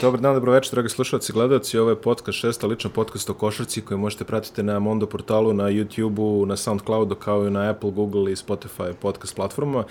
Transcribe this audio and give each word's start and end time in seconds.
Dobar 0.00 0.20
dan, 0.20 0.34
dobro 0.34 0.52
večer, 0.52 0.72
dragi 0.72 0.88
slušalci 0.88 1.32
i 1.32 1.34
gledalci. 1.34 1.78
Ovo 1.78 1.90
je 1.90 2.00
podcast, 2.00 2.38
šesta 2.38 2.66
lična 2.66 2.90
podcast 2.90 3.30
o 3.30 3.34
košarci 3.34 3.80
koji 3.80 3.98
možete 3.98 4.24
pratiti 4.24 4.62
na 4.62 4.78
Mondo 4.78 5.06
portalu, 5.06 5.52
na 5.52 5.64
YouTube-u, 5.64 6.46
na 6.46 6.56
Soundcloudu, 6.56 7.14
kao 7.14 7.46
i 7.46 7.50
na 7.50 7.70
Apple, 7.70 7.90
Google 7.90 8.32
i 8.32 8.36
Spotify 8.36 8.92
podcast 8.92 9.36
platformama. 9.36 9.84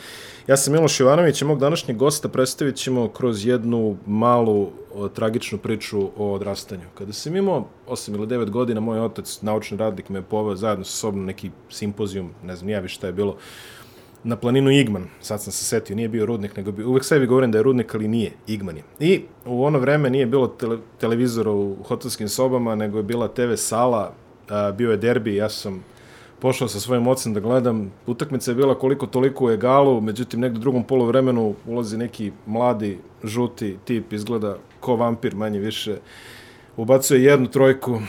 Ja 0.47 0.57
sam 0.57 0.73
Miloš 0.73 0.99
Jovanović 0.99 1.41
i 1.41 1.45
mog 1.45 1.59
današnjeg 1.59 1.97
gosta 1.97 2.29
predstavit 2.29 2.75
ćemo 2.75 3.07
kroz 3.07 3.45
jednu 3.45 3.97
malu 4.05 4.69
o, 4.95 5.07
tragičnu 5.07 5.57
priču 5.57 6.09
o 6.17 6.33
odrastanju. 6.33 6.85
Kada 6.97 7.13
sam 7.13 7.35
imao 7.35 7.67
8 7.87 8.15
ili 8.15 8.27
9 8.27 8.49
godina, 8.49 8.79
moj 8.79 8.99
otac, 8.99 9.41
naučni 9.41 9.77
radnik, 9.77 10.09
me 10.09 10.19
je 10.19 10.23
poveo 10.23 10.55
zajedno 10.55 10.85
sa 10.85 10.97
sobom 10.97 11.25
neki 11.25 11.51
simpozijum, 11.69 12.31
ne 12.43 12.55
znam, 12.55 12.67
nije 12.67 12.81
više 12.81 12.95
šta 12.95 13.07
je 13.07 13.13
bilo, 13.13 13.37
na 14.27 14.35
planinu 14.35 14.71
Igman, 14.71 15.05
sad 15.21 15.41
sam 15.41 15.53
se 15.53 15.65
setio, 15.65 15.95
nije 15.95 16.09
bio 16.09 16.25
rudnik, 16.25 16.57
nego 16.57 16.71
bi, 16.71 16.83
uvek 16.83 17.03
sebi 17.05 17.25
govorim 17.25 17.51
da 17.51 17.57
je 17.57 17.63
rudnik, 17.63 17.95
ali 17.95 18.07
nije, 18.07 18.31
Igman 18.47 18.77
je. 18.77 18.83
I 18.99 19.21
u 19.45 19.63
ono 19.63 19.79
vreme 19.79 20.09
nije 20.09 20.25
bilo 20.25 20.47
tele, 20.47 20.77
televizora 20.99 21.51
u 21.51 21.75
hotelskim 21.83 22.29
sobama, 22.29 22.75
nego 22.75 22.97
je 22.97 23.03
bila 23.03 23.27
TV 23.27 23.53
sala, 23.55 24.13
a, 24.49 24.71
bio 24.71 24.91
je 24.91 24.97
derbi, 24.97 25.35
ja 25.35 25.49
sam 25.49 25.83
pošao 26.39 26.67
sa 26.67 26.79
svojim 26.79 27.07
ocem 27.07 27.33
da 27.33 27.39
gledam, 27.39 27.91
utakmica 28.07 28.51
je 28.51 28.55
bila 28.55 28.75
koliko 28.79 29.07
toliko 29.07 29.45
u 29.45 29.51
egalu, 29.51 30.01
međutim 30.01 30.39
negde 30.39 30.59
u 30.59 30.61
drugom 30.61 30.83
polovremenu 30.83 31.55
ulazi 31.65 31.97
neki 31.97 32.31
mladi, 32.45 32.97
žuti 33.23 33.77
tip, 33.85 34.13
izgleda 34.13 34.57
ko 34.79 34.95
vampir 34.95 35.35
manje 35.35 35.59
više, 35.59 35.97
ubacuje 36.77 37.23
jednu 37.23 37.47
trojku, 37.47 37.99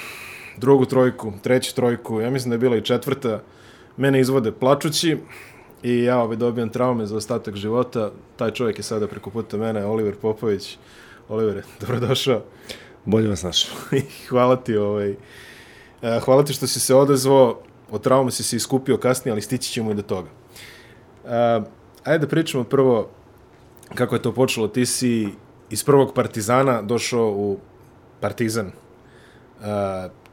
drugu 0.57 0.85
trojku, 0.85 1.33
treću 1.43 1.75
trojku, 1.75 2.21
ja 2.21 2.31
mislim 2.31 2.51
da 2.51 2.55
je 2.55 2.59
bila 2.59 2.77
i 2.77 2.85
četvrta, 2.85 3.41
mene 3.97 4.21
izvode 4.21 4.53
plačući, 4.53 5.17
i 5.83 6.03
ja 6.03 6.23
ovaj 6.23 6.37
dobijam 6.37 6.69
traume 6.69 7.07
za 7.07 7.17
ostatak 7.17 7.57
života. 7.57 8.11
Taj 8.37 8.51
čovjek 8.51 8.79
je 8.79 8.83
sada 8.83 9.07
preko 9.07 9.31
puta 9.31 9.57
mene, 9.57 9.87
Oliver 9.87 10.17
Popović. 10.17 10.79
Olivere, 11.29 11.62
dobrodošao. 11.81 12.43
Bolje 13.05 13.29
vas 13.29 13.43
našao. 13.43 13.75
hvala 14.29 14.57
ti, 14.57 14.77
ovaj, 14.77 15.11
e, 16.03 16.20
hvala 16.25 16.45
ti 16.45 16.53
što 16.53 16.67
si 16.67 16.81
se 16.81 16.95
odazvao, 16.95 17.61
o 17.91 17.98
traume 17.98 18.31
si 18.31 18.43
se 18.43 18.57
iskupio 18.57 18.97
kasnije, 18.97 19.33
ali 19.33 19.43
stići 19.43 19.73
ćemo 19.73 19.91
i 19.91 19.95
do 19.95 20.03
toga. 20.03 20.29
Uh, 21.25 21.31
ajde 22.05 22.19
da 22.19 22.29
pričamo 22.29 22.65
prvo 22.65 23.09
kako 23.95 24.15
je 24.15 24.23
to 24.23 24.33
počelo. 24.33 24.69
Ti 24.69 24.87
si 24.87 25.29
iz 25.70 25.85
prvog 25.85 26.15
Partizana 26.15 26.83
došao 26.83 27.31
u 27.31 27.59
Partizan. 28.20 28.67
Uh, 28.67 29.65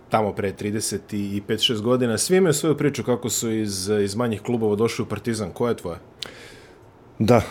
tamo 0.09 0.33
pre 0.33 0.53
35-6 0.53 1.81
godina. 1.81 2.17
Svi 2.17 2.37
imaju 2.37 2.53
svoju 2.53 2.77
priču 2.77 3.03
kako 3.03 3.29
su 3.29 3.51
iz, 3.51 3.89
iz 4.03 4.15
manjih 4.15 4.41
klubova 4.41 4.75
došli 4.75 5.03
u 5.03 5.05
Partizan. 5.05 5.51
Koja 5.51 5.69
je 5.69 5.77
tvoja? 5.77 5.99
Da, 7.19 7.41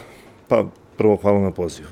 pa 0.49 0.65
prvo 0.97 1.17
hvala 1.17 1.41
na 1.41 1.51
poziv. 1.51 1.85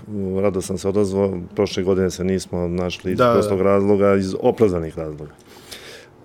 Rado 0.42 0.62
sam 0.62 0.78
se 0.78 0.88
odazvao, 0.88 1.38
prošle 1.54 1.82
godine 1.82 2.10
se 2.10 2.24
nismo 2.24 2.69
našli 2.69 3.12
iz 3.12 3.19
da, 3.19 3.32
prostog 3.32 3.58
da. 3.58 3.64
razloga, 3.64 4.14
iz 4.14 4.34
opravdanih 4.41 4.98
razloga. 4.98 5.32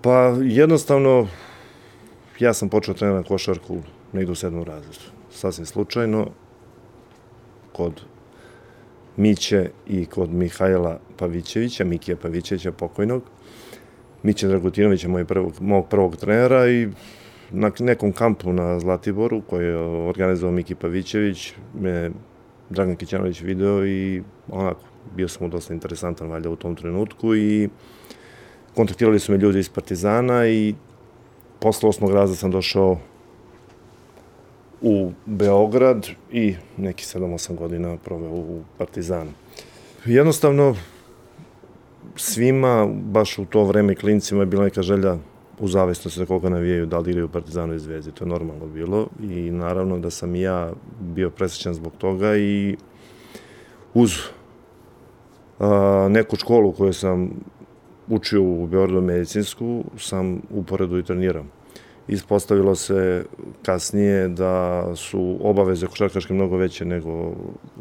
Pa 0.02 0.34
jednostavno, 0.42 1.28
ja 2.38 2.54
sam 2.54 2.68
počeo 2.68 2.94
trenera 2.94 3.22
košarku 3.22 3.78
negde 4.12 4.32
u 4.32 4.34
sedmom 4.34 4.64
razredu. 4.64 4.98
Sasvim 5.30 5.66
slučajno, 5.66 6.28
kod 7.72 8.00
Miće 9.16 9.70
i 9.86 10.06
kod 10.06 10.30
Mihajla 10.30 11.00
Pavićevića, 11.16 11.84
Mikija 11.84 12.16
Pavićevića, 12.16 12.72
pokojnog, 12.72 13.22
Miće 14.22 14.48
Dragutinovića, 14.48 15.08
moj 15.08 15.24
prvog, 15.24 15.52
mog 15.60 15.88
prvog 15.88 16.16
trenera 16.16 16.68
i 16.68 16.88
na 17.50 17.70
nekom 17.78 18.12
kampu 18.12 18.52
na 18.52 18.80
Zlatiboru 18.80 19.42
koji 19.50 19.66
je 19.66 19.76
organizovao 20.08 20.54
Miki 20.54 20.74
Pavićević, 20.74 21.52
me 21.80 22.10
Dragan 22.70 22.96
Kićanović 22.96 23.40
video 23.40 23.86
i 23.86 24.22
onako, 24.50 24.80
bio 25.16 25.28
sam 25.28 25.46
mu 25.46 25.48
dosta 25.48 25.74
interesantan 25.74 26.30
valjda 26.30 26.50
u 26.50 26.56
tom 26.56 26.76
trenutku 26.76 27.36
i 27.36 27.68
kontaktirali 28.74 29.18
su 29.18 29.32
me 29.32 29.38
ljudi 29.38 29.58
iz 29.58 29.68
Partizana 29.68 30.48
i 30.48 30.74
posle 31.60 31.88
osmog 31.88 32.10
raza 32.10 32.34
sam 32.34 32.50
došao 32.50 32.98
u 34.82 35.12
Beograd 35.26 36.08
i 36.32 36.54
neki 36.76 37.04
7-8 37.04 37.54
godina 37.54 37.96
proveo 38.04 38.32
u 38.32 38.62
Partizanu. 38.78 39.30
Jednostavno, 40.04 40.76
svima, 42.16 42.88
baš 42.90 43.38
u 43.38 43.44
to 43.44 43.64
vreme 43.64 43.94
klincima 43.94 44.42
je 44.42 44.46
bila 44.46 44.64
neka 44.64 44.82
želja 44.82 45.16
u 45.60 45.68
zavisnosti 45.68 46.18
za 46.18 46.26
koga 46.26 46.48
navijaju, 46.48 46.86
da 46.86 46.98
li 46.98 47.10
igraju 47.10 47.28
Partizanu 47.28 47.74
i 47.74 47.78
Zvezdi, 47.78 48.12
to 48.12 48.24
je 48.24 48.28
normalno 48.28 48.66
bilo 48.66 49.06
i 49.22 49.50
naravno 49.50 49.98
da 49.98 50.10
sam 50.10 50.34
ja 50.34 50.72
bio 51.00 51.30
presjećan 51.30 51.74
zbog 51.74 51.92
toga 51.98 52.36
i 52.36 52.76
uz 53.94 54.12
a, 55.58 56.08
neku 56.10 56.36
školu 56.36 56.72
koju 56.72 56.92
sam 56.92 57.30
učio 58.08 58.42
u 58.42 58.66
Beogradu 58.66 59.00
medicinsku, 59.00 59.84
sam 59.98 60.40
uporedu 60.50 60.98
i 60.98 61.02
trenirao. 61.02 61.44
Ispostavilo 62.08 62.74
se 62.74 63.24
kasnije 63.62 64.28
da 64.28 64.84
su 64.96 65.38
obaveze 65.40 65.86
košarkaške 65.86 66.34
mnogo 66.34 66.56
veće 66.56 66.84
nego 66.84 67.32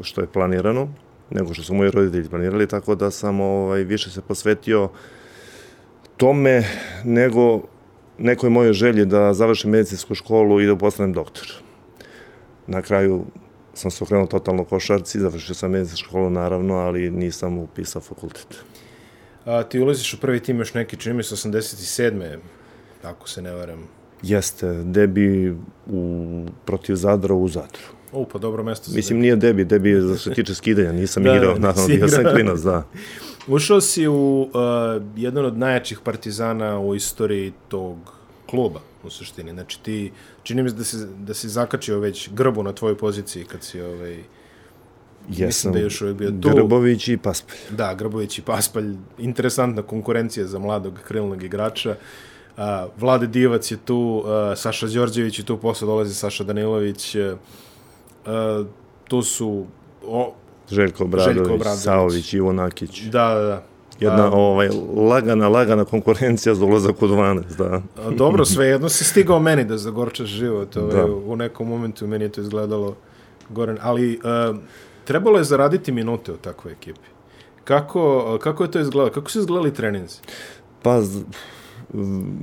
što 0.01 0.21
je 0.21 0.27
planirano, 0.27 0.87
nego 1.29 1.53
što 1.53 1.63
su 1.63 1.73
moji 1.73 1.91
roditelji 1.91 2.29
planirali, 2.29 2.67
tako 2.67 2.95
da 2.95 3.11
sam 3.11 3.39
ovaj, 3.39 3.83
više 3.83 4.09
se 4.11 4.21
posvetio 4.21 4.89
tome 6.17 6.63
nego 7.03 7.61
nekoj 8.17 8.49
moje 8.49 8.73
želji 8.73 9.05
da 9.05 9.33
završim 9.33 9.71
medicinsku 9.71 10.15
školu 10.15 10.61
i 10.61 10.65
da 10.65 10.75
postanem 10.75 11.13
doktor. 11.13 11.53
Na 12.67 12.81
kraju 12.81 13.25
sam 13.73 13.91
se 13.91 14.03
okrenuo 14.03 14.27
totalno 14.27 14.63
košarci, 14.63 15.19
završio 15.19 15.55
sam 15.55 15.71
medicinsku 15.71 16.07
školu 16.07 16.29
naravno, 16.29 16.75
ali 16.75 17.11
nisam 17.11 17.57
upisao 17.57 18.01
fakultet. 18.01 18.57
A, 19.45 19.63
ti 19.63 19.79
ulaziš 19.79 20.13
u 20.13 20.19
prvi 20.19 20.39
tim 20.39 20.59
još 20.59 20.73
neki, 20.73 20.97
čini 20.97 21.15
mi 21.15 21.23
se 21.23 21.35
87. 21.35 22.37
ako 23.03 23.29
se 23.29 23.41
ne 23.41 23.51
varam. 23.51 23.87
Jeste, 24.21 24.73
debi 24.83 25.55
u, 25.87 26.45
protiv 26.65 26.95
Zadra 26.95 27.35
u 27.35 27.47
Zadru. 27.47 27.96
O, 28.11 28.25
pa 28.25 28.39
dobro 28.39 28.63
mesto. 28.63 28.91
Mislim, 28.91 29.19
nije 29.19 29.35
debi, 29.35 29.65
debi 29.65 29.89
je 29.89 30.01
za 30.01 30.17
se 30.17 30.33
tiče 30.33 30.55
skidanja, 30.55 30.91
nisam 30.91 31.23
da, 31.23 31.35
igrao, 31.35 31.55
naravno, 31.59 31.87
bio 31.87 32.07
sam 32.07 32.23
klinac, 32.23 32.59
da. 32.59 32.83
Ušao 33.47 33.81
si 33.81 34.07
u 34.07 34.49
uh, 34.53 35.03
jedan 35.15 35.45
od 35.45 35.57
najjačih 35.57 35.99
partizana 36.03 36.79
u 36.79 36.95
istoriji 36.95 37.53
tog 37.67 37.97
kluba, 38.49 38.79
u 39.03 39.09
suštini. 39.09 39.51
Znači, 39.51 39.79
ti, 39.83 40.11
čini 40.43 40.63
mi 40.63 40.69
se 40.69 40.75
da 40.75 40.83
si, 40.83 40.97
da 41.17 41.33
si 41.33 41.49
zakačio 41.49 41.99
već 41.99 42.29
grbu 42.29 42.63
na 42.63 42.73
tvojoj 42.73 42.97
poziciji 42.97 43.43
kad 43.43 43.63
si 43.63 43.81
ovaj, 43.81 44.17
Jesam, 45.29 45.71
da 45.71 45.77
je 45.77 45.83
još 45.83 46.01
uvijek 46.01 46.17
bio 46.17 46.29
tu. 46.29 46.49
Grbović 46.55 47.07
i 47.07 47.17
Paspalj. 47.17 47.57
Da, 47.69 47.93
Grbović 47.93 48.39
i 48.39 48.41
Paspalj. 48.41 48.95
Interesantna 49.17 49.81
konkurencija 49.81 50.47
za 50.47 50.59
mladog 50.59 50.99
krilnog 51.07 51.43
igrača. 51.43 51.95
Uh, 52.57 52.63
Vlade 52.97 53.27
Divac 53.27 53.71
je 53.71 53.77
tu, 53.85 54.23
uh, 54.25 54.57
Saša 54.57 54.87
Đorđević 54.87 55.39
je 55.39 55.45
tu, 55.45 55.57
posle 55.57 55.85
dolazi 55.85 56.13
Saša 56.13 56.43
Danilović. 56.43 57.15
Uh, 57.15 57.37
Uh, 58.27 58.67
to 59.07 59.21
su 59.21 59.65
o, 60.07 60.33
Željko 60.69 61.03
Obradović, 61.03 61.35
Željko 61.35 61.53
Obradović, 61.53 61.83
Saović, 61.83 62.33
Ivo 62.33 62.53
Nakić. 62.53 63.01
Da, 63.01 63.33
da, 63.33 63.41
da. 63.41 63.63
Jedna 63.99 64.31
ovaj, 64.33 64.69
lagana, 64.95 65.47
lagana 65.47 65.85
konkurencija 65.85 66.55
za 66.55 66.65
ulazak 66.65 67.01
u 67.01 67.07
12, 67.07 67.43
da. 67.57 67.81
Dobro, 68.11 68.45
sve 68.45 68.67
jedno 68.67 68.89
si 68.89 69.03
stigao 69.03 69.39
meni 69.39 69.65
da 69.65 69.77
zagorčaš 69.77 70.29
život. 70.29 70.77
Ovaj, 70.77 70.95
da. 70.95 71.05
U 71.05 71.35
nekom 71.35 71.67
momentu 71.67 72.07
meni 72.07 72.25
je 72.25 72.29
to 72.29 72.41
izgledalo 72.41 72.95
goren. 73.49 73.77
Ali 73.81 74.19
uh, 74.51 74.57
trebalo 75.05 75.37
je 75.37 75.43
zaraditi 75.43 75.91
minute 75.91 76.31
u 76.31 76.37
takvoj 76.37 76.73
ekipi. 76.73 77.07
Kako, 77.63 78.37
kako 78.41 78.63
je 78.63 78.71
to 78.71 78.79
izgledalo? 78.79 79.13
Kako 79.13 79.31
su 79.31 79.39
izgledali 79.39 79.73
treninzi? 79.73 80.17
Pa, 80.83 81.01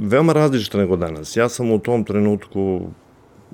veoma 0.00 0.32
različito 0.32 0.78
nego 0.78 0.96
danas. 0.96 1.36
Ja 1.36 1.48
sam 1.48 1.70
u 1.70 1.78
tom 1.78 2.04
trenutku 2.04 2.80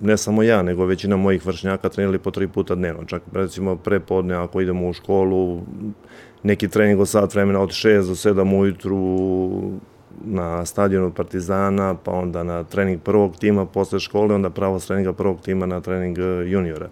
ne 0.00 0.16
samo 0.16 0.42
ja, 0.42 0.62
nego 0.62 0.86
većina 0.86 1.16
mojih 1.16 1.46
vršnjaka 1.46 1.88
trenirali 1.88 2.18
po 2.18 2.30
tri 2.30 2.48
puta 2.48 2.74
dnevno. 2.74 3.04
Čak 3.04 3.22
recimo 3.32 3.76
pre 3.76 4.00
podne 4.00 4.34
ako 4.34 4.60
idemo 4.60 4.88
u 4.88 4.92
školu, 4.92 5.62
neki 6.42 6.68
trening 6.68 7.00
od 7.00 7.08
sat 7.08 7.34
vremena 7.34 7.60
od 7.60 7.68
6 7.68 8.08
do 8.08 8.14
7 8.14 8.58
ujutru 8.58 9.60
na 10.24 10.66
stadionu 10.66 11.10
Partizana, 11.10 11.94
pa 11.94 12.12
onda 12.12 12.42
na 12.42 12.64
trening 12.64 13.00
prvog 13.00 13.36
tima 13.36 13.66
posle 13.66 14.00
škole, 14.00 14.34
onda 14.34 14.50
pravo 14.50 14.80
s 14.80 14.86
treninga 14.86 15.12
prvog 15.12 15.40
tima 15.42 15.66
na 15.66 15.80
trening 15.80 16.18
e, 16.18 16.22
juniora. 16.22 16.88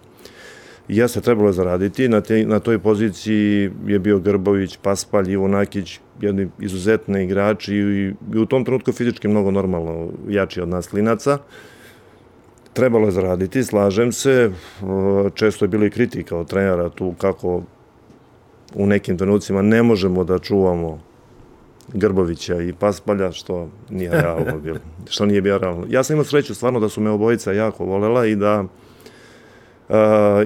I 0.87 1.07
se 1.07 1.21
trebalo 1.21 1.51
zaraditi, 1.51 2.09
na, 2.09 2.21
te, 2.21 2.45
na 2.45 2.59
toj 2.59 2.79
poziciji 2.79 3.71
je 3.85 3.99
bio 3.99 4.19
Grbović, 4.19 4.77
Paspalj, 4.77 5.31
Ivo 5.31 5.47
Nakić, 5.47 5.99
jedni 6.21 6.49
izuzetni 6.59 7.23
igrači 7.23 7.75
i, 7.75 8.13
i 8.33 8.37
u 8.37 8.45
tom 8.45 8.65
trenutku 8.65 8.91
fizički 8.91 9.27
mnogo 9.27 9.51
normalno 9.51 10.07
jači 10.27 10.61
od 10.61 10.69
nas 10.69 10.87
klinaca. 10.87 11.33
Uh, 11.33 11.39
trebalo 12.73 13.05
je 13.05 13.11
zaraditi, 13.11 13.63
slažem 13.63 14.11
se, 14.11 14.51
često 15.33 15.65
je 15.65 15.69
bilo 15.69 15.85
i 15.85 15.89
kritika 15.89 16.37
od 16.37 16.49
trenera 16.49 16.89
tu 16.89 17.13
kako 17.17 17.61
u 18.75 18.87
nekim 18.87 19.17
trenucima 19.17 19.61
ne 19.61 19.83
možemo 19.83 20.23
da 20.23 20.39
čuvamo 20.39 20.99
Grbovića 21.93 22.61
i 22.61 22.73
Paspalja, 22.73 23.31
što 23.31 23.69
nije 23.89 24.11
realno 24.11 24.59
bilo. 24.63 24.79
Što 25.09 25.25
nije 25.25 25.41
bio 25.41 25.57
realno. 25.57 25.85
Ja 25.89 26.03
sam 26.03 26.13
imao 26.13 26.25
sreću 26.25 26.55
stvarno 26.55 26.79
da 26.79 26.89
su 26.89 27.01
me 27.01 27.09
obojica 27.09 27.51
jako 27.51 27.85
volela 27.85 28.25
i 28.25 28.35
da 28.35 28.63
Uh, 29.89 29.95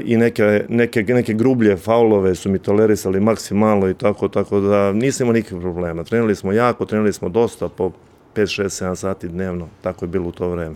i 0.06 0.18
neke, 0.18 0.66
neke, 0.69 1.04
neke 1.04 1.34
grublje 1.34 1.78
faulove 1.78 2.36
su 2.36 2.50
mi 2.50 2.60
tolerisali 2.60 3.19
maksimalno 3.19 3.90
i 3.90 3.94
tako, 3.94 4.28
tako 4.28 4.60
da 4.60 4.92
nisam 4.92 5.26
imao 5.26 5.34
nikakvih 5.34 5.62
problema. 5.62 6.04
Trenirali 6.04 6.36
smo 6.36 6.52
jako, 6.52 6.86
trenirali 6.86 7.14
smo 7.14 7.30
dosta 7.30 7.69
po 7.69 7.92
5, 8.36 8.62
6, 8.62 8.86
7 8.86 8.96
sati 8.96 9.28
dnevno, 9.28 9.68
tako 9.81 10.06
je 10.06 10.10
bilo 10.10 10.28
u 10.28 10.31
to 10.31 10.50
vreme. 10.50 10.76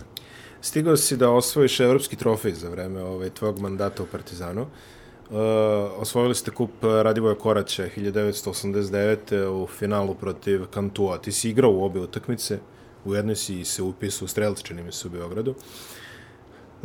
Stigao 0.60 0.96
si 0.96 1.16
da 1.16 1.30
osvojiš 1.30 1.80
evropski 1.80 2.16
trofej 2.16 2.52
za 2.52 2.68
vreme 2.68 3.02
ovaj, 3.02 3.30
tvojeg 3.30 3.58
mandata 3.58 4.02
u 4.02 4.06
Partizanu. 4.06 4.62
Uh, 4.62 5.36
osvojili 5.96 6.34
ste 6.34 6.50
kup 6.50 6.70
Radivoja 6.82 7.34
Koraća 7.34 7.88
1989. 7.96 9.46
u 9.46 9.66
finalu 9.66 10.14
protiv 10.14 10.66
Kantua. 10.66 11.18
Ti 11.18 11.32
si 11.32 11.50
igrao 11.50 11.70
u 11.70 11.84
obe 11.84 12.00
utakmice, 12.00 12.58
u 13.04 13.14
jednoj 13.14 13.36
si 13.36 13.64
se 13.64 13.82
upisao 13.82 14.24
u 14.24 14.28
strelci, 14.28 14.64
čini 14.64 14.82
mi 14.82 14.92
se 14.92 15.08
u 15.08 15.10
Beogradu. 15.10 15.50
Uh, 15.50 15.56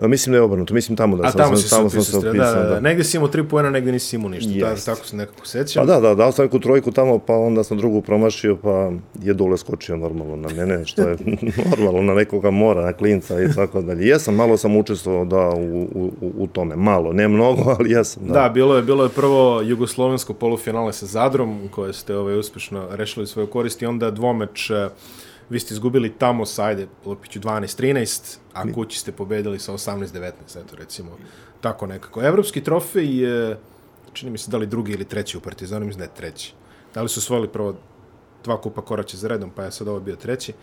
mislim 0.01 0.31
da 0.31 0.37
je 0.37 0.41
obrnuto, 0.41 0.73
mislim 0.73 0.97
tamo 0.97 1.17
da 1.17 1.27
A 1.27 1.31
sam, 1.31 1.41
tamo 1.41 1.57
sam, 1.57 1.77
tamo 1.77 1.89
sam 1.89 2.01
se 2.03 2.17
upisao, 2.17 2.21
da, 2.21 2.29
upisao, 2.29 2.63
da, 2.63 2.69
da. 2.69 2.79
Negde 2.79 3.03
si 3.03 3.17
imao 3.17 3.29
tri 3.29 3.43
pojena, 3.43 3.69
negde 3.69 3.91
nisi 3.91 4.15
imao 4.15 4.29
ništa. 4.29 4.51
Da, 4.59 4.67
Jest. 4.67 4.85
tako 4.85 5.05
se 5.05 5.15
nekako 5.15 5.45
sećam. 5.45 5.87
Pa 5.87 5.93
da, 5.93 5.99
da, 5.99 6.15
dao 6.15 6.31
sam 6.31 6.45
neku 6.45 6.59
trojku 6.59 6.91
tamo, 6.91 7.19
pa 7.19 7.33
onda 7.33 7.63
sam 7.63 7.77
drugu 7.77 8.01
promašio, 8.01 8.55
pa 8.55 8.91
je 9.21 9.33
dole 9.33 9.57
skočio 9.57 9.97
normalno 9.97 10.35
na 10.35 10.49
mene, 10.55 10.85
što 10.85 11.01
je 11.01 11.17
normalno 11.77 12.01
na 12.01 12.13
nekoga 12.13 12.51
mora, 12.51 12.81
na 12.81 12.93
klinca 12.93 13.43
i 13.43 13.53
tako 13.55 13.81
dalje. 13.81 14.07
Jesam, 14.07 14.35
malo 14.35 14.57
sam 14.57 14.77
učestvovao 14.77 15.25
da 15.25 15.49
u, 15.49 15.81
u, 15.81 16.11
u 16.37 16.47
tome, 16.47 16.75
malo, 16.75 17.13
ne 17.13 17.27
mnogo, 17.27 17.63
ali 17.79 17.91
jesam. 17.91 18.23
Da, 18.27 18.33
Da, 18.33 18.49
bilo 18.49 18.75
je 18.75 18.81
bilo 18.81 19.03
je 19.03 19.09
prvo 19.09 19.61
jugoslovensko 19.61 20.33
polufinale 20.33 20.93
sa 20.93 21.05
Zadrom, 21.05 21.69
koje 21.71 21.93
ste 21.93 22.15
ovaj 22.15 22.37
uspešno 22.39 22.87
rešili 22.91 23.27
svoju 23.27 23.47
korist 23.47 23.81
i 23.81 23.85
onda 23.85 24.11
dvomeč 24.11 24.69
eh, 24.69 24.89
vi 25.49 25.59
ste 25.59 25.73
izgubili 25.73 26.13
tamo 26.17 26.45
sa, 26.45 26.65
ajde, 26.65 26.87
Lupiću 27.05 27.39
12-13, 27.39 28.37
a 28.53 28.73
kući 28.73 28.99
ste 28.99 29.11
pobedili 29.11 29.59
sa 29.59 29.73
18-19, 29.73 30.31
eto 30.55 30.75
recimo, 30.75 31.17
tako 31.61 31.87
nekako. 31.87 32.23
Evropski 32.23 32.63
trofej 32.63 33.23
je, 33.23 33.59
čini 34.13 34.31
mi 34.31 34.37
se 34.37 34.51
da 34.51 34.57
li 34.57 34.67
drugi 34.67 34.93
ili 34.93 35.05
treći 35.05 35.37
u 35.37 35.41
Partizanu, 35.41 35.85
mislim 35.85 35.99
da 35.99 36.03
je 36.03 36.15
treći. 36.15 36.53
Da 36.93 37.01
li 37.01 37.09
su 37.09 37.19
osvojili 37.19 37.47
prvo 37.47 37.75
dva 38.43 38.61
kupa 38.61 38.81
koraće 38.81 39.17
za 39.17 39.27
redom, 39.27 39.49
pa 39.49 39.63
je 39.63 39.71
sad 39.71 39.87
ovo 39.87 39.99
bio 39.99 40.15
treći. 40.15 40.53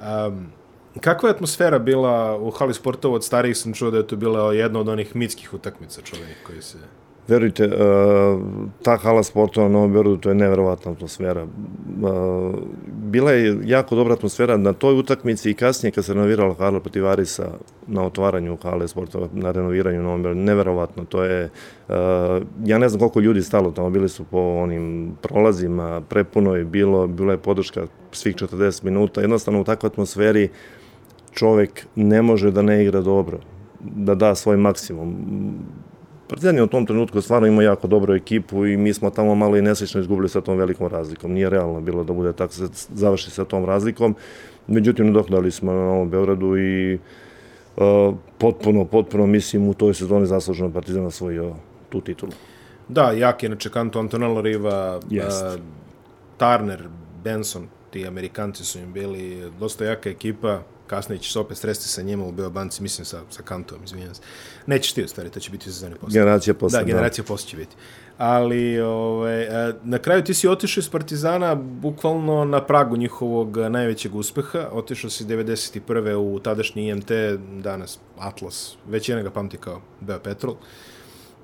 Um, 0.00 0.52
kakva 1.00 1.28
je 1.28 1.34
atmosfera 1.34 1.78
bila 1.78 2.36
u 2.36 2.50
hali 2.50 2.74
sportova 2.74 3.14
od 3.14 3.24
starijih 3.24 3.56
sam 3.56 3.72
čuo 3.72 3.90
da 3.90 3.96
je 3.96 4.06
to 4.06 4.16
bila 4.16 4.54
jedna 4.54 4.80
od 4.80 4.88
onih 4.88 5.16
mitskih 5.16 5.54
utakmica 5.54 6.02
čuvenih 6.02 6.36
koji 6.46 6.62
se... 6.62 6.78
Verujte, 7.28 7.66
uh, 7.66 8.40
ta 8.82 8.96
hala 8.96 9.22
sportova 9.22 9.66
na 9.66 9.72
Novom 9.72 9.92
Beogradu, 9.92 10.16
to 10.16 10.28
je 10.28 10.34
neverovatna 10.34 10.92
atmosfera. 10.92 11.42
Uh, 11.42 12.54
bila 12.86 13.32
je 13.32 13.58
jako 13.64 13.96
dobra 13.96 14.14
atmosfera 14.14 14.56
na 14.56 14.72
toj 14.72 14.98
utakmici 14.98 15.50
i 15.50 15.54
kasnije 15.54 15.92
kad 15.92 16.04
se 16.04 16.14
renovirala 16.14 16.54
hala 16.54 16.80
protiv 16.80 17.06
Arisa 17.06 17.50
na 17.86 18.04
otvaranju 18.06 18.56
hale 18.62 18.88
sportova, 18.88 19.28
na 19.32 19.50
renoviranju 19.50 20.00
u 20.00 20.02
Novom 20.02 20.22
Beogradu. 20.22 20.44
Neverovatno, 20.44 21.04
to 21.04 21.24
je, 21.24 21.50
uh, 21.88 21.94
ja 22.64 22.78
ne 22.78 22.88
znam 22.88 22.98
koliko 22.98 23.20
ljudi 23.20 23.42
stalo 23.42 23.70
tamo, 23.70 23.90
bili 23.90 24.08
su 24.08 24.24
po 24.24 24.38
onim 24.38 25.16
prolazima, 25.22 26.00
prepuno 26.08 26.54
je 26.54 26.64
bilo, 26.64 27.06
bila 27.06 27.32
je 27.32 27.38
podrška 27.38 27.86
svih 28.12 28.36
40 28.36 28.84
minuta. 28.84 29.20
Jednostavno 29.20 29.60
u 29.60 29.64
takvoj 29.64 29.88
atmosferi 29.88 30.48
čovek 31.32 31.86
ne 31.94 32.22
može 32.22 32.50
da 32.50 32.62
ne 32.62 32.82
igra 32.82 33.00
dobro, 33.00 33.38
da 33.80 34.14
da 34.14 34.34
svoj 34.34 34.56
maksimum 34.56 35.16
Partizan 36.28 36.56
je 36.56 36.62
u 36.62 36.66
tom 36.66 36.86
trenutku 36.86 37.20
stvarno 37.20 37.46
imao 37.46 37.62
jako 37.62 37.86
dobru 37.86 38.14
ekipu 38.14 38.66
i 38.66 38.76
mi 38.76 38.94
smo 38.94 39.10
tamo 39.10 39.34
malo 39.34 39.56
i 39.56 39.62
nesrećno 39.62 40.00
izgubili 40.00 40.28
sa 40.28 40.40
tom 40.40 40.58
velikom 40.58 40.86
razlikom. 40.86 41.32
Nije 41.32 41.50
realno 41.50 41.80
bilo 41.80 42.04
da 42.04 42.12
bude 42.12 42.32
tako, 42.32 42.52
se 42.52 42.68
završi 42.94 43.30
sa 43.30 43.44
tom 43.44 43.64
razlikom. 43.64 44.14
Međutim, 44.66 45.06
nadoknali 45.06 45.50
smo 45.50 45.72
na 45.72 45.78
Novom 45.78 46.10
Beogradu 46.10 46.58
i 46.58 46.98
uh, 47.76 48.14
potpuno, 48.38 48.84
potpuno 48.84 49.26
mislim 49.26 49.68
u 49.68 49.74
toj 49.74 49.94
sezoni 49.94 50.26
zasluženo 50.26 50.72
Partizan 50.72 51.06
osvojio 51.06 51.54
tu 51.88 52.00
titulu. 52.00 52.32
Da, 52.88 53.12
jak 53.12 53.42
je 53.42 53.46
inače 53.46 53.70
Kanto 53.70 53.98
Antonello 53.98 54.40
Riva, 54.40 55.00
Jest. 55.10 55.44
uh, 55.44 55.60
Turner, 56.36 56.88
Benson, 57.24 57.66
ti 57.90 58.06
Amerikanci 58.06 58.64
su 58.64 58.78
im 58.78 58.92
bili 58.92 59.50
dosta 59.60 59.84
jaka 59.84 60.10
ekipa, 60.10 60.60
kasnije 60.86 61.18
će 61.18 61.32
se 61.32 61.38
opet 61.38 61.58
sresti 61.58 61.88
sa 61.88 62.02
njima 62.02 62.24
u 62.24 62.32
Beobanci, 62.32 62.82
mislim 62.82 63.04
sa, 63.04 63.20
sa 63.30 63.42
Kantom, 63.42 63.84
izvinjam 63.84 64.14
se. 64.14 64.20
Nećeš 64.66 64.92
ti 64.92 65.04
u 65.04 65.08
stvari, 65.08 65.30
to 65.30 65.40
će 65.40 65.50
biti 65.50 65.64
sezoni 65.64 65.94
posle. 65.94 66.20
Generacija 66.20 66.54
posle, 66.54 66.78
Da, 66.78 66.84
generacija 66.84 67.22
da. 67.22 67.28
posle 67.28 67.48
će 67.48 67.56
biti. 67.56 67.76
Ali 68.18 68.80
ove, 68.80 69.42
e, 69.42 69.72
na 69.84 69.98
kraju 69.98 70.24
ti 70.24 70.34
si 70.34 70.48
otišao 70.48 70.80
iz 70.80 70.88
Partizana 70.88 71.54
bukvalno 71.54 72.44
na 72.44 72.64
pragu 72.64 72.96
njihovog 72.96 73.56
najvećeg 73.56 74.14
uspeha. 74.14 74.68
Otišao 74.72 75.10
si 75.10 75.24
91. 75.24 76.14
u 76.14 76.40
tadašnji 76.40 76.88
IMT, 76.88 77.10
danas 77.62 77.98
Atlas, 78.18 78.76
većina 78.88 79.22
ga 79.22 79.30
pamti 79.30 79.56
kao 79.56 79.80
Beopetrol. 80.00 80.54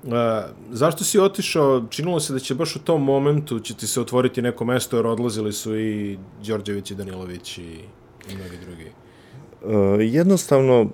Uh, 0.03 0.11
zašto 0.71 1.03
si 1.03 1.19
otišao? 1.19 1.83
Činilo 1.89 2.19
se 2.19 2.33
da 2.33 2.39
će 2.39 2.55
baš 2.55 2.75
u 2.75 2.79
tom 2.79 3.03
momentu 3.03 3.59
će 3.59 3.73
ti 3.73 3.87
se 3.87 4.01
otvoriti 4.01 4.41
neko 4.41 4.65
mesto, 4.65 4.97
jer 4.97 5.07
odlazili 5.07 5.53
su 5.53 5.79
i 5.79 6.17
Đorđević 6.47 6.91
i 6.91 6.95
Danilović 6.95 7.57
i 7.57 7.79
mnogi 8.35 8.57
drugi. 8.65 8.91
Uh, 9.63 9.73
jednostavno, 9.99 10.89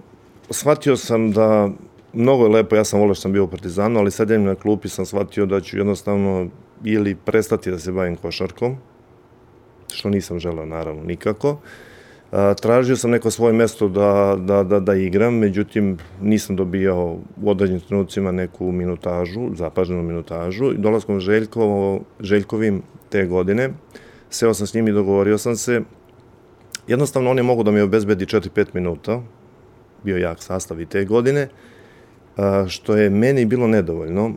shvatio 0.50 0.98
sam 0.98 1.32
da 1.32 1.70
mnogo 2.14 2.44
je 2.44 2.50
lepo, 2.50 2.76
ja 2.76 2.84
sam 2.84 3.00
volio 3.00 3.14
što 3.14 3.22
sam 3.22 3.34
bio 3.34 3.44
u 3.44 3.48
Partizanu, 3.48 4.00
ali 4.00 4.12
sad 4.12 4.30
na 4.30 4.56
klupi 4.56 4.90
sam 4.90 5.06
shvatio 5.06 5.46
da 5.46 5.62
ću 5.62 5.78
jednostavno 5.78 6.48
ili 6.84 7.16
prestati 7.16 7.72
da 7.72 7.80
se 7.80 7.92
bavim 7.92 8.16
košarkom, 8.16 8.78
što 9.94 10.10
nisam 10.10 10.40
želeo 10.40 10.66
naravno 10.66 11.04
nikako. 11.04 11.58
A, 12.32 12.54
tražio 12.54 12.96
sam 12.96 13.12
neko 13.12 13.32
svoje 13.32 13.54
mesto 13.54 13.88
da, 13.88 14.38
da, 14.40 14.64
da, 14.64 14.80
da 14.80 14.96
igram, 14.96 15.38
međutim 15.38 15.98
nisam 16.22 16.56
dobijao 16.56 17.18
u 17.42 17.50
određenim 17.50 17.82
trenucima 17.82 18.32
neku 18.32 18.72
minutažu, 18.72 19.56
zapaženu 19.56 20.04
minutažu. 20.04 20.74
Dolaskom 20.74 21.20
Željko, 21.20 22.00
Željkovim 22.20 22.82
te 23.10 23.26
godine, 23.26 23.70
seo 24.30 24.54
sam 24.54 24.68
s 24.68 24.74
njim 24.74 24.88
i 24.88 24.92
dogovorio 24.92 25.38
sam 25.38 25.56
se, 25.56 25.82
jednostavno 26.90 27.32
on 27.32 27.38
je 27.38 27.44
mogu 27.44 27.64
da 27.64 27.72
mi 27.72 27.82
obezbedi 27.82 28.26
4-5 28.26 28.66
minuta, 28.74 29.22
bio 30.04 30.18
jak 30.18 30.44
sastav 30.44 30.82
i 30.82 30.86
te 30.86 31.06
godine, 31.06 31.48
što 32.68 32.96
je 32.96 33.10
meni 33.10 33.46
bilo 33.46 33.68
nedovoljno. 33.68 34.32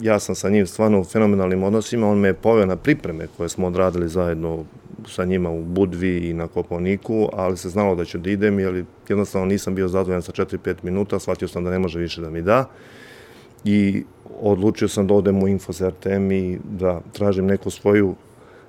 Ja 0.00 0.18
sam 0.18 0.34
sa 0.34 0.48
njim 0.48 0.66
stvarno 0.66 1.00
u 1.00 1.04
fenomenalnim 1.04 1.62
odnosima, 1.62 2.08
on 2.08 2.18
me 2.18 2.28
je 2.28 2.34
poveo 2.34 2.66
na 2.66 2.76
pripreme 2.76 3.26
koje 3.36 3.48
smo 3.48 3.66
odradili 3.66 4.08
zajedno 4.08 4.64
sa 5.08 5.24
njima 5.24 5.50
u 5.50 5.62
Budvi 5.62 6.28
i 6.28 6.32
na 6.32 6.48
Koponiku, 6.48 7.28
ali 7.32 7.56
se 7.56 7.68
znalo 7.68 7.94
da 7.94 8.04
ću 8.04 8.18
da 8.18 8.30
idem, 8.30 8.58
jer 8.58 8.84
jednostavno 9.08 9.46
nisam 9.46 9.74
bio 9.74 9.88
zadovoljan 9.88 10.22
sa 10.22 10.32
4-5 10.32 10.74
minuta, 10.82 11.18
shvatio 11.18 11.48
sam 11.48 11.64
da 11.64 11.70
ne 11.70 11.78
može 11.78 11.98
više 11.98 12.20
da 12.20 12.30
mi 12.30 12.42
da 12.42 12.64
i 13.64 14.04
odlučio 14.40 14.88
sam 14.88 15.06
da 15.06 15.14
odem 15.14 15.42
u 15.42 15.48
Infos 15.48 15.80
RTM 15.80 16.30
i 16.30 16.58
da 16.78 17.00
tražim 17.12 17.46
neku 17.46 17.70
svoju 17.70 18.14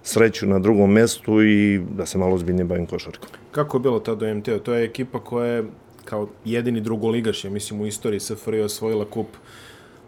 sreću 0.07 0.47
na 0.47 0.59
drugom 0.59 0.91
mestu 0.91 1.41
i 1.43 1.81
da 1.97 2.05
se 2.05 2.17
malo 2.17 2.37
zbiljnije 2.37 2.65
bavim 2.65 2.85
košarkom. 2.85 3.29
Kako 3.51 3.77
je 3.77 3.81
bilo 3.81 3.99
tada 3.99 4.25
u 4.25 4.35
MT-u? 4.35 4.59
To 4.59 4.73
je 4.73 4.85
ekipa 4.85 5.19
koja 5.19 5.47
je 5.47 5.63
kao 6.05 6.27
jedini 6.45 6.81
drugoligaš, 6.81 7.43
ja 7.43 7.51
mislim, 7.51 7.81
u 7.81 7.85
istoriji 7.85 8.19
SFRJ 8.19 8.61
osvojila 8.61 9.05
kup 9.05 9.27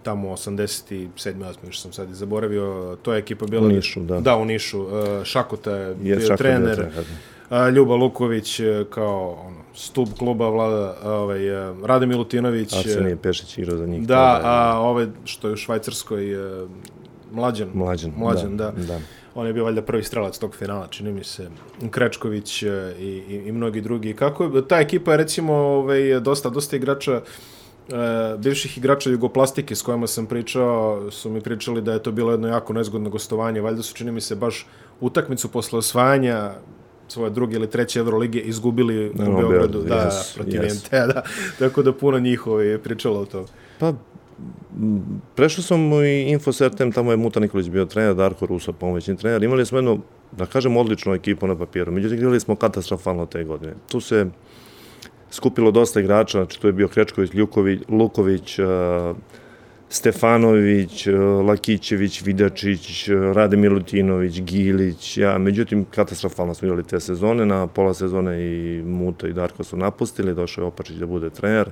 tamo 0.03 0.29
87. 0.29 1.08
8. 1.18 1.56
što 1.70 1.82
sam 1.82 1.94
sad 1.94 2.10
i 2.10 2.13
zaboravio, 2.13 2.98
to 3.01 3.13
je 3.13 3.20
ekipa 3.20 3.46
bila... 3.46 3.65
U 3.65 3.70
Nišu, 3.70 4.00
da. 4.00 4.20
Da, 4.20 4.36
u 4.36 4.46
Nišu. 4.46 4.82
Uh, 4.82 4.89
Šakota 5.24 5.75
je 5.75 5.88
Je 5.88 5.96
bio 5.96 6.20
Šakota 6.20 6.38
trener. 6.38 6.75
trener, 6.75 7.06
Uh, 7.50 7.74
Ljuba 7.74 7.96
Luković 7.96 8.60
uh, 8.60 8.65
kao 8.89 9.32
ono, 9.48 9.58
stub 9.75 10.08
kluba 10.18 10.50
vlada, 10.50 10.98
ovaj, 11.03 11.70
uh, 11.70 11.86
Rade 11.86 12.06
Milutinović. 12.06 12.74
Arsenije 12.74 13.15
Pešić 13.15 13.58
igrao 13.58 13.77
za 13.77 13.86
njih. 13.86 14.08
Da, 14.08 14.15
tada, 14.15 14.41
a 14.44 14.79
ovaj 14.79 15.08
što 15.25 15.48
je 15.48 15.53
u 15.53 15.58
Švajcarskoj 15.58 16.36
Mlađan. 17.32 17.70
Mlađan, 17.74 18.12
Mlađan, 18.18 18.58
da. 18.58 18.72
da. 18.72 18.84
da. 18.86 19.00
On 19.36 19.48
je 19.48 19.54
bio 19.54 19.64
valjda 19.64 19.82
prvi 19.82 20.04
strelac 20.04 20.38
tog 20.38 20.56
finala, 20.56 20.88
čini 20.88 21.12
mi 21.12 21.24
se. 21.24 21.50
Krečković 21.92 22.64
e, 22.64 22.96
i, 23.00 23.04
i, 23.04 23.42
i 23.46 23.52
mnogi 23.52 23.82
drugi. 23.82 24.14
Kako 24.14 24.44
je, 24.44 24.68
ta 24.68 24.80
ekipa 24.80 25.12
je 25.12 25.18
recimo 25.18 25.54
ovaj, 25.54 26.20
dosta, 26.20 26.50
dosta 26.50 26.76
igrača 26.76 27.14
e, 27.14 27.22
bivših 28.38 28.78
igrača 28.78 29.10
Jugoplastike 29.10 29.76
s 29.76 29.82
kojima 29.82 30.08
sam 30.08 30.26
pričao, 30.26 31.12
su 31.12 31.30
mi 31.30 31.42
pričali 31.42 31.82
da 31.82 31.94
je 31.94 32.04
to 32.04 32.12
bilo 32.12 32.32
jedno 32.32 32.48
jako 32.48 32.74
nezgodno 32.74 33.10
gostovanje. 33.10 33.62
Valjda 33.62 33.84
su, 33.84 33.96
čini 33.96 34.12
mi 34.12 34.22
se, 34.22 34.36
baš 34.36 34.68
utakmicu 35.00 35.52
posle 35.52 35.80
osvajanja 35.80 36.52
svoje 37.08 37.30
druge 37.30 37.56
ili 37.56 37.70
treće 37.70 38.00
Evrolige 38.00 38.40
izgubili 38.40 39.12
No, 39.16 39.32
u 39.32 39.38
Beogradu, 39.38 39.82
da, 39.82 40.12
protiv 40.36 40.62
yes. 40.62 40.86
MT-a, 40.86 41.08
da. 41.08 41.22
Tako 41.60 41.84
da 41.84 41.94
puno 41.94 42.20
njihove 42.20 42.68
je 42.68 42.80
pričalo 42.80 43.20
o 43.20 43.26
to. 43.26 43.46
Pa, 43.80 43.94
prešao 45.36 45.63
sam 45.63 45.93
u 45.93 46.03
Infosertem, 46.03 46.91
tamo 46.91 47.12
je 47.12 47.17
Muta 47.17 47.39
Nikolić 47.39 47.69
bio 47.69 47.86
trener, 47.86 48.15
Darko 48.15 48.46
Rusa 48.46 48.72
pomoćni 48.72 49.17
trener. 49.17 49.43
Imali 49.43 49.65
smo 49.65 49.77
jednu, 49.77 50.00
da 50.31 50.46
kažem, 50.46 50.77
odličnu 50.77 51.13
ekipu 51.13 51.48
na 51.48 51.55
papiru. 51.58 51.91
Međutim, 51.91 52.17
igrali 52.17 52.39
smo 52.39 52.55
katastrofalno 52.55 53.25
te 53.25 53.43
godine. 53.43 53.74
Tu 53.89 54.01
se 54.01 54.25
skupilo 55.31 55.72
dosta 55.72 56.00
igrača, 56.00 56.38
znači 56.38 56.62
tu 56.62 56.67
je 56.67 56.74
bio 56.74 56.88
Krečković, 56.88 57.34
Ljuković, 57.34 57.81
Luković, 57.89 58.60
uh, 58.60 58.67
Stefanović, 59.89 61.08
uh, 61.08 61.15
Lakićević, 61.46 62.22
Vidačić, 62.22 63.10
uh, 63.10 63.15
Rade 63.36 63.58
Milutinović, 63.58 64.41
Gilić, 64.41 65.17
ja, 65.17 65.38
međutim, 65.38 65.86
katastrofalno 65.86 66.53
smo 66.53 66.65
igrali 66.65 66.84
te 66.84 67.00
sezone, 67.00 67.46
na 67.46 67.67
pola 67.67 67.93
sezone 67.93 68.41
i 68.41 68.81
Muta 68.86 69.27
i 69.27 69.34
Darko 69.34 69.63
su 69.63 69.77
napustili, 69.77 70.36
došao 70.36 70.62
je 70.62 70.67
Opačić 70.67 70.96
da 70.96 71.05
bude 71.05 71.29
trener 71.29 71.72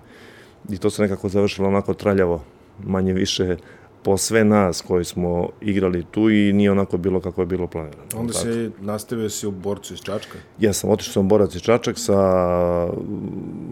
i 0.70 0.78
to 0.78 0.90
se 0.90 1.02
nekako 1.02 1.30
završilo 1.30 1.68
onako 1.68 1.94
traljavo 1.94 2.44
manje 2.84 3.14
više 3.14 3.58
po 4.04 4.18
sve 4.18 4.44
nas 4.44 4.82
koji 4.82 5.06
smo 5.06 5.50
igrali 5.62 6.06
tu 6.12 6.30
i 6.30 6.54
nije 6.54 6.72
onako 6.72 6.98
bilo 6.98 7.20
kako 7.20 7.42
je 7.42 7.46
bilo 7.46 7.68
planirano. 7.68 8.04
Onda 8.16 8.34
se 8.34 8.72
nastavio 8.80 9.30
si 9.30 9.48
u 9.48 9.52
borcu 9.52 9.94
iz 9.94 10.00
Čačka? 10.00 10.38
Ja 10.60 10.74
sam 10.74 10.90
otišao 10.90 11.14
sam 11.14 11.28
borac 11.28 11.56
iz 11.56 11.62
Čačak 11.62 11.96
sa 11.98 12.16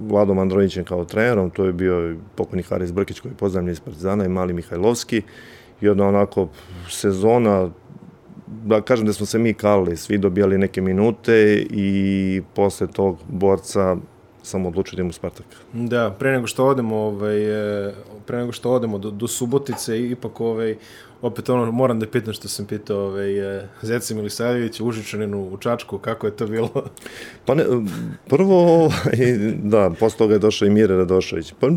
Vladom 0.08 0.40
Androvićem 0.40 0.84
kao 0.84 1.06
trenerom, 1.06 1.50
to 1.50 1.66
je 1.66 1.74
bio 1.74 2.16
pokojni 2.36 2.64
Haris 2.64 2.92
Brkić 2.92 3.20
koji 3.20 3.32
je 3.32 3.38
pozdravljen 3.38 3.72
iz 3.72 3.80
Partizana 3.80 4.26
i 4.26 4.30
Mali 4.30 4.54
Mihajlovski. 4.54 5.22
I 5.82 5.90
onda 5.90 6.04
onako 6.04 6.48
sezona, 6.90 7.70
da 8.48 8.82
kažem 8.82 9.06
da 9.06 9.14
smo 9.14 9.26
se 9.26 9.40
mi 9.40 9.54
kalili, 9.54 9.98
svi 9.98 10.18
dobijali 10.18 10.58
neke 10.58 10.82
minute 10.82 11.66
i 11.70 12.42
posle 12.56 12.88
tog 12.88 13.18
borca 13.28 13.98
sam 14.46 14.66
odlučio 14.66 14.96
da 14.96 15.02
imam 15.02 15.14
Spartak. 15.14 15.46
Da, 15.74 16.16
pre 16.20 16.32
nego 16.32 16.48
što 16.48 16.66
odemo, 16.66 16.96
ovaj, 16.96 17.88
e, 17.88 17.94
pre 18.26 18.38
nego 18.38 18.52
što 18.52 18.72
odemo 18.72 18.98
do, 18.98 19.12
do 19.12 19.28
Subotice, 19.28 20.10
ipak 20.10 20.42
ovaj, 20.42 20.78
opet 21.26 21.50
ono, 21.50 21.72
moram 21.72 22.00
da 22.00 22.08
pitam 22.08 22.34
što 22.34 22.48
sam 22.48 22.66
pitao 22.66 22.98
ovaj, 22.98 23.58
e, 23.58 23.68
Zeca 23.82 24.16
Milisavljević, 24.16 24.80
Užičaninu 24.80 25.50
u 25.54 25.58
Čačku, 25.58 25.98
kako 25.98 26.28
je 26.28 26.36
to 26.36 26.48
bilo? 26.48 26.70
Pa 27.46 27.56
ne, 27.56 27.64
prvo, 28.28 28.84
ovaj, 28.84 29.38
da, 29.64 29.92
posle 30.00 30.18
toga 30.18 30.34
je 30.34 30.40
došao 30.40 30.66
i 30.66 30.70
Mire 30.70 30.96
Radošević. 30.96 31.54
Pa 31.60 31.68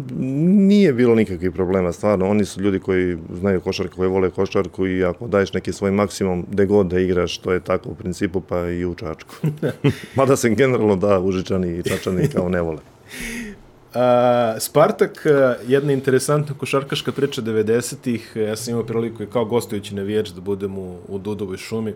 nije 0.69 0.93
bilo 0.93 1.14
nikakvih 1.14 1.50
problema, 1.50 1.93
stvarno, 1.93 2.28
oni 2.28 2.45
su 2.45 2.61
ljudi 2.61 2.81
koji 2.81 3.19
znaju 3.40 3.61
košarku, 3.61 3.97
koji 3.97 4.09
vole 4.09 4.31
košarku 4.31 4.87
i 4.87 5.05
ako 5.05 5.28
daješ 5.28 5.52
neki 5.52 5.73
svoj 5.73 5.90
maksimum, 5.90 6.47
gde 6.50 6.67
god 6.67 6.87
da 6.87 7.00
igraš, 7.00 7.38
to 7.38 7.52
je 7.52 7.61
tako 7.61 7.88
u 7.88 7.95
principu, 7.95 8.40
pa 8.40 8.69
i 8.69 8.85
u 8.85 8.95
Čačku. 8.95 9.35
Mada 10.17 10.37
se 10.37 10.50
generalno 10.50 10.97
da, 10.97 11.21
Užičani 11.21 11.78
i 11.78 11.83
Čačani 11.83 12.28
kao 12.28 12.49
ne 12.49 12.61
vole. 12.61 12.81
A, 13.95 14.54
Spartak, 14.59 15.26
jedna 15.66 15.92
interesantna 15.92 16.54
košarkaška 16.59 17.12
priča 17.12 17.42
90-ih, 17.42 18.33
ja 18.37 18.57
sam 18.57 18.73
imao 18.73 18.87
priliku 18.87 19.23
i 19.23 19.26
kao 19.26 19.45
gostujući 19.45 19.95
navijač 19.95 20.28
da 20.28 20.40
budem 20.40 20.78
u, 20.78 20.99
u 21.09 21.18
Dudovoj 21.18 21.57
šumi. 21.57 21.95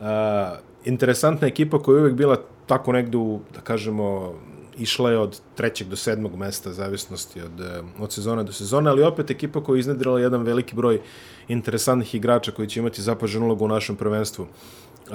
A, 0.00 0.56
interesantna 0.84 1.48
ekipa 1.48 1.78
koja 1.82 1.96
je 1.96 2.02
uvek 2.02 2.14
bila 2.14 2.36
tako 2.66 2.92
negde 2.92 3.18
da 3.54 3.60
kažemo, 3.60 4.34
išla 4.78 5.10
je 5.10 5.18
od 5.18 5.40
trećeg 5.54 5.88
do 5.88 5.96
sedmog 5.96 6.36
mesta, 6.36 6.72
zavisnosti 6.72 7.40
od, 7.42 7.84
od 7.98 8.12
sezone 8.12 8.44
do 8.44 8.52
sezone, 8.52 8.90
ali 8.90 9.02
opet 9.02 9.30
ekipa 9.30 9.62
koja 9.64 9.76
je 9.76 9.80
iznadrala 9.80 10.20
jedan 10.20 10.42
veliki 10.42 10.76
broj 10.76 11.00
interesantnih 11.48 12.14
igrača 12.14 12.52
koji 12.52 12.68
će 12.68 12.80
imati 12.80 13.02
zapaženu 13.02 13.46
ulogu 13.46 13.64
u 13.64 13.68
našem 13.68 13.96
prvenstvu. 13.96 14.46
Uh, 15.08 15.14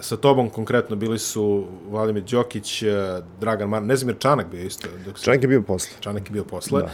sa 0.00 0.16
tobom 0.16 0.50
konkretno 0.50 0.96
bili 0.96 1.18
su 1.18 1.66
Vladimir 1.90 2.22
Đokić, 2.22 2.82
uh, 2.82 2.88
Dragan 3.40 3.68
Mar... 3.68 3.82
Nezimir 3.82 4.16
Čanak 4.18 4.50
bio 4.50 4.62
isto. 4.62 4.88
Dok 5.04 5.18
se... 5.18 5.24
Čanak 5.24 5.42
je 5.42 5.48
bio 5.48 5.62
posle. 5.62 5.96
Čanak 6.00 6.26
je 6.26 6.32
bio 6.32 6.44
posle. 6.44 6.82
Da. 6.82 6.86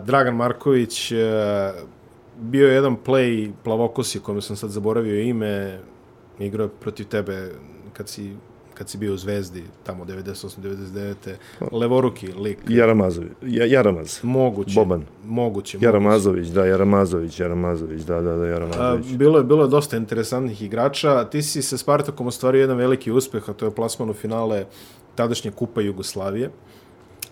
Uh, 0.00 0.06
Dragan 0.06 0.36
Marković, 0.36 1.12
uh, 1.12 1.18
bio 2.40 2.68
je 2.68 2.74
jedan 2.74 2.96
play 3.06 3.52
plavokosi, 3.64 4.20
kome 4.20 4.42
sam 4.42 4.56
sad 4.56 4.70
zaboravio 4.70 5.20
ime, 5.20 5.78
igrao 6.38 6.68
protiv 6.68 7.06
tebe 7.06 7.50
kad 7.92 8.08
si 8.08 8.36
kad 8.80 8.88
si 8.88 8.98
bio 8.98 9.14
u 9.14 9.16
Zvezdi, 9.16 9.64
tamo 9.84 10.04
98-99. 10.04 11.14
Levoruki 11.72 12.32
lik. 12.32 12.58
Jaramazović. 12.68 13.30
Ja, 13.42 13.66
Jaramaz. 13.66 14.18
Moguće. 14.22 14.74
Boban. 14.74 15.04
Moguće. 15.24 15.78
Jaramazović, 15.80 16.48
da, 16.48 16.64
Jaramazović, 16.66 17.40
Jaramazović, 17.40 18.02
da, 18.02 18.20
da, 18.20 18.36
da, 18.36 18.46
Jaramazović. 18.46 19.06
A, 19.12 19.16
bilo 19.16 19.38
je, 19.38 19.44
bilo 19.44 19.62
je 19.64 19.68
dosta 19.68 19.96
interesantnih 19.96 20.62
igrača. 20.62 21.24
Ti 21.24 21.42
si 21.42 21.62
sa 21.62 21.76
Spartakom 21.76 22.26
ostvario 22.26 22.60
jedan 22.60 22.76
veliki 22.76 23.12
uspeh, 23.12 23.48
a 23.48 23.52
to 23.52 23.64
je 23.64 23.74
plasman 23.74 24.10
u 24.10 24.14
finale 24.14 24.64
tadašnje 25.14 25.50
Kupa 25.50 25.80
Jugoslavije. 25.80 26.50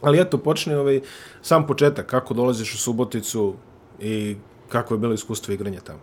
Ali 0.00 0.20
eto, 0.20 0.38
počne 0.38 0.78
ovaj, 0.78 1.00
sam 1.42 1.66
početak, 1.66 2.06
kako 2.06 2.34
dolaziš 2.34 2.74
u 2.74 2.78
Suboticu 2.78 3.54
i 4.00 4.36
kako 4.68 4.94
je 4.94 4.98
bilo 4.98 5.14
iskustvo 5.14 5.54
igranja 5.54 5.80
tamo? 5.80 6.00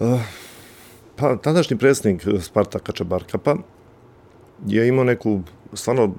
Uh, 0.00 0.20
pa, 1.16 1.36
tadašnji 1.36 1.78
predsjednik 1.78 2.24
Spartaka 2.40 2.92
Čabarka, 2.92 3.38
pa 3.38 3.56
je 4.66 4.88
imao 4.88 5.04
neku 5.04 5.40
stvarno 5.72 6.14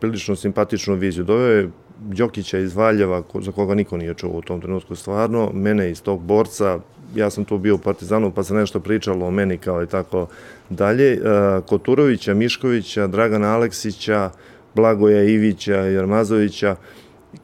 prilično 0.00 0.36
simpatičnu 0.36 0.94
viziju. 0.94 1.24
Doveo 1.24 1.48
je 1.48 1.70
Đokića 2.00 2.58
iz 2.58 2.74
Valjeva, 2.74 3.22
za 3.40 3.52
koga 3.52 3.74
niko 3.74 3.96
nije 3.96 4.14
čuo 4.14 4.30
u 4.30 4.42
tom 4.42 4.60
trenutku 4.60 4.96
stvarno, 4.96 5.50
mene 5.54 5.90
iz 5.90 6.02
tog 6.02 6.22
borca, 6.22 6.78
ja 7.14 7.30
sam 7.30 7.44
tu 7.44 7.58
bio 7.58 7.74
u 7.74 7.78
Partizanu, 7.78 8.32
pa 8.32 8.42
se 8.42 8.54
nešto 8.54 8.80
pričalo 8.80 9.26
o 9.26 9.30
meni 9.30 9.58
kao 9.58 9.82
i 9.82 9.86
tako 9.86 10.26
dalje. 10.70 11.12
E, 11.12 11.18
Koturovića, 11.66 12.34
Miškovića, 12.34 13.06
Dragana 13.06 13.54
Aleksića, 13.54 14.30
Blagoja 14.74 15.22
Ivića, 15.22 15.74
Jarmazovića, 15.74 16.76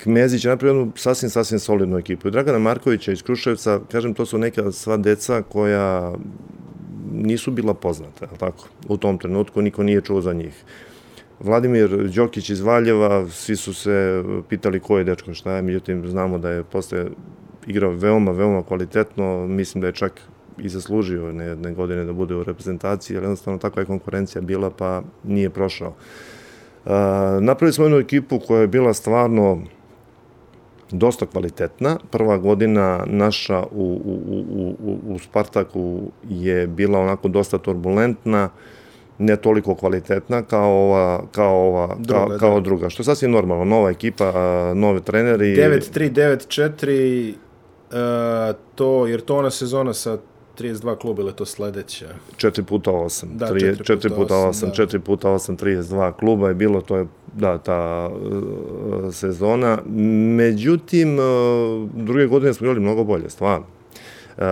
Kmezić 0.03 0.45
je 0.45 0.51
napravio 0.51 0.81
jednu 0.81 0.93
sasvim, 0.97 1.31
sasvim 1.31 1.59
solidnu 1.59 1.99
ekipu. 1.99 2.29
I 2.29 2.31
Dragana 2.31 2.59
Markovića 2.59 3.13
iz 3.13 3.23
Kruševca, 3.23 3.81
kažem, 3.93 4.15
to 4.15 4.27
su 4.27 4.39
neka 4.39 4.73
sva 4.73 4.97
deca 4.97 5.43
koja 5.43 6.13
nisu 7.15 7.51
bila 7.51 7.75
poznata, 7.75 8.27
tako? 8.27 8.69
U 8.89 8.97
tom 8.97 9.19
trenutku 9.19 9.63
niko 9.63 9.83
nije 9.83 10.01
čuo 10.01 10.21
za 10.21 10.33
njih. 10.33 10.65
Vladimir 11.41 12.11
Đokić 12.15 12.51
iz 12.51 12.61
Valjeva, 12.61 13.29
svi 13.29 13.57
su 13.57 13.75
se 13.75 14.25
pitali 14.49 14.81
ko 14.81 14.99
je 14.99 15.05
dečko 15.05 15.35
šta 15.35 15.57
je, 15.57 15.63
međutim 15.63 16.09
znamo 16.09 16.39
da 16.39 16.51
je 16.51 16.65
posle 16.65 17.07
igrao 17.67 17.91
veoma, 17.91 18.33
veoma 18.33 18.63
kvalitetno, 18.63 19.47
mislim 19.47 19.81
da 19.81 19.87
je 19.87 19.93
čak 19.93 20.21
i 20.59 20.69
zaslužio 20.69 21.33
ne 21.33 21.45
jedne 21.45 21.73
godine 21.73 22.05
da 22.05 22.13
bude 22.13 22.35
u 22.35 22.45
reprezentaciji, 22.45 23.17
ali 23.17 23.25
jednostavno 23.25 23.59
takva 23.59 23.83
je 23.83 23.87
konkurencija 23.87 24.43
bila 24.43 24.71
pa 24.71 25.03
nije 25.25 25.51
prošao. 25.51 25.89
Uh, 25.89 26.91
napravili 27.41 27.73
smo 27.73 27.85
jednu 27.85 27.99
ekipu 27.99 28.39
koja 28.39 28.61
je 28.61 28.67
bila 28.67 28.95
stvarno 28.95 29.63
dosta 30.91 31.27
kvalitetna. 31.27 31.99
Prva 32.11 32.37
godina 32.39 33.05
naša 33.07 33.63
u, 33.63 34.01
u, 34.05 34.21
u, 34.51 34.77
u, 34.85 35.15
u 35.15 35.19
Spartaku 35.19 36.01
je 36.29 36.67
bila 36.67 36.99
onako 36.99 37.29
dosta 37.29 37.59
turbulentna, 37.59 38.51
ne 39.19 39.37
toliko 39.37 39.75
kvalitetna 39.75 40.43
kao 40.43 40.73
ova, 40.73 41.23
kao 41.33 41.55
ova, 41.55 41.97
druga, 41.99 42.27
kao, 42.27 42.39
kao 42.39 42.55
da. 42.55 42.61
druga, 42.61 42.91
što 42.91 43.01
je 43.01 43.05
sasvim 43.05 43.31
normalno, 43.31 43.65
nova 43.65 43.91
ekipa, 43.91 44.33
nove 44.75 45.01
treneri. 45.01 45.57
9-3, 45.57 46.13
9-4, 46.13 47.35
uh, 48.51 48.57
to, 48.75 49.07
jer 49.07 49.21
to 49.21 49.37
ona 49.37 49.51
sezona 49.51 49.93
sa 49.93 50.19
32 50.59 50.99
kluba 50.99 51.23
ili 51.23 51.33
to 51.33 51.45
sledeća? 51.45 52.07
4 52.37 52.63
puta 52.63 52.91
8. 52.91 53.25
Da, 53.37 53.47
4, 53.47 53.97
4 53.97 54.17
puta 54.17 54.35
8, 54.35 54.67
4 54.77 54.93
da. 54.93 55.01
puta 55.01 55.29
8, 55.29 55.57
32 55.65 56.13
kluba 56.13 56.49
je 56.49 56.55
bilo, 56.55 56.81
to 56.81 56.97
je 56.97 57.07
da, 57.33 57.59
ta 57.59 58.11
uh, 58.13 59.15
sezona. 59.15 59.79
Međutim, 60.37 61.19
uh, 61.19 61.91
druge 61.95 62.27
godine 62.27 62.55
smo 62.55 62.65
igrali 62.65 62.81
mnogo 62.81 63.05
bolje, 63.05 63.31
stvarno. 63.31 63.67
Uh, 64.37 64.43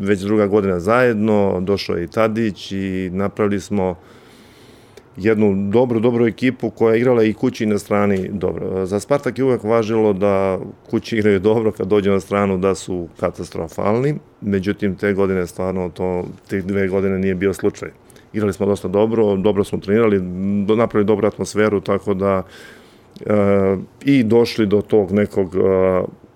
već 0.00 0.20
druga 0.20 0.46
godina 0.46 0.80
zajedno, 0.80 1.60
došao 1.60 1.96
je 1.96 2.04
i 2.04 2.08
Tadić 2.08 2.72
i 2.72 3.10
napravili 3.12 3.60
smo 3.60 3.90
uh, 3.90 3.96
jednu 5.16 5.70
dobru, 5.70 6.00
dobru 6.00 6.26
ekipu 6.26 6.70
koja 6.70 6.94
je 6.94 7.00
igrala 7.00 7.22
i 7.22 7.32
kući 7.32 7.64
i 7.64 7.66
na 7.66 7.78
strani 7.78 8.28
dobro. 8.32 8.86
Za 8.86 9.00
Spartak 9.00 9.38
je 9.38 9.44
uvek 9.44 9.64
važilo 9.64 10.12
da 10.12 10.58
kući 10.90 11.16
igraju 11.16 11.40
dobro 11.40 11.72
kad 11.72 11.86
dođe 11.86 12.10
na 12.10 12.20
stranu 12.20 12.58
da 12.58 12.74
su 12.74 13.08
katastrofalni, 13.20 14.14
međutim 14.40 14.96
te 14.96 15.12
godine 15.12 15.46
stvarno 15.46 15.88
to, 15.88 16.24
te 16.48 16.60
dve 16.60 16.88
godine 16.88 17.18
nije 17.18 17.34
bio 17.34 17.52
slučaj. 17.52 17.88
Igrali 18.32 18.52
smo 18.52 18.66
dosta 18.66 18.88
dobro, 18.88 19.36
dobro 19.36 19.64
smo 19.64 19.78
trenirali, 19.78 20.20
napravili 20.76 21.06
dobru 21.06 21.26
atmosferu, 21.26 21.80
tako 21.80 22.14
da 22.14 22.42
e, 23.20 23.76
i 24.04 24.22
došli 24.22 24.66
do 24.66 24.82
tog 24.82 25.12
nekog 25.12 25.54
e, 25.56 25.58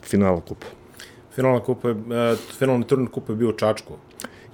finala 0.03 0.41
kupa. 0.41 0.67
Finalna 1.35 1.61
kupa, 1.61 1.89
e, 1.89 1.95
finalni 2.59 2.85
turnir 2.85 3.09
kupa 3.11 3.33
je 3.33 3.37
bio 3.37 3.49
u 3.49 3.53
Čačku. 3.53 3.93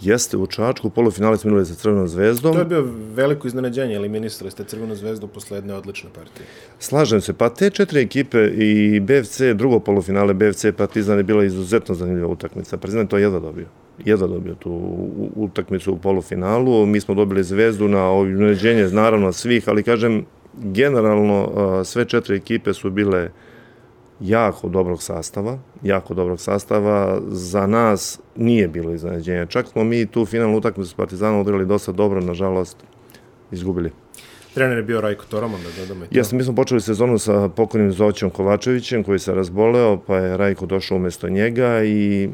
Jeste, 0.00 0.36
u 0.36 0.46
Čačku, 0.46 0.90
polufinale 0.90 1.38
smo 1.38 1.50
igrali 1.50 1.66
sa 1.66 1.74
Crvenom 1.74 2.08
zvezdom. 2.08 2.52
To 2.52 2.58
je 2.58 2.64
bio 2.64 2.86
veliko 3.14 3.46
iznenađenje, 3.46 3.94
eliminisali 3.94 4.50
ste 4.50 4.64
Crvenu 4.64 4.94
zvezdu 4.94 5.26
posle 5.26 5.56
jedne 5.56 5.74
odlične 5.74 6.10
partije. 6.14 6.46
Slažem 6.78 7.20
se, 7.20 7.32
pa 7.32 7.48
te 7.48 7.70
četiri 7.70 8.00
ekipe 8.00 8.46
i 8.46 9.00
BFC, 9.00 9.40
drugo 9.54 9.80
polufinale 9.80 10.34
BFC 10.34 10.66
Partizan 10.76 11.18
je 11.18 11.22
bila 11.22 11.44
izuzetno 11.44 11.94
zanimljiva 11.94 12.28
utakmica. 12.28 12.76
Partizan 12.76 13.00
je 13.00 13.08
to 13.08 13.18
jedva 13.18 13.40
dobio. 13.40 13.66
Jedva 14.04 14.26
dobio 14.26 14.54
tu 14.54 14.70
utakmicu 15.36 15.92
u 15.92 15.98
polufinalu. 15.98 16.86
Mi 16.86 17.00
smo 17.00 17.14
dobili 17.14 17.44
zvezdu 17.44 17.88
na 17.88 18.08
iznenađenje, 18.32 18.88
naravno, 18.88 19.32
svih, 19.32 19.68
ali 19.68 19.82
kažem, 19.82 20.24
generalno 20.62 21.50
sve 21.84 22.04
četiri 22.04 22.36
ekipe 22.36 22.72
su 22.72 22.90
bile 22.90 23.30
jako 24.24 24.68
dobrog 24.68 25.02
sastava, 25.02 25.58
jako 25.82 26.14
dobrog 26.14 26.40
sastava. 26.40 27.20
Za 27.28 27.66
nas 27.66 28.20
nije 28.36 28.68
bilo 28.68 28.94
iznenađenja. 28.94 29.46
Čak 29.46 29.68
smo 29.68 29.84
mi 29.84 30.06
tu 30.06 30.26
finalnu 30.26 30.56
utakmicu 30.56 30.90
s 30.90 30.94
Partizanom 30.94 31.40
odigrali 31.40 31.66
dosta 31.66 31.92
dobro, 31.92 32.20
nažalost, 32.20 32.76
izgubili. 33.50 33.90
Trener 34.54 34.76
je 34.76 34.82
bio 34.82 35.00
Rajko 35.00 35.24
Toraman, 35.24 35.60
da 35.62 35.82
dodamo 35.82 36.04
i 36.04 36.08
to. 36.08 36.16
Jesam, 36.16 36.38
mi 36.38 36.44
smo 36.44 36.54
počeli 36.54 36.80
sezonu 36.80 37.18
sa 37.18 37.48
pokojnim 37.48 37.92
Zoćom 37.92 38.30
Kovačevićem, 38.30 39.04
koji 39.04 39.18
se 39.18 39.34
razboleo, 39.34 39.98
pa 40.06 40.16
je 40.16 40.36
Rajko 40.36 40.66
došao 40.66 40.96
umesto 40.96 41.28
njega 41.28 41.84
i 41.84 42.28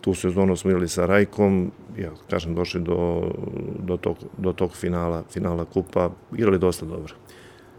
tu 0.00 0.14
sezonu 0.14 0.56
smo 0.56 0.70
igrali 0.70 0.88
sa 0.88 1.06
Rajkom, 1.06 1.72
ja 1.98 2.10
kažem, 2.30 2.54
došli 2.54 2.80
do, 2.80 3.30
do, 3.78 3.96
tog, 3.96 4.16
do 4.38 4.52
tog 4.52 4.76
finala, 4.76 5.22
finala 5.30 5.64
kupa, 5.64 6.10
igrali 6.36 6.58
dosta 6.58 6.86
dobro. 6.86 7.14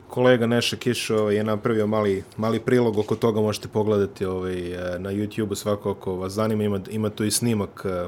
Kolega 0.10 0.48
Neša 0.48 0.76
Kiš 0.76 1.10
ovaj, 1.10 1.36
je 1.36 1.44
napravio 1.44 1.88
mali, 1.88 2.24
mali 2.38 2.60
prilog 2.60 2.98
oko 2.98 3.16
toga, 3.16 3.42
možete 3.42 3.68
pogledati 3.68 4.26
ovaj, 4.26 4.74
e, 4.74 5.00
na 5.00 5.12
YouTube-u 5.12 5.56
svako 5.56 5.92
ako 5.92 6.16
vas 6.16 6.34
zanima, 6.34 6.64
ima, 6.64 6.80
ima 6.90 7.10
tu 7.10 7.26
i 7.26 7.32
snimak 7.32 7.86
e, 7.86 8.08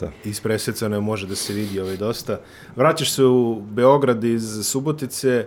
da. 0.00 0.10
ispresjecano 0.24 1.00
može 1.00 1.26
da 1.26 1.34
se 1.34 1.52
vidi 1.52 1.80
ovaj 1.80 1.96
dosta. 1.96 2.40
Vraćaš 2.76 3.12
se 3.12 3.24
u 3.24 3.60
Beograd 3.60 4.24
iz 4.24 4.60
Subotice, 4.62 5.46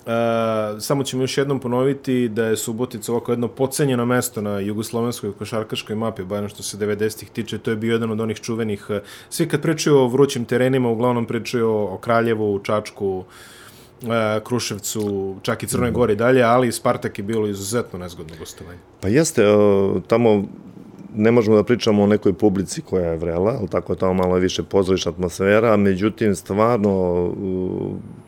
Uh, 0.00 0.80
samo 0.80 1.04
ćemo 1.04 1.22
još 1.22 1.38
jednom 1.38 1.60
ponoviti 1.60 2.28
da 2.28 2.44
je 2.44 2.56
Subotica 2.56 3.12
ovako 3.12 3.32
jedno 3.32 3.48
pocenjeno 3.48 4.06
mesto 4.06 4.40
na 4.40 4.58
jugoslovenskoj 4.58 5.32
košarkaškoj 5.32 5.96
mapi, 5.96 6.24
bar 6.24 6.48
što 6.48 6.62
se 6.62 6.76
90-ih 6.76 7.30
tiče, 7.30 7.58
to 7.58 7.70
je 7.70 7.76
bio 7.76 7.92
jedan 7.92 8.10
od 8.10 8.20
onih 8.20 8.40
čuvenih, 8.40 8.86
svi 9.28 9.48
kad 9.48 9.62
pričaju 9.62 9.96
o 9.96 10.08
vrućim 10.08 10.44
terenima, 10.44 10.88
uglavnom 10.88 11.26
pričaju 11.26 11.68
o 11.70 11.98
Kraljevu, 11.98 12.58
Čačku, 12.58 13.18
uh, 13.18 13.24
Kruševcu, 14.44 15.36
čak 15.42 15.62
i 15.62 15.66
Crnoj 15.66 15.90
Gori 15.90 16.16
dalje, 16.16 16.42
ali 16.42 16.72
Spartak 16.72 17.18
je 17.18 17.24
bilo 17.24 17.46
izuzetno 17.46 17.98
nezgodno 17.98 18.34
gostovanje. 18.38 18.78
Pa 19.00 19.08
jeste, 19.08 19.48
uh, 19.48 20.02
tamo 20.06 20.44
ne 21.16 21.30
možemo 21.30 21.56
da 21.56 21.64
pričamo 21.64 22.02
o 22.02 22.06
nekoj 22.06 22.32
publici 22.32 22.82
koja 22.82 23.10
je 23.10 23.16
vrela, 23.16 23.56
ali 23.58 23.68
tako 23.68 23.92
je 23.92 23.98
tamo 23.98 24.14
malo 24.14 24.34
više 24.34 24.62
pozorišna 24.62 25.12
atmosfera, 25.12 25.76
međutim, 25.76 26.34
stvarno, 26.34 27.32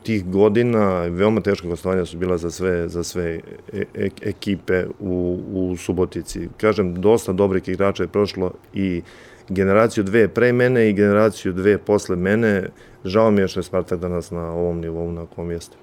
tih 0.03 0.25
godina 0.25 1.01
veoma 1.01 1.41
teška 1.41 1.67
gostovanja 1.67 2.05
su 2.05 2.17
bila 2.17 2.37
za 2.37 2.51
sve, 2.51 2.89
za 2.89 3.03
sve 3.03 3.39
e 3.73 3.83
e 3.93 4.09
ekipe 4.21 4.85
u, 4.99 5.39
u 5.53 5.77
Subotici. 5.77 6.49
Kažem, 6.57 7.01
dosta 7.01 7.33
dobrih 7.33 7.67
igrača 7.67 8.03
je 8.03 8.07
prošlo 8.07 8.51
i 8.73 9.01
generaciju 9.49 10.03
dve 10.03 10.27
pre 10.27 10.53
mene 10.53 10.89
i 10.89 10.93
generaciju 10.93 11.53
dve 11.53 11.77
posle 11.77 12.15
mene. 12.15 12.69
Žao 13.05 13.31
mi 13.31 13.41
je 13.41 13.47
što 13.47 13.59
je 13.59 13.63
Spartak 13.63 13.99
danas 13.99 14.31
na 14.31 14.51
ovom 14.51 14.79
nivou 14.79 15.11
na 15.11 15.25
kom 15.25 15.51
jeste. 15.51 15.77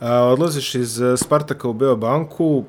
A, 0.00 0.24
odlaziš 0.24 0.74
iz 0.74 1.00
Spartaka 1.16 1.68
u 1.68 1.72
Beobanku, 1.72 2.64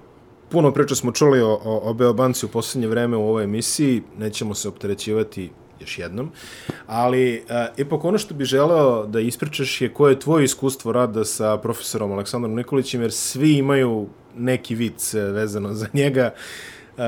puno 0.49 0.71
priča 0.71 0.95
smo 0.95 1.11
čuli 1.11 1.41
o, 1.41 1.59
o, 1.63 1.81
o 1.89 1.93
Beobanci 1.93 2.45
u 2.45 2.49
poslednje 2.49 2.87
vreme 2.87 3.17
u 3.17 3.27
ovoj 3.29 3.43
emisiji, 3.43 4.03
nećemo 4.17 4.53
se 4.53 4.67
opterećivati 4.67 5.49
još 5.81 5.99
jednom, 5.99 6.31
ali 6.87 7.43
uh, 7.45 7.77
ipak 7.77 8.05
ono 8.05 8.17
što 8.17 8.33
bi 8.33 8.45
želeo 8.45 9.05
da 9.05 9.19
ispričaš 9.19 9.81
je 9.81 9.93
koje 9.93 10.11
je 10.11 10.19
tvoje 10.19 10.45
iskustvo 10.45 10.91
rada 10.91 11.25
sa 11.25 11.57
profesorom 11.57 12.11
Aleksandrom 12.11 12.55
Nikolićem, 12.55 13.01
jer 13.01 13.11
svi 13.11 13.57
imaju 13.57 14.07
neki 14.37 14.75
vic 14.75 15.13
e, 15.13 15.19
vezano 15.19 15.73
za 15.73 15.87
njega. 15.93 16.33
Uh, 16.97 17.03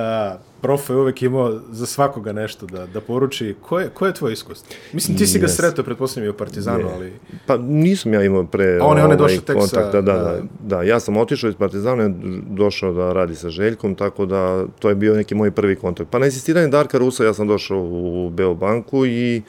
prof 0.64 0.90
je 0.90 0.96
uvek 0.96 1.22
imao 1.22 1.60
za 1.72 1.86
svakoga 1.86 2.32
nešto 2.34 2.66
da, 2.66 2.86
da 2.86 3.02
poruči. 3.02 3.56
Ko 3.62 3.80
je, 3.80 3.90
ko 3.90 4.06
je 4.06 4.14
tvoj 4.14 4.34
iskustvo? 4.34 4.76
Mislim, 4.94 5.18
ti 5.18 5.28
si 5.28 5.40
ga 5.40 5.48
yes. 5.48 5.56
sretao, 5.56 5.86
pretpostavljam, 5.86 6.28
i 6.28 6.30
u 6.30 6.38
Partizanu, 6.38 6.84
ne. 6.84 6.94
ali... 6.96 7.14
Pa 7.46 7.58
nisam 7.58 8.14
ja 8.14 8.24
imao 8.24 8.44
pre... 8.44 8.78
A 8.82 8.86
on 8.86 8.98
je, 8.98 9.04
on 9.04 9.12
je 9.12 9.16
ovaj, 9.16 9.18
došao 9.18 9.42
tek 9.42 9.56
kontakt, 9.56 9.92
sa... 9.92 10.02
Da, 10.02 10.02
da, 10.02 10.14
da, 10.14 10.42
da, 10.60 10.82
ja 10.82 11.00
sam 11.00 11.18
otišao 11.18 11.50
iz 11.50 11.56
Partizana, 11.56 12.10
došao 12.50 12.94
da 12.94 13.14
radi 13.14 13.36
sa 13.36 13.50
Željkom, 13.50 13.96
tako 13.96 14.26
da 14.26 14.66
to 14.80 14.90
je 14.90 14.96
bio 14.96 15.16
neki 15.16 15.36
moj 15.36 15.52
prvi 15.52 15.76
kontakt. 15.76 16.10
Pa 16.10 16.20
na 16.20 16.26
insistiranje 16.26 16.68
Darka 16.68 16.98
Rusa 16.98 17.24
ja 17.24 17.34
sam 17.34 17.48
došao 17.48 17.80
u 17.92 18.30
Beobanku 18.30 19.06
i 19.06 19.42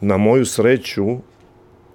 na 0.00 0.16
moju 0.16 0.46
sreću 0.46 1.06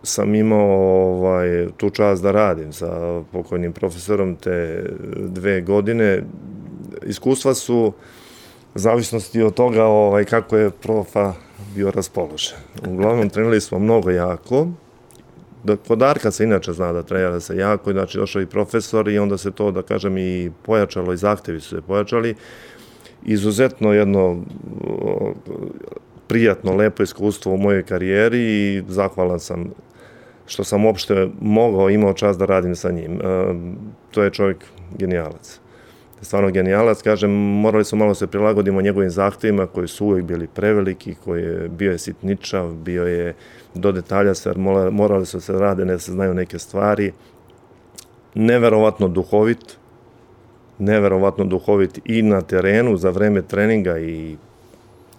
sam 0.03 0.35
imao 0.35 0.69
ovaj, 1.17 1.67
tu 1.77 1.89
čast 1.89 2.23
da 2.23 2.31
radim 2.31 2.73
sa 2.73 3.21
pokojnim 3.31 3.73
profesorom 3.73 4.35
te 4.35 4.85
dve 5.17 5.61
godine 5.61 6.23
iskustva 7.05 7.53
su 7.53 7.93
zavisnosti 8.75 9.41
od 9.41 9.53
toga 9.53 9.83
ovaj, 9.85 10.25
kako 10.25 10.57
je 10.57 10.69
profa 10.69 11.33
bio 11.75 11.91
raspoložen. 11.91 12.57
Uglavnom, 12.87 13.29
trenili 13.29 13.61
smo 13.61 13.79
mnogo 13.79 14.11
jako, 14.11 14.67
da, 15.63 15.75
kod 15.75 16.01
Arka 16.01 16.31
se 16.31 16.43
inače 16.43 16.73
zna 16.73 16.91
da 16.93 17.03
trenira 17.03 17.39
se 17.39 17.57
jako, 17.57 17.91
znači 17.91 18.17
došao 18.17 18.41
i 18.41 18.45
profesor 18.45 19.09
i 19.09 19.19
onda 19.19 19.37
se 19.37 19.51
to, 19.51 19.71
da 19.71 19.81
kažem, 19.81 20.17
i 20.17 20.51
pojačalo 20.65 21.13
i 21.13 21.17
zahtevi 21.17 21.61
su 21.61 21.75
se 21.75 21.81
pojačali. 21.81 22.35
Izuzetno 23.25 23.93
jedno 23.93 24.43
prijatno, 26.27 26.75
lepo 26.75 27.03
iskustvo 27.03 27.53
u 27.53 27.57
mojoj 27.57 27.83
karijeri 27.83 28.39
i 28.39 28.83
zahvalan 28.87 29.39
sam 29.39 29.71
što 30.45 30.63
sam 30.63 30.85
uopšte 30.85 31.29
mogao, 31.41 31.89
imao 31.89 32.13
čas 32.13 32.37
da 32.37 32.45
radim 32.45 32.75
sa 32.75 32.91
njim. 32.91 33.11
E, 33.11 33.53
to 34.11 34.23
je 34.23 34.31
čovjek 34.31 34.57
genijalac 34.97 35.59
stvarno 36.21 36.51
genijalac, 36.51 37.01
kažem, 37.01 37.31
morali 37.31 37.85
smo 37.85 37.97
malo 37.97 38.13
se 38.13 38.27
prilagodimo 38.27 38.81
njegovim 38.81 39.09
zahtevima 39.09 39.67
koji 39.67 39.87
su 39.87 40.05
uvek 40.05 40.23
bili 40.23 40.47
preveliki, 40.47 41.15
koji 41.25 41.43
je 41.43 41.69
bio 41.69 41.91
je 41.91 41.97
sitničav, 41.97 42.73
bio 42.73 43.03
je 43.03 43.33
do 43.73 43.91
detalja 43.91 44.33
se, 44.33 44.53
morali 44.91 45.25
su 45.25 45.41
se 45.41 45.53
rade, 45.53 45.85
ne 45.85 45.99
se 45.99 46.11
znaju 46.11 46.33
neke 46.33 46.59
stvari, 46.59 47.11
neverovatno 48.35 49.07
duhovit, 49.07 49.77
neverovatno 50.79 51.45
duhovit 51.45 51.99
i 52.05 52.21
na 52.21 52.41
terenu 52.41 52.97
za 52.97 53.09
vreme 53.09 53.41
treninga 53.41 53.99
i 53.99 54.37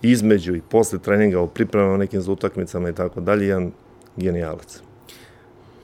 između 0.03 0.55
i 0.55 0.63
posle 0.71 0.99
treninga 0.99 1.41
u 1.41 1.49
pripremama 1.49 1.97
nekim 1.97 2.21
za 2.21 2.33
utakmicama 2.33 2.89
i 2.89 2.95
tako 2.95 3.21
dalje, 3.21 3.47
jedan 3.47 3.73
genijalac 4.17 4.88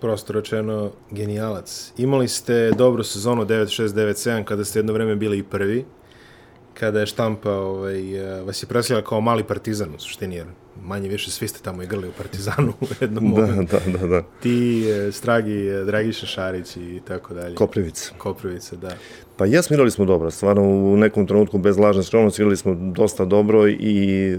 prosto 0.05 0.33
rečeno, 0.33 0.91
genijalac. 1.11 1.93
Imali 1.99 2.29
ste 2.29 2.71
dobru 2.79 3.05
sezonu 3.05 3.45
9-6-9-7 3.45 4.45
kada 4.45 4.65
ste 4.65 4.79
jedno 4.79 4.93
vreme 4.93 5.17
bili 5.17 5.39
i 5.39 5.43
prvi, 5.43 5.85
kada 6.75 7.01
je 7.01 7.07
štampa 7.07 7.51
ovaj, 7.51 8.17
eh, 8.17 8.43
vas 8.43 8.63
je 8.63 8.67
predstavljala 8.67 9.07
kao 9.07 9.21
mali 9.21 9.45
partizan 9.45 9.95
u 9.95 9.99
suštini, 9.99 10.35
jer 10.35 10.47
manje 10.83 11.09
više 11.09 11.31
svi 11.31 11.49
ste 11.49 11.63
tamo 11.63 11.83
igrali 11.83 12.09
u 12.09 12.13
Partizanu 12.19 12.73
u 12.81 12.87
jednom 13.01 13.25
da, 13.35 13.41
momentu. 13.41 13.77
Da, 13.87 13.99
da, 13.99 14.07
da. 14.07 14.23
Ti, 14.43 14.89
eh, 14.91 15.13
Stragi, 15.13 15.69
eh, 15.69 15.85
Dragiša 15.85 16.27
Šarić 16.27 16.77
i 16.77 17.01
tako 17.09 17.35
dalje. 17.35 17.55
Koprivica. 17.55 18.13
Koprivica, 18.19 18.77
da. 18.77 18.91
Pa 19.37 19.47
jesmo 19.47 19.75
igrali 19.75 19.91
smo 19.91 20.05
dobro, 20.05 20.31
stvarno 20.31 20.63
u 20.63 20.97
nekom 20.97 21.27
trenutku 21.27 21.59
bez 21.59 21.79
lažne 21.79 22.03
skromnosti 22.03 22.43
igrali 22.43 22.57
smo 22.57 22.75
dosta 22.75 23.25
dobro 23.25 23.69
i 23.69 24.37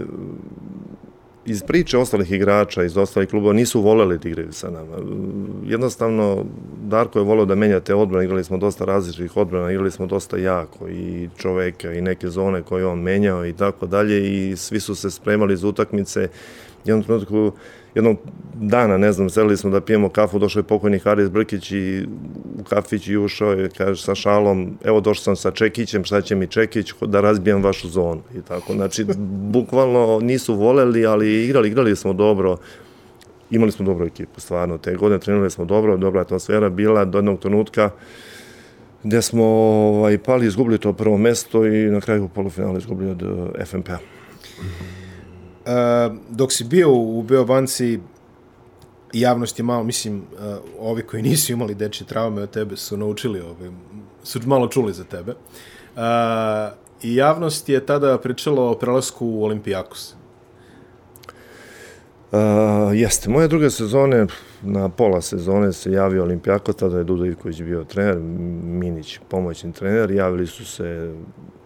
iz 1.46 1.62
priče 1.62 1.98
ostalih 1.98 2.32
igrača, 2.32 2.84
iz 2.84 2.96
ostalih 2.96 3.28
klubova, 3.28 3.52
nisu 3.52 3.80
voleli 3.80 4.18
da 4.18 4.28
igraju 4.28 4.52
sa 4.52 4.70
nama. 4.70 4.96
Jednostavno, 5.66 6.44
Darko 6.82 7.18
je 7.18 7.24
volio 7.24 7.44
da 7.44 7.54
menja 7.54 7.80
te 7.80 7.94
odbrane, 7.94 8.24
igrali 8.24 8.44
smo 8.44 8.58
dosta 8.58 8.84
različitih 8.84 9.36
odbrana, 9.36 9.70
igrali 9.70 9.90
smo 9.90 10.06
dosta 10.06 10.36
jako 10.36 10.88
i 10.88 11.28
čoveka 11.36 11.92
i 11.92 12.00
neke 12.00 12.28
zone 12.28 12.62
koje 12.62 12.86
on 12.86 12.98
menjao 12.98 13.46
i 13.46 13.52
tako 13.52 13.86
dalje 13.86 14.50
i 14.50 14.56
svi 14.56 14.80
su 14.80 14.94
se 14.94 15.10
spremali 15.10 15.56
za 15.56 15.68
utakmice. 15.68 16.28
Jednom 16.84 17.04
trenutku 17.04 17.52
jednog 17.96 18.16
dana, 18.54 18.96
ne 18.98 19.12
znam, 19.12 19.30
selili 19.30 19.56
smo 19.56 19.70
da 19.70 19.80
pijemo 19.80 20.08
kafu, 20.08 20.38
došao 20.38 20.60
je 20.60 20.64
pokojni 20.64 20.98
Haris 20.98 21.30
Brkić 21.30 21.70
i 21.70 22.06
u 22.60 22.64
kafić 22.64 23.08
i 23.08 23.16
ušao 23.16 23.52
je, 23.52 23.70
kaže, 23.76 24.02
sa 24.02 24.14
šalom, 24.14 24.78
evo 24.84 25.00
došao 25.00 25.24
sam 25.24 25.36
sa 25.36 25.50
Čekićem, 25.50 26.04
šta 26.04 26.20
će 26.20 26.34
mi 26.34 26.46
Čekić, 26.46 26.92
da 27.00 27.20
razbijam 27.20 27.62
vašu 27.62 27.88
zonu 27.88 28.22
i 28.38 28.42
tako. 28.48 28.72
Znači, 28.72 29.06
bukvalno 29.50 30.20
nisu 30.22 30.54
voleli, 30.54 31.06
ali 31.06 31.44
igrali, 31.44 31.68
igrali 31.68 31.96
smo 31.96 32.12
dobro, 32.12 32.56
imali 33.50 33.72
smo 33.72 33.86
dobru 33.86 34.06
ekipu, 34.06 34.40
stvarno, 34.40 34.78
te 34.78 34.94
godine 34.94 35.20
trenirali 35.20 35.50
smo 35.50 35.64
dobro, 35.64 35.96
dobra 35.96 36.20
atmosfera 36.20 36.68
bila 36.68 37.04
do 37.04 37.18
jednog 37.18 37.40
trenutka 37.40 37.90
gde 39.02 39.22
smo 39.22 39.44
ovaj, 39.44 40.18
pali, 40.18 40.46
izgubili 40.46 40.78
to 40.78 40.92
prvo 40.92 41.18
mesto 41.18 41.66
i 41.66 41.90
na 41.90 42.00
kraju 42.00 42.24
u 42.24 42.28
polufinalu 42.28 42.78
izgubili 42.78 43.10
od 43.10 43.22
FNP-a. 43.66 43.98
Uh, 45.66 46.16
dok 46.30 46.52
si 46.52 46.64
bio 46.64 46.92
u 46.92 47.22
Beobanci, 47.22 48.00
javnost 49.12 49.58
je 49.58 49.64
malo, 49.64 49.84
mislim, 49.84 50.18
uh, 50.18 50.56
ovi 50.78 51.02
koji 51.02 51.22
nisu 51.22 51.52
imali 51.52 51.74
dečje 51.74 52.06
traume 52.06 52.42
od 52.42 52.50
tebe 52.50 52.76
su 52.76 52.96
naučili, 52.96 53.40
ovaj, 53.40 53.70
su 54.22 54.40
malo 54.46 54.68
čuli 54.68 54.92
za 54.92 55.04
tebe. 55.04 55.32
Uh, 55.32 56.02
I 57.02 57.14
javnost 57.14 57.68
je 57.68 57.86
tada 57.86 58.18
pričala 58.18 58.70
o 58.70 58.74
prelasku 58.74 59.26
u 59.26 59.44
Olimpijakos. 59.44 60.15
Uh, 62.32 62.38
jeste, 62.94 63.30
moje 63.30 63.48
druge 63.48 63.70
sezone, 63.70 64.26
na 64.62 64.88
pola 64.88 65.20
sezone 65.20 65.72
se 65.72 65.92
javio 65.92 66.22
Olimpijakos, 66.22 66.76
tada 66.76 66.98
je 66.98 67.04
Ivković 67.28 67.62
bio 67.62 67.84
trener, 67.84 68.18
Minić 68.64 69.20
pomoćni 69.28 69.72
trener, 69.72 70.10
javili 70.10 70.46
su 70.46 70.64
se 70.64 71.14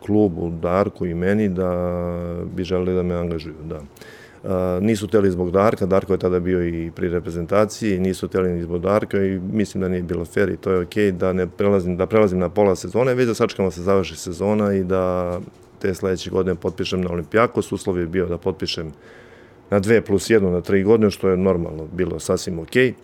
klubu, 0.07 0.51
Darku 0.63 1.07
i 1.07 1.15
meni 1.15 1.49
da 1.49 2.03
bi 2.55 2.65
želeli 2.65 2.95
da 2.95 3.03
me 3.03 3.15
angažuju, 3.15 3.55
da. 3.65 3.81
Uh, 4.43 4.83
nisu 4.83 5.07
teli 5.07 5.31
zbog 5.31 5.51
Darka, 5.51 5.87
Darko 5.87 6.13
je 6.13 6.19
tada 6.19 6.41
bio 6.41 6.69
i 6.69 6.91
pri 6.95 7.09
reprezentaciji, 7.09 8.01
nisu 8.01 8.29
teli 8.29 8.53
ni 8.53 8.63
zbog 8.63 8.83
Darka 8.83 9.25
i 9.25 9.39
mislim 9.39 9.81
da 9.81 9.89
nije 9.89 10.03
bilo 10.03 10.25
fair 10.25 10.49
i 10.49 10.57
to 10.57 10.71
je 10.71 10.81
okej 10.81 11.13
okay, 11.13 11.17
da 11.17 11.33
ne 11.33 11.47
prelazim, 11.47 11.97
da 11.97 12.07
prelazim 12.07 12.39
na 12.39 12.49
pola 12.49 12.77
sezone, 12.77 13.15
već 13.15 13.27
da 13.27 13.35
sačekamo 13.35 13.71
se 13.71 13.83
završi 13.83 14.17
sezona 14.17 14.75
i 14.75 14.85
da 14.85 15.39
te 15.79 15.95
sledeće 15.95 16.31
godine 16.31 16.55
potpišem 16.55 17.01
na 17.01 17.11
Olimpijakos, 17.11 17.73
uslov 17.73 17.99
je 17.99 18.07
bio 18.07 18.27
da 18.27 18.39
potpišem 18.39 18.93
na 19.71 19.81
2 19.81 20.01
plus 20.01 20.31
1 20.31 20.51
na 20.51 20.61
3 20.61 20.85
godine, 20.85 21.11
što 21.11 21.29
je 21.29 21.37
normalno 21.37 21.87
bilo 21.93 22.19
sasvim 22.21 22.59
okej. 22.59 22.87
Okay. 22.89 22.95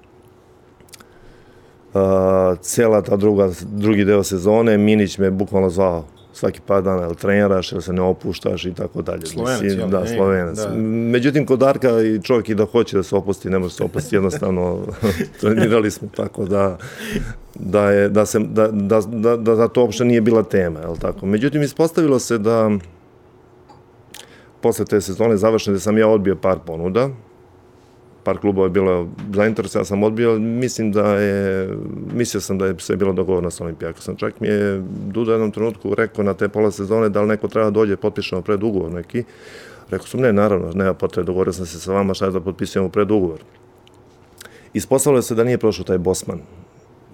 Uh, 1.95 2.59
cela 2.61 3.03
ta 3.03 3.17
druga, 3.17 3.51
drugi 3.63 4.05
deo 4.05 4.23
sezone, 4.23 4.79
Minić 4.79 5.19
me 5.19 5.31
bukvalno 5.31 5.71
zvao 5.71 6.05
svaki 6.37 6.61
par 6.67 6.83
dana 6.83 7.07
ili 7.07 7.17
treniraš 7.17 7.73
ili 7.73 7.83
se 7.83 7.93
ne 7.93 8.03
opuštaš 8.03 8.65
i 8.65 8.75
tako 8.75 9.03
dalje. 9.03 9.27
Slovenac, 9.27 9.63
Mislim, 9.63 9.81
jel? 9.81 9.89
Da, 9.89 10.01
Ne, 10.01 10.17
slovenac. 10.17 10.57
da. 10.57 10.75
Međutim, 11.11 11.47
kod 11.47 11.59
Darka 11.59 12.01
i 12.01 12.23
čovjek 12.23 12.49
i 12.49 12.55
da 12.55 12.65
hoće 12.65 12.97
da 12.97 13.03
se 13.03 13.17
opusti, 13.17 13.51
ne 13.51 13.59
može 13.59 13.75
se 13.75 13.85
opustiti, 13.85 14.17
jednostavno 14.17 14.87
trenirali 15.41 15.91
smo 15.91 16.09
tako 16.17 16.45
da 16.45 16.79
da 17.55 17.91
je 17.91 18.09
da 18.09 18.27
se 18.27 18.39
da, 18.39 18.69
da, 18.69 19.01
da, 19.01 19.37
da, 19.37 19.69
to 19.69 19.83
uopšte 19.83 20.05
nije 20.05 20.21
bila 20.21 20.43
tema, 20.43 20.81
je 20.81 20.87
tako? 21.01 21.27
Međutim 21.27 21.63
ispostavilo 21.63 22.19
se 22.19 22.39
da 22.39 22.71
posle 24.67 24.85
te 24.85 25.01
sezone 25.01 25.37
završene 25.37 25.77
da 25.77 25.81
sam 25.81 25.99
ja 25.99 26.09
odbio 26.09 26.37
par 26.37 26.59
ponuda, 26.67 27.09
par 28.25 28.39
klubova 28.39 28.67
je 28.67 28.71
bilo 28.71 29.09
zainteresovan, 29.35 29.81
ja 29.81 29.85
sam 29.85 30.03
odbio, 30.03 30.39
mislim 30.39 30.93
da 30.93 31.05
je, 31.15 31.69
mislio 32.15 32.41
sam 32.41 32.59
da 32.59 32.67
je 32.67 32.75
sve 32.79 32.97
bilo 32.97 33.13
dogovorno 33.13 33.51
sa 33.51 33.65
Olimpijakosom. 33.65 34.17
Čak 34.17 34.41
mi 34.41 34.49
je 34.49 34.83
Duda 35.07 35.31
u 35.31 35.35
jednom 35.35 35.51
trenutku 35.51 35.95
rekao 35.95 36.25
na 36.25 36.35
te 36.35 36.49
pola 36.49 36.71
sezone 36.71 37.09
da 37.09 37.23
li 37.23 37.29
neko 37.29 37.49
treba 37.49 37.71
da 37.71 37.71
dođe, 37.71 37.97
potpišemo 37.97 38.43
predugovor 38.43 38.93
neki. 38.93 39.25
Rekao 39.91 40.07
sam, 40.07 40.21
ne, 40.21 40.33
naravno, 40.33 40.73
nema 40.75 40.95
potrebe, 40.95 41.27
dogovorio 41.27 41.53
sam 41.53 41.67
se 41.67 41.81
sa 41.81 41.93
vama, 41.93 42.15
šta 42.15 42.27
je 42.27 42.35
da 42.35 42.41
potpisujemo 42.41 42.89
predugovor. 42.89 43.39
Ispostavilo 44.75 45.23
se 45.23 45.35
da 45.35 45.45
nije 45.45 45.59
prošao 45.59 45.85
taj 45.85 45.99
Bosman. 45.99 46.41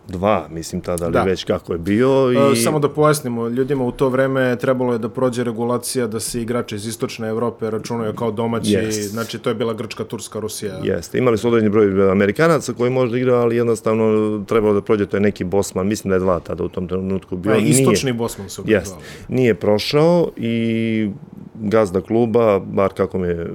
Dva, 0.08 0.46
mislim 0.50 0.80
tada, 0.80 1.04
ali 1.04 1.12
Da. 1.12 1.22
već 1.22 1.44
kako 1.44 1.72
je 1.72 1.78
bio. 1.78 2.10
E, 2.48 2.52
I... 2.52 2.56
Samo 2.56 2.78
da 2.78 2.88
pojasnimo, 2.88 3.48
ljudima 3.48 3.84
u 3.84 3.92
to 3.92 4.08
vreme 4.08 4.56
trebalo 4.56 4.92
je 4.92 4.98
da 4.98 5.08
prođe 5.08 5.44
regulacija 5.44 6.06
da 6.06 6.20
se 6.20 6.42
igrači 6.42 6.74
iz 6.74 6.86
istočne 6.86 7.28
Evrope 7.28 7.70
računaju 7.70 8.12
kao 8.14 8.30
domaći, 8.30 8.72
Jest. 8.72 9.10
znači 9.10 9.38
to 9.38 9.50
je 9.50 9.54
bila 9.54 9.74
Grčka, 9.74 10.04
Turska, 10.04 10.40
Rusija. 10.40 10.78
Jeste, 10.82 11.18
imali 11.18 11.38
su 11.38 11.48
određeni 11.48 11.70
broj 11.70 12.10
Amerikanaca 12.10 12.72
koji 12.72 12.90
možda 12.90 13.18
igra, 13.18 13.34
ali 13.34 13.56
jednostavno 13.56 14.04
trebalo 14.48 14.74
da 14.74 14.80
prođe, 14.80 15.06
to 15.06 15.16
je 15.16 15.20
neki 15.20 15.44
Bosman, 15.44 15.86
mislim 15.86 16.08
da 16.08 16.14
je 16.14 16.20
dva 16.20 16.40
tada 16.40 16.64
u 16.64 16.68
tom 16.68 16.88
trenutku 16.88 17.36
bio. 17.36 17.52
Pa, 17.52 17.58
Nije- 17.58 17.70
istočni 17.70 18.12
Bosman 18.12 18.48
su 18.48 18.62
ga 18.62 18.82
zvali. 18.84 19.02
Nije 19.28 19.54
prošao 19.54 20.30
i 20.36 21.10
gazda 21.54 22.00
kluba, 22.00 22.58
bar 22.60 22.92
kako 22.92 23.18
mi 23.18 23.28
je 23.28 23.50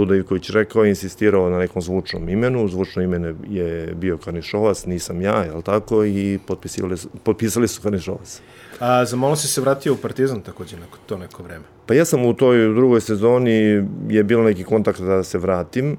Duda 0.00 0.16
Ivković 0.16 0.50
rekao, 0.50 0.84
insistirao 0.84 1.50
na 1.50 1.58
nekom 1.58 1.82
zvučnom 1.82 2.28
imenu. 2.28 2.68
Zvučno 2.68 3.02
ime 3.02 3.34
je 3.48 3.94
bio 3.94 4.18
Karnišovac, 4.18 4.86
nisam 4.86 5.22
ja, 5.22 5.44
jel 5.44 5.62
tako? 5.62 6.04
I 6.04 6.38
potpisali, 6.46 6.96
potpisali 7.22 7.68
su 7.68 7.82
Karnišovac. 7.82 8.40
A 8.80 9.04
za 9.04 9.16
malo 9.16 9.36
si 9.36 9.48
se 9.48 9.60
vratio 9.60 9.92
u 9.92 9.96
Partizan 9.96 10.40
takođe 10.40 10.76
neko, 10.76 10.98
to 11.06 11.18
neko 11.18 11.42
vreme. 11.42 11.64
Pa 11.86 11.94
ja 11.94 12.04
sam 12.04 12.24
u 12.24 12.34
toj 12.34 12.74
drugoj 12.74 13.00
sezoni, 13.00 13.84
je 14.08 14.24
bilo 14.24 14.42
neki 14.42 14.64
kontakt 14.64 15.00
da 15.00 15.22
se 15.22 15.38
vratim. 15.38 15.96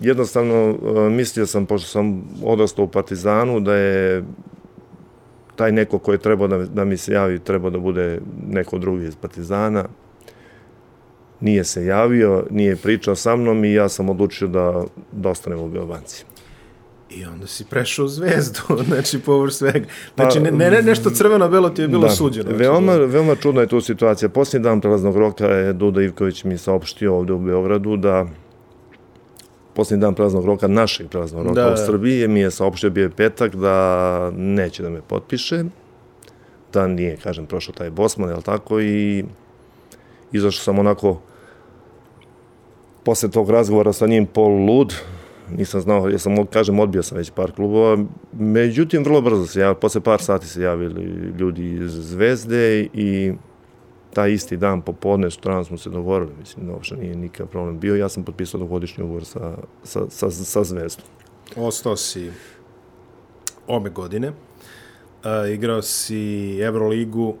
Jednostavno, 0.00 0.54
e, 0.54 1.10
mislio 1.10 1.46
sam, 1.46 1.66
pošto 1.66 1.88
sam 1.88 2.22
odrastao 2.44 2.84
u 2.84 2.88
Partizanu, 2.88 3.60
da 3.60 3.74
je 3.74 4.24
taj 5.56 5.72
neko 5.72 5.98
koji 5.98 6.14
je 6.14 6.18
trebao 6.18 6.48
da, 6.48 6.58
da 6.58 6.84
mi 6.84 6.96
se 6.96 7.12
javi, 7.12 7.38
trebao 7.38 7.70
da 7.70 7.78
bude 7.78 8.20
neko 8.48 8.78
drugi 8.78 9.04
iz 9.04 9.16
Partizana. 9.16 9.84
Nije 11.40 11.64
se 11.64 11.84
javio, 11.84 12.44
nije 12.50 12.76
pričao 12.76 13.14
sa 13.14 13.36
mnom 13.36 13.64
i 13.64 13.72
ja 13.72 13.88
sam 13.88 14.08
odlučio 14.10 14.48
da, 14.48 14.84
da 15.12 15.28
ostanem 15.28 15.58
u 15.60 15.68
Beobanci. 15.68 16.24
I 17.10 17.24
onda 17.24 17.46
si 17.46 17.64
prešao 17.64 18.04
u 18.04 18.08
zvezdu, 18.08 18.60
znači 18.88 19.18
površ 19.20 19.54
svega. 19.54 19.86
Znači, 20.14 20.40
ne, 20.40 20.50
ne, 20.50 20.70
ne 20.70 20.82
nešto 20.82 21.10
crveno-belo 21.10 21.70
ti 21.70 21.82
je 21.82 21.88
bilo 21.88 22.08
suđeno. 22.10 22.44
znači, 22.44 22.58
Veoma, 22.58 22.92
veoma 22.94 23.34
čudna 23.34 23.60
je 23.60 23.66
tu 23.66 23.80
situacija. 23.80 24.28
Posljednji 24.28 24.64
dan 24.64 24.80
prelaznog 24.80 25.16
roka 25.16 25.46
je 25.46 25.72
Duda 25.72 26.02
Ivković 26.02 26.44
mi 26.44 26.58
saopštio 26.58 27.16
ovde 27.16 27.32
u 27.32 27.38
Beogradu 27.38 27.96
da 27.96 28.26
posljednji 29.74 30.00
dan 30.00 30.14
prelaznog 30.14 30.44
roka, 30.46 30.68
našeg 30.68 31.08
prelaznog 31.08 31.46
roka 31.46 31.60
Da. 31.60 31.72
u 31.72 31.86
Srbiji, 31.86 32.28
mi 32.28 32.40
je 32.40 32.50
saopštio 32.50 32.90
bio 32.90 33.02
je 33.02 33.10
petak 33.10 33.56
da 33.56 34.30
neće 34.36 34.82
da 34.82 34.90
me 34.90 35.00
potpiše, 35.08 35.64
da 36.72 36.86
nije, 36.86 37.16
kažem, 37.16 37.46
prošao 37.46 37.74
taj 37.74 37.90
Bosman, 37.90 38.28
jel 38.30 38.42
tako, 38.42 38.80
i 38.80 39.24
izašao 40.32 40.62
sam 40.64 40.78
onako 40.78 41.20
posle 43.04 43.30
tog 43.30 43.50
razgovora 43.50 43.92
sa 43.92 44.06
njim 44.06 44.26
pol 44.26 44.66
lud, 44.66 44.94
nisam 45.50 45.80
znao, 45.80 46.08
ja 46.08 46.18
sam, 46.18 46.46
kažem, 46.46 46.78
odbio 46.78 47.02
sam 47.02 47.18
već 47.18 47.30
par 47.30 47.52
klubova, 47.52 47.98
međutim, 48.32 49.04
vrlo 49.04 49.20
brzo 49.20 49.46
se 49.46 49.60
javili, 49.60 49.80
posle 49.80 50.00
par 50.00 50.22
sati 50.22 50.46
se 50.46 50.62
javili 50.62 51.02
ljudi 51.38 51.74
iz 51.74 51.90
Zvezde 51.90 52.88
i 52.92 53.32
taj 54.12 54.32
isti 54.32 54.56
dan 54.56 54.82
popodne, 54.82 55.30
sutradan 55.30 55.64
smo 55.64 55.78
se 55.78 55.90
dogovorili, 55.90 56.32
mislim 56.38 56.66
da 56.66 56.72
uopšte 56.72 56.96
nije 56.96 57.16
nikakav 57.16 57.46
problem 57.46 57.78
bio, 57.78 57.96
ja 57.96 58.08
sam 58.08 58.24
potpisao 58.24 58.60
dogodišnji 58.60 59.04
ugovor 59.04 59.24
sa, 59.24 59.58
sa, 59.82 60.00
sa, 60.08 60.30
sa 60.30 60.64
Zvezdom. 60.64 61.04
Ostao 61.56 61.96
si 61.96 62.30
ove 63.66 63.90
godine. 63.90 64.28
Uh, 64.28 65.50
igrao 65.54 65.82
si 65.82 66.58
Euroligu, 66.60 67.36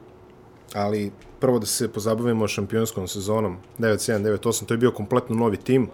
ali 0.74 1.10
prvo 1.46 1.58
da 1.58 1.66
se 1.66 1.88
pozabavimo 1.88 2.48
šampionskom 2.48 3.08
sezonom 3.08 3.56
9-7, 3.78 4.22
9-8, 4.22 4.66
to 4.66 4.74
je 4.74 4.78
bio 4.78 4.90
kompletno 4.90 5.36
novi 5.36 5.56
tim. 5.56 5.88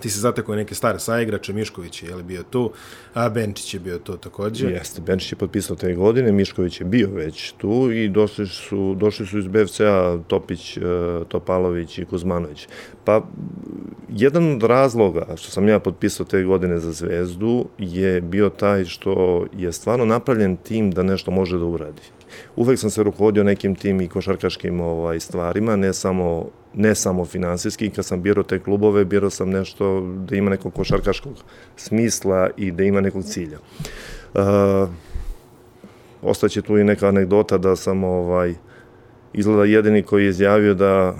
Ti 0.00 0.10
se 0.10 0.20
zatekao 0.20 0.54
neke 0.54 0.74
stare 0.74 0.98
saigrače, 0.98 1.52
Mišković 1.52 2.02
je 2.02 2.22
bio 2.22 2.42
tu, 2.50 2.70
a 3.14 3.28
Benčić 3.28 3.74
je 3.74 3.80
bio 3.80 3.98
tu 3.98 4.16
takođe. 4.16 4.70
Jeste, 4.70 5.00
Benčić 5.00 5.32
je 5.32 5.36
potpisao 5.36 5.76
te 5.76 5.94
godine, 5.94 6.32
Mišković 6.32 6.80
je 6.80 6.86
bio 6.86 7.10
već 7.12 7.52
tu 7.52 7.92
i 7.92 8.08
došli 8.08 8.46
su, 8.46 8.94
došli 8.94 9.26
su 9.26 9.38
iz 9.38 9.46
BFC-a 9.46 10.18
Topić, 10.26 10.76
e, 10.76 10.80
Topalović 11.28 11.98
i 11.98 12.04
Kuzmanović. 12.04 12.68
Pa, 13.04 13.22
jedan 14.08 14.52
od 14.52 14.62
razloga 14.62 15.26
što 15.36 15.50
sam 15.50 15.68
ja 15.68 15.78
potpisao 15.80 16.26
te 16.26 16.42
godine 16.42 16.78
za 16.78 16.92
Zvezdu 16.92 17.66
je 17.78 18.20
bio 18.20 18.48
taj 18.48 18.84
što 18.84 19.46
je 19.56 19.72
stvarno 19.72 20.04
napravljen 20.04 20.56
tim 20.56 20.90
da 20.90 21.02
nešto 21.02 21.30
može 21.30 21.58
da 21.58 21.64
uradi. 21.64 22.15
Uvek 22.56 22.78
sam 22.78 22.90
se 22.90 23.02
rukovodio 23.02 23.44
nekim 23.44 23.74
tim 23.74 24.00
i 24.00 24.08
košarkaškim 24.08 24.80
ovaj, 24.80 25.20
stvarima, 25.20 25.76
ne 25.76 25.92
samo, 25.92 26.48
ne 26.74 26.94
samo 26.94 27.24
finansijski. 27.24 27.90
Kad 27.90 28.04
sam 28.04 28.22
birao 28.22 28.42
te 28.42 28.58
klubove, 28.58 29.04
birao 29.04 29.30
sam 29.30 29.50
nešto 29.50 30.00
da 30.00 30.36
ima 30.36 30.50
nekog 30.50 30.74
košarkaškog 30.74 31.32
smisla 31.76 32.50
i 32.56 32.70
da 32.70 32.84
ima 32.84 33.00
nekog 33.00 33.24
cilja. 33.24 33.58
Uh, 34.34 34.42
ostaće 36.22 36.62
tu 36.62 36.78
i 36.78 36.84
neka 36.84 37.08
anegdota 37.08 37.58
da 37.58 37.76
sam 37.76 38.04
ovaj 38.04 38.54
izgleda 39.32 39.64
jedini 39.64 40.02
koji 40.02 40.24
je 40.24 40.28
izjavio 40.28 40.74
da 40.74 41.14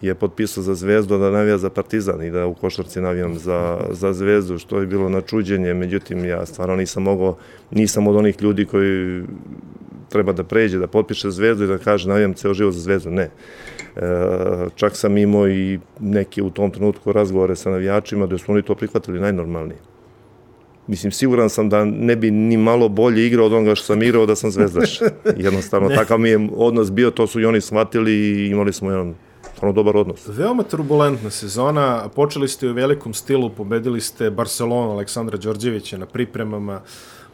je 0.00 0.14
potpisao 0.14 0.62
za 0.62 0.74
Zvezdu, 0.74 1.18
da 1.18 1.30
navija 1.30 1.58
za 1.58 1.70
Partizan 1.70 2.22
i 2.22 2.30
da 2.30 2.46
u 2.46 2.54
košarci 2.54 3.00
navijam 3.00 3.38
za, 3.38 3.80
za 3.90 4.12
Zvezdu, 4.12 4.58
što 4.58 4.80
je 4.80 4.86
bilo 4.86 5.08
na 5.08 5.20
čuđenje, 5.20 5.74
međutim 5.74 6.24
ja 6.24 6.46
stvarno 6.46 6.76
nisam 6.76 7.02
mogao, 7.02 7.36
nisam 7.70 8.06
od 8.06 8.16
onih 8.16 8.42
ljudi 8.42 8.64
koji 8.64 9.22
treba 10.08 10.32
da 10.32 10.44
pređe, 10.44 10.78
da 10.78 10.86
potpiše 10.86 11.30
Zvezdu 11.30 11.64
i 11.64 11.66
da 11.66 11.78
kaže 11.78 12.08
navijam 12.08 12.34
ceo 12.34 12.54
život 12.54 12.74
za 12.74 12.80
Zvezdu, 12.80 13.10
ne. 13.10 13.22
E, 13.22 13.30
čak 14.74 14.96
sam 14.96 15.18
imao 15.18 15.48
i 15.48 15.78
neke 16.00 16.42
u 16.42 16.50
tom 16.50 16.70
trenutku 16.70 17.12
razgovore 17.12 17.56
sa 17.56 17.70
navijačima 17.70 18.26
da 18.26 18.38
su 18.38 18.52
oni 18.52 18.62
to 18.62 18.74
prihvatili 18.74 19.20
najnormalnije. 19.20 19.78
Mislim, 20.86 21.12
siguran 21.12 21.50
sam 21.50 21.68
da 21.68 21.84
ne 21.84 22.16
bi 22.16 22.30
ni 22.30 22.56
malo 22.56 22.88
bolje 22.88 23.26
igrao 23.26 23.46
od 23.46 23.52
onoga 23.52 23.74
što 23.74 23.86
sam 23.86 24.02
igrao 24.02 24.26
da 24.26 24.36
sam 24.36 24.50
zvezdaš. 24.50 25.00
Jednostavno, 25.46 25.88
takav 25.88 26.18
mi 26.18 26.28
je 26.28 26.48
odnos 26.56 26.92
bio, 26.92 27.10
to 27.10 27.26
su 27.26 27.40
i 27.40 27.44
oni 27.44 27.60
shvatili 27.60 28.12
i 28.12 28.46
imali 28.46 28.72
smo 28.72 28.90
jedan 28.90 29.14
stvarno 29.58 29.72
dobar 29.72 29.96
odnos. 29.96 30.28
Veoma 30.28 30.62
turbulentna 30.62 31.30
sezona, 31.30 32.08
počeli 32.14 32.48
ste 32.48 32.68
u 32.68 32.72
velikom 32.72 33.14
stilu, 33.14 33.50
pobedili 33.50 34.00
ste 34.00 34.30
Barcelonu 34.30 34.90
Aleksandra 34.92 35.36
Đorđevića 35.36 35.98
na 35.98 36.06
pripremama, 36.06 36.80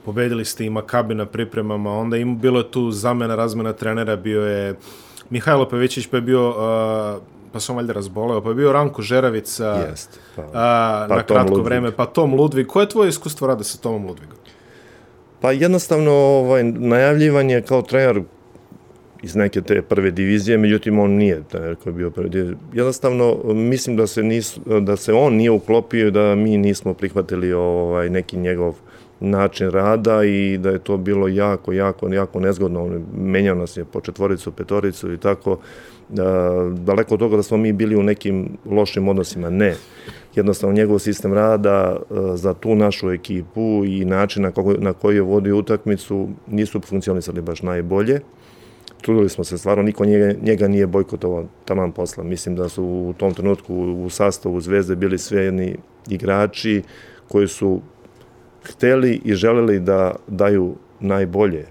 pobedili 0.04 0.44
ste 0.44 0.64
i 0.64 0.70
Makabi 0.70 1.14
na 1.14 1.26
pripremama, 1.26 1.90
onda 1.92 2.16
im 2.16 2.38
bilo 2.38 2.60
je 2.60 2.70
tu 2.70 2.90
zamena, 2.90 3.34
razmena 3.34 3.72
trenera, 3.72 4.16
bio 4.16 4.42
je 4.42 4.74
Mihajlo 5.30 5.68
Pavićić, 5.68 6.06
pa 6.06 6.16
je 6.16 6.20
bio, 6.20 6.48
uh, 6.48 7.22
pa 7.52 7.60
sam 7.60 7.76
valjda 7.76 7.92
razboleo, 7.92 8.40
pa 8.40 8.48
je 8.48 8.54
bio 8.54 8.72
Ranko 8.72 9.02
Žeravica, 9.02 9.86
Jest, 9.90 10.20
pa. 10.36 10.42
a, 10.42 11.06
Pa 11.08 11.16
na 11.16 11.22
Tom 11.22 11.36
kratko 11.36 11.50
Ludvig. 11.50 11.64
vreme, 11.66 11.90
pa 11.92 12.06
Tom 12.06 12.34
Ludvig. 12.34 12.66
Koje 12.66 12.84
je 12.84 12.88
tvoje 12.88 13.08
iskustvo 13.08 13.46
rada 13.46 13.64
sa 13.64 13.78
Tomom 13.78 14.06
Ludvigom? 14.06 14.36
Pa 15.40 15.52
jednostavno 15.52 16.12
ovaj, 16.12 16.62
najavljivan 16.64 17.50
je 17.50 17.62
kao 17.62 17.82
trener 17.82 18.22
iz 19.24 19.34
neke 19.36 19.60
te 19.60 19.82
prve 19.82 20.10
divizije, 20.10 20.58
međutim 20.58 20.98
on 20.98 21.10
nije 21.10 21.42
trener 21.48 21.76
koji 21.76 21.92
je 21.92 21.96
bio 21.96 22.10
prve 22.10 22.28
divizije. 22.28 22.56
Jednostavno 22.72 23.36
mislim 23.54 23.96
da 23.96 24.06
se, 24.06 24.22
nis, 24.22 24.58
da 24.80 24.96
se 24.96 25.12
on 25.12 25.34
nije 25.34 25.50
uklopio 25.50 26.10
da 26.10 26.34
mi 26.34 26.58
nismo 26.58 26.94
prihvatili 26.94 27.52
ovaj, 27.52 28.10
neki 28.10 28.36
njegov 28.36 28.74
način 29.20 29.70
rada 29.70 30.24
i 30.24 30.58
da 30.58 30.70
je 30.70 30.78
to 30.78 30.96
bilo 30.96 31.28
jako, 31.28 31.72
jako, 31.72 32.08
jako 32.12 32.40
nezgodno. 32.40 33.00
Menjao 33.16 33.54
nas 33.56 33.76
je 33.76 33.84
po 33.84 34.00
četvoricu, 34.00 34.52
petoricu 34.52 35.12
i 35.12 35.18
tako. 35.18 35.58
Da, 36.08 36.52
daleko 36.72 37.14
od 37.14 37.20
toga 37.20 37.36
da 37.36 37.42
smo 37.42 37.56
mi 37.56 37.72
bili 37.72 37.96
u 37.96 38.02
nekim 38.02 38.48
lošim 38.70 39.08
odnosima, 39.08 39.50
ne. 39.50 39.74
Jednostavno 40.34 40.76
njegov 40.76 40.98
sistem 40.98 41.32
rada 41.32 41.96
e, 41.96 42.14
za 42.36 42.54
tu 42.54 42.74
našu 42.74 43.10
ekipu 43.10 43.84
i 43.86 44.04
način 44.04 44.52
na 44.78 44.92
koji 44.92 45.16
je 45.16 45.22
vodio 45.22 45.58
utakmicu 45.58 46.28
nisu 46.46 46.80
funkcionisali 46.80 47.40
baš 47.40 47.62
najbolje. 47.62 48.20
Trudili 49.04 49.28
smo 49.28 49.44
se, 49.44 49.58
stvarno 49.58 49.82
niko 49.82 50.04
njega, 50.04 50.34
njega 50.42 50.68
nije 50.68 50.86
bojkotovao 50.86 51.44
taman 51.64 51.92
posla. 51.92 52.24
Mislim 52.24 52.56
da 52.56 52.68
su 52.68 52.84
u 52.84 53.14
tom 53.18 53.34
trenutku 53.34 53.74
u 53.74 54.10
sastavu 54.10 54.60
Zvezde 54.60 54.96
bili 54.96 55.18
sve 55.18 55.44
jedni 55.44 55.76
igrači 56.08 56.82
koji 57.28 57.48
su 57.48 57.80
hteli 58.62 59.20
i 59.24 59.34
želeli 59.34 59.80
da 59.80 60.14
daju 60.26 60.74
najbolje 61.00 61.66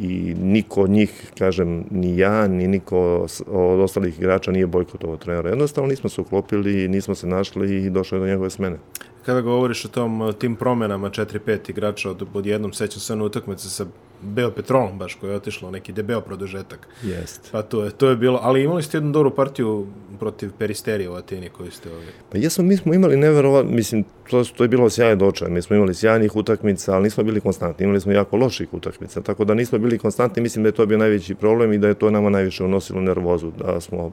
i 0.00 0.34
niko 0.42 0.82
od 0.82 0.90
njih, 0.90 1.32
kažem, 1.38 1.84
ni 1.90 2.18
ja, 2.18 2.48
ni 2.48 2.68
niko 2.68 3.26
od 3.46 3.80
ostalih 3.80 4.18
igrača 4.18 4.50
nije 4.50 4.66
bojkotovao 4.66 5.16
trenera. 5.16 5.48
Jednostavno 5.48 5.90
nismo 5.90 6.10
se 6.10 6.20
uklopili, 6.20 6.88
nismo 6.88 7.14
se 7.14 7.26
našli 7.26 7.76
i 7.76 7.90
došlo 7.90 8.18
je 8.18 8.20
do 8.20 8.26
njegove 8.26 8.50
smene. 8.50 8.78
Kada 9.26 9.40
govoriš 9.40 9.84
o 9.84 9.88
tom, 9.88 10.32
tim 10.38 10.56
promenama 10.56 11.10
4-5 11.10 11.70
igrača 11.70 12.10
od, 12.10 12.46
jednom, 12.46 12.72
sećam 12.72 13.00
se 13.00 13.16
na 13.16 13.24
utakmice 13.24 13.68
sa 13.68 13.86
Beo 14.22 14.50
Petrolom 14.50 14.98
baš 14.98 15.14
koji 15.14 15.30
je 15.30 15.36
otišlo 15.36 15.70
neki 15.70 15.92
debeo 15.92 16.20
produžetak. 16.20 16.88
Jeste. 17.02 17.48
Pa 17.52 17.62
to 17.62 17.84
je, 17.84 17.90
to 17.90 18.08
je 18.08 18.16
bilo, 18.16 18.40
ali 18.42 18.62
imali 18.62 18.82
ste 18.82 18.96
jednu 18.96 19.12
dobru 19.12 19.30
partiju 19.30 19.86
protiv 20.18 20.50
Peristerije 20.58 21.10
u 21.10 21.14
Atini 21.14 21.48
koju 21.48 21.70
ste 21.70 21.92
ovdje. 21.92 22.12
Pa 22.32 22.38
jesmo, 22.38 22.64
mi 22.64 22.76
smo 22.76 22.94
imali 22.94 23.16
neverovat, 23.16 23.66
mislim, 23.68 24.04
to, 24.30 24.44
to 24.44 24.64
je 24.64 24.68
bilo 24.68 24.90
sjajno 24.90 25.16
dočaj, 25.16 25.50
mi 25.50 25.62
smo 25.62 25.76
imali 25.76 25.94
sjajnih 25.94 26.36
utakmica, 26.36 26.94
ali 26.94 27.02
nismo 27.02 27.24
bili 27.24 27.40
konstantni, 27.40 27.84
imali 27.84 28.00
smo 28.00 28.12
jako 28.12 28.36
loših 28.36 28.74
utakmica, 28.74 29.20
tako 29.20 29.44
da 29.44 29.54
nismo 29.54 29.78
bili 29.78 29.98
konstantni, 29.98 30.42
mislim 30.42 30.62
da 30.62 30.68
je 30.68 30.72
to 30.72 30.86
bio 30.86 30.98
najveći 30.98 31.34
problem 31.34 31.72
i 31.72 31.78
da 31.78 31.88
je 31.88 31.94
to 31.94 32.10
nama 32.10 32.30
najviše 32.30 32.64
unosilo 32.64 33.00
nervozu, 33.00 33.50
da 33.58 33.80
smo 33.80 34.12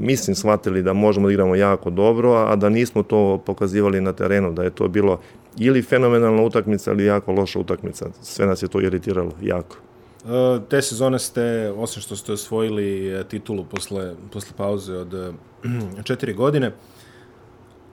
mislim, 0.00 0.34
shvatili 0.34 0.82
da 0.82 0.92
možemo 0.92 1.26
da 1.26 1.32
igramo 1.32 1.54
jako 1.54 1.90
dobro, 1.90 2.32
a 2.32 2.56
da 2.56 2.68
nismo 2.68 3.02
to 3.02 3.42
pokazivali 3.46 4.00
na 4.00 4.12
terenu, 4.12 4.52
da 4.52 4.62
je 4.62 4.70
to 4.70 4.88
bilo 4.88 5.20
ili 5.58 5.82
fenomenalna 5.82 6.42
utakmica 6.42 6.92
ili 6.92 7.04
jako 7.04 7.32
loša 7.32 7.58
utakmica. 7.58 8.06
Sve 8.22 8.46
nas 8.46 8.62
je 8.62 8.68
to 8.68 8.80
iritiralo 8.80 9.32
jako. 9.42 9.76
E, 10.24 10.60
te 10.68 10.82
sezone 10.82 11.18
ste, 11.18 11.72
osim 11.76 12.02
što 12.02 12.16
ste 12.16 12.32
osvojili 12.32 13.08
e, 13.08 13.24
titulu 13.24 13.64
posle, 13.64 14.14
posle 14.32 14.52
pauze 14.56 14.96
od 14.96 15.14
e, 15.14 15.32
četiri 16.04 16.34
godine, 16.34 16.72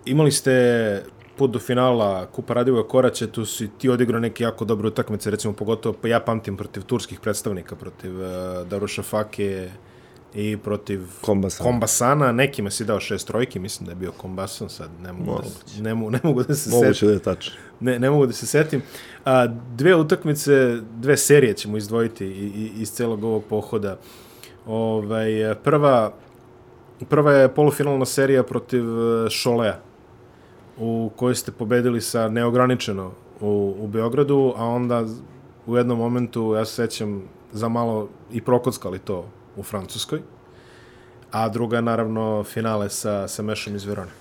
imali 0.06 0.32
ste 0.32 1.04
put 1.38 1.52
do 1.52 1.60
finala 1.60 2.26
Kupa 2.26 2.54
Radivoja 2.54 2.84
Koraće, 2.84 3.28
tu 3.28 3.46
si 3.46 3.68
ti 3.78 3.90
odigrao 3.90 4.20
neke 4.20 4.44
jako 4.44 4.66
dobre 4.66 4.88
utakmice, 4.88 5.32
recimo 5.32 5.54
pogotovo, 5.54 5.96
pa 6.02 6.08
ja 6.08 6.20
pamtim 6.20 6.58
protiv 6.58 6.84
turskih 6.84 7.20
predstavnika, 7.20 7.76
protiv 7.76 8.12
Daruša 8.70 9.04
Fake, 9.04 9.70
i 10.34 10.58
protiv 10.58 11.02
Kombasana. 11.22 11.70
Kombasana. 11.70 12.32
Nekima 12.32 12.70
si 12.70 12.86
dao 12.86 13.00
šest 13.00 13.28
trojki, 13.28 13.60
mislim 13.60 13.86
da 13.86 13.92
je 13.92 13.96
bio 13.96 14.12
Kombasan, 14.12 14.70
sad 14.70 14.90
ne 15.04 15.14
mogu, 15.14 15.42
da, 15.44 15.50
se, 15.50 15.82
ne, 15.82 15.94
mogu, 15.94 16.12
ne 16.12 16.20
mogu 16.24 16.44
da 16.44 16.56
se 16.56 16.70
Moguće 16.70 16.94
setim. 16.94 17.08
da 17.08 17.14
je 17.14 17.20
tačno. 17.20 17.54
Ne, 17.80 18.00
ne 18.00 18.10
mogu 18.10 18.26
da 18.26 18.34
se 18.34 18.46
setim. 18.46 18.82
A, 19.26 19.48
dve 19.76 19.96
utakmice, 19.96 20.78
dve 20.96 21.18
serije 21.18 21.54
ćemo 21.54 21.78
izdvojiti 21.78 22.28
iz 22.78 22.92
celog 22.92 23.24
ovog 23.24 23.44
pohoda. 23.50 23.98
Ovaj, 24.66 25.56
prva, 25.64 26.14
prva 27.10 27.34
je 27.34 27.54
polufinalna 27.54 28.06
serija 28.06 28.44
protiv 28.44 28.84
e, 28.84 29.30
Šolea, 29.30 29.80
u 30.78 31.12
kojoj 31.16 31.36
ste 31.36 31.52
pobedili 31.52 32.02
sa 32.02 32.30
neograničeno 32.30 33.12
u, 33.42 33.76
u 33.80 33.88
Beogradu, 33.88 34.54
a 34.58 34.66
onda 34.66 35.06
u 35.66 35.78
jednom 35.78 35.98
momentu, 35.98 36.54
ja 36.54 36.66
se 36.66 36.74
sećam, 36.74 37.24
za 37.52 37.68
malo 37.68 38.10
i 38.32 38.42
prokockali 38.42 39.00
to 39.00 39.26
u 39.58 39.64
Francuskoj, 39.64 40.22
a 41.32 41.50
druga 41.50 41.82
naravno 41.82 42.44
finale 42.44 42.90
sa, 42.90 43.28
sa 43.28 43.44
Mešom 43.44 43.76
iz 43.76 43.86
Verone. 43.86 44.12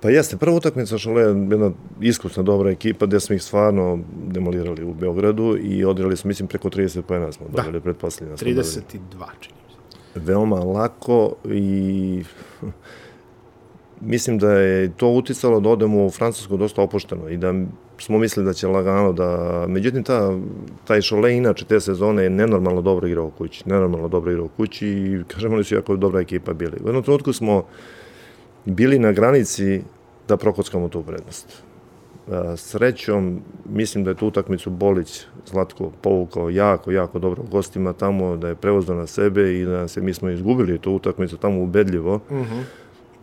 Pa 0.00 0.10
jeste, 0.10 0.36
prva 0.36 0.56
utakmica 0.56 0.98
Šale 0.98 1.22
je 1.22 1.28
jedna 1.28 1.70
iskusna 2.00 2.42
dobra 2.42 2.70
ekipa 2.70 3.06
gde 3.06 3.20
smo 3.20 3.34
ih 3.34 3.42
stvarno 3.42 3.98
demolirali 4.26 4.84
u 4.84 4.94
Beogradu 4.94 5.56
i 5.62 5.84
odigrali 5.84 6.16
smo, 6.16 6.28
mislim, 6.28 6.48
preko 6.48 6.68
30 6.68 7.02
pojena 7.02 7.32
smo 7.32 7.46
dobili 7.52 7.72
da. 7.72 7.80
pretposljednja. 7.80 8.36
32, 8.36 8.38
čini 8.38 8.54
mi 8.56 8.64
se. 8.64 8.82
Veoma 10.14 10.56
lako 10.56 11.34
i 11.44 12.22
mislim 14.00 14.38
da 14.38 14.52
je 14.52 14.92
to 14.96 15.08
uticalo 15.08 15.60
da 15.60 15.68
odemo 15.68 16.06
u 16.06 16.10
Francusku 16.10 16.56
dosta 16.56 16.82
opušteno 16.82 17.28
i 17.28 17.36
da 17.36 17.54
smo 17.98 18.18
mislili 18.18 18.46
da 18.46 18.52
će 18.52 18.66
lagano 18.66 19.12
da... 19.12 19.64
Međutim, 19.68 20.02
ta, 20.04 20.38
taj 20.84 21.00
Šole 21.00 21.36
inače 21.36 21.64
te 21.64 21.80
sezone 21.80 22.22
je 22.22 22.30
nenormalno 22.30 22.82
dobro 22.82 23.08
igrao 23.08 23.26
u 23.26 23.30
kući. 23.30 23.68
Nenormalno 23.68 24.08
dobro 24.08 24.30
igrao 24.30 24.46
u 24.46 24.56
kući 24.56 24.88
i 24.88 25.22
kažemo 25.28 25.56
li 25.56 25.64
su 25.64 25.74
jako 25.74 25.96
dobra 25.96 26.20
ekipa 26.20 26.52
bili. 26.52 26.76
U 26.84 26.88
jednom 26.88 27.02
trenutku 27.02 27.32
smo 27.32 27.64
bili 28.64 28.98
na 28.98 29.12
granici 29.12 29.82
da 30.28 30.36
prokockamo 30.36 30.88
tu 30.88 31.02
prednost. 31.02 31.62
Srećom, 32.56 33.40
mislim 33.68 34.04
da 34.04 34.10
je 34.10 34.16
tu 34.16 34.26
utakmicu 34.26 34.70
Bolić 34.70 35.24
Zlatko 35.46 35.90
povukao 36.02 36.50
jako, 36.50 36.90
jako 36.90 37.18
dobro 37.18 37.42
gostima 37.42 37.92
tamo, 37.92 38.36
da 38.36 38.48
je 38.48 38.54
prevozdao 38.54 38.96
na 38.96 39.06
sebe 39.06 39.58
i 39.58 39.64
da 39.64 39.88
se 39.88 40.00
mi 40.00 40.14
smo 40.14 40.30
izgubili 40.30 40.78
tu 40.78 40.92
utakmicu 40.92 41.36
tamo 41.36 41.62
ubedljivo. 41.62 42.14
Uh 42.14 42.36
mhm. 42.36 42.54
-huh 42.54 42.62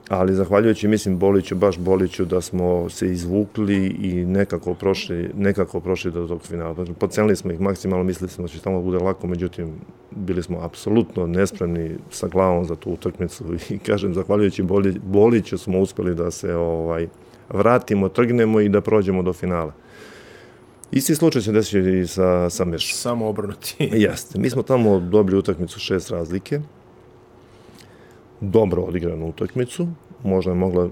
ali 0.10 0.36
zahvaljujući, 0.36 0.88
mislim, 0.88 1.18
Boliću, 1.18 1.56
baš 1.56 1.78
Boliću, 1.78 2.26
da 2.26 2.42
smo 2.42 2.90
se 2.90 3.12
izvukli 3.12 3.86
i 3.88 4.26
nekako 4.26 4.74
prošli, 4.74 5.32
nekako 5.36 5.80
prošli 5.80 6.12
do 6.12 6.28
tog 6.28 6.42
finala. 6.42 6.74
Znači, 6.74 6.94
pocenili 6.94 7.36
smo 7.36 7.52
ih 7.52 7.62
maksimalno, 7.62 8.04
mislili 8.04 8.30
smo 8.30 8.44
da 8.44 8.48
će 8.48 8.60
tamo 8.60 8.82
bude 8.82 8.98
lako, 8.98 9.28
međutim, 9.28 9.74
bili 10.12 10.44
smo 10.44 10.60
apsolutno 10.62 11.28
nespremni 11.28 11.96
sa 12.10 12.28
glavom 12.28 12.66
za 12.66 12.76
tu 12.76 12.92
utakmicu 12.92 13.44
i, 13.70 13.78
kažem, 13.78 14.14
zahvaljujući 14.14 14.64
Boliću 15.04 15.58
smo 15.58 15.80
uspeli 15.80 16.16
da 16.16 16.32
se 16.32 16.56
ovaj 16.56 17.08
vratimo, 17.50 18.10
trgnemo 18.10 18.60
i 18.60 18.70
da 18.70 18.82
prođemo 18.82 19.24
do 19.24 19.34
finala. 19.34 19.74
Isti 20.92 21.16
slučaj 21.16 21.42
se 21.42 21.52
desio 21.52 22.02
i 22.02 22.08
sa, 22.08 22.50
sa 22.50 22.66
Mešom. 22.66 22.98
Samo 22.98 23.28
obrnuti. 23.28 23.76
Jeste. 23.80 24.40
Mi 24.40 24.50
smo 24.50 24.64
tamo 24.64 25.00
dobili 25.00 25.38
utakmicu 25.38 25.80
šest 25.80 26.10
razlike 26.10 26.62
dobro 28.42 28.82
odigranu 28.82 29.30
utakmicu, 29.30 29.88
možda 30.24 30.52
je 30.52 30.56
mogla 30.56 30.90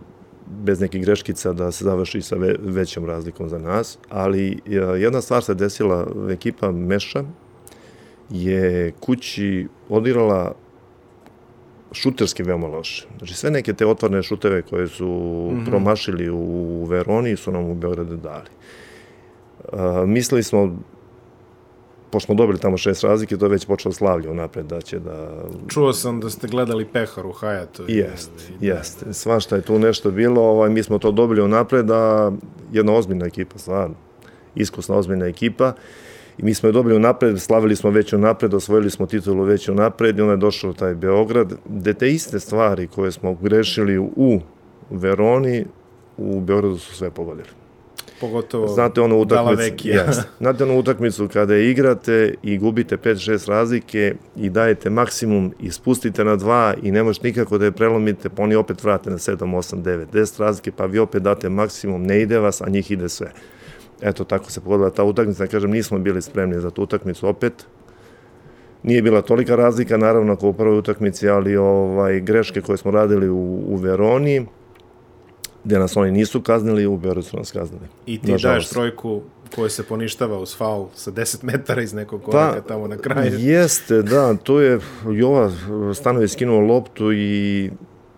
bez 0.63 0.79
nekih 0.79 1.01
greškica 1.01 1.53
da 1.53 1.71
se 1.71 1.83
završi 1.83 2.21
sa 2.21 2.35
ve, 2.35 2.55
većom 2.59 3.05
razlikom 3.05 3.49
za 3.49 3.59
nas, 3.59 3.97
ali 4.09 4.59
jedna 4.97 5.21
stvar 5.21 5.43
se 5.43 5.53
desila, 5.53 6.07
ekipa 6.31 6.71
Meša 6.71 7.23
je 8.29 8.91
kući 8.99 9.67
odigrala 9.89 10.55
šuterski 11.91 12.43
veoma 12.43 12.67
loše. 12.67 13.07
Znači 13.17 13.33
sve 13.33 13.51
neke 13.51 13.73
te 13.73 13.85
otvorne 13.85 14.23
šuteve 14.23 14.61
koje 14.61 14.87
su 14.87 15.05
mm 15.05 15.55
-hmm. 15.55 15.65
promašili 15.65 16.29
u 16.29 16.83
Veroni 16.89 17.35
su 17.35 17.51
nam 17.51 17.65
u 17.65 17.75
Beogradu 17.75 18.17
dali. 18.17 18.49
Uh, 19.73 20.09
mislili 20.09 20.43
smo 20.43 20.77
pošto 22.13 22.25
smo 22.25 22.35
dobili 22.35 22.59
tamo 22.59 22.77
šest 22.77 23.03
razlike, 23.03 23.37
to 23.37 23.45
je 23.45 23.49
već 23.49 23.65
počelo 23.65 23.93
slavlje 23.93 24.29
unapred 24.29 24.65
da 24.65 24.81
će 24.81 24.99
da... 24.99 25.43
Čuo 25.67 25.93
sam 25.93 26.19
da 26.19 26.29
ste 26.29 26.47
gledali 26.47 26.85
pehar 26.85 27.25
u 27.25 27.31
Hajatu. 27.31 27.83
Jest, 27.87 28.31
i, 28.61 28.65
jest. 28.65 29.05
Da... 29.05 29.13
Svašta 29.13 29.55
je 29.55 29.61
tu 29.61 29.79
nešto 29.79 30.11
bilo, 30.11 30.41
ovaj, 30.41 30.69
mi 30.69 30.83
smo 30.83 30.99
to 30.99 31.11
dobili 31.11 31.41
unapred, 31.41 31.91
a 31.91 32.31
jedna 32.71 32.93
ozbiljna 32.93 33.25
ekipa, 33.25 33.57
stvarno. 33.57 33.95
Iskusna 34.55 34.95
ozbiljna 34.95 35.25
ekipa. 35.25 35.73
I 36.37 36.43
mi 36.43 36.53
smo 36.53 36.69
je 36.69 36.73
dobili 36.73 36.95
unapred, 36.95 37.41
slavili 37.41 37.75
smo 37.75 37.89
već 37.89 38.13
unapred, 38.13 38.53
osvojili 38.53 38.89
smo 38.89 39.05
titulu 39.05 39.43
već 39.43 39.69
unapred 39.69 40.17
i 40.17 40.21
onda 40.21 40.33
je 40.33 40.37
došao 40.37 40.73
taj 40.73 40.95
Beograd, 40.95 41.53
gde 41.65 41.93
te 41.93 42.11
iste 42.11 42.39
stvari 42.39 42.87
koje 42.87 43.11
smo 43.11 43.33
grešili 43.33 43.97
u 43.99 44.39
Veroni, 44.89 45.65
u 46.17 46.41
Beogradu 46.41 46.77
su 46.77 46.95
sve 46.95 47.09
pogodili 47.09 47.62
pogotovo 48.23 48.67
znate 48.67 49.01
onu 49.01 49.17
utakmicu, 49.17 49.87
yes, 49.87 50.21
znate 50.41 50.63
onu 50.63 50.79
utakmicu 50.79 51.27
kada 51.33 51.57
igrate 51.57 52.35
i 52.43 52.57
gubite 52.57 52.97
5-6 52.97 53.49
razlike 53.49 54.15
i 54.35 54.49
dajete 54.49 54.89
maksimum 54.89 55.53
i 55.59 55.71
spustite 55.71 56.23
na 56.23 56.37
2 56.37 56.73
i 56.83 56.91
ne 56.91 57.03
možete 57.03 57.27
nikako 57.27 57.57
da 57.57 57.65
je 57.65 57.71
prelomite, 57.71 58.29
pa 58.29 58.43
oni 58.43 58.55
opet 58.55 58.83
vrate 58.83 59.09
na 59.09 59.17
7, 59.17 59.37
8, 59.37 59.81
9, 59.81 60.05
10 60.13 60.39
razlike, 60.39 60.71
pa 60.71 60.85
vi 60.85 60.99
opet 60.99 61.23
date 61.23 61.49
maksimum, 61.49 62.03
ne 62.03 62.21
ide 62.21 62.39
vas, 62.39 62.61
a 62.61 62.69
njih 62.69 62.91
ide 62.91 63.09
sve. 63.09 63.31
Eto, 64.01 64.23
tako 64.23 64.51
se 64.51 64.61
pogodila 64.61 64.89
ta 64.89 65.03
utakmica, 65.03 65.47
kažem, 65.47 65.71
nismo 65.71 65.99
bili 65.99 66.21
spremni 66.21 66.59
za 66.59 66.69
tu 66.69 66.83
utakmicu 66.83 67.27
opet, 67.27 67.53
Nije 68.83 69.01
bila 69.01 69.21
tolika 69.21 69.55
razlika, 69.55 69.97
naravno, 69.97 70.35
kao 70.35 70.49
u 70.49 70.53
prvoj 70.53 70.77
utakmici, 70.77 71.29
ali 71.29 71.55
ovaj, 71.57 72.19
greške 72.19 72.61
koje 72.61 72.77
smo 72.77 72.91
radili 72.91 73.29
u, 73.29 73.63
u 73.67 73.75
Veroni, 73.75 74.45
gde 75.63 75.79
nas 75.79 75.97
oni 75.97 76.11
nisu 76.11 76.41
kaznili, 76.41 76.85
u 76.85 76.97
Beogradu 76.97 77.27
su 77.27 77.37
nas 77.37 77.51
kaznili. 77.51 77.85
I 78.05 78.19
ti 78.21 78.35
daješ 78.41 78.69
trojku 78.69 79.21
koja 79.55 79.69
se 79.69 79.83
poništava 79.83 80.39
uz 80.39 80.57
faul 80.57 80.87
sa 80.95 81.11
10 81.11 81.43
metara 81.43 81.81
iz 81.81 81.93
nekog 81.93 82.23
koraka 82.23 82.61
pa, 82.61 82.67
tamo 82.67 82.87
na 82.87 82.97
kraju. 82.97 83.39
Jeste, 83.39 84.01
da, 84.01 84.35
to 84.35 84.61
je 84.61 84.79
Jova 85.11 85.51
Stanović 85.93 86.31
skinuo 86.31 86.59
loptu 86.59 87.13
i 87.13 87.71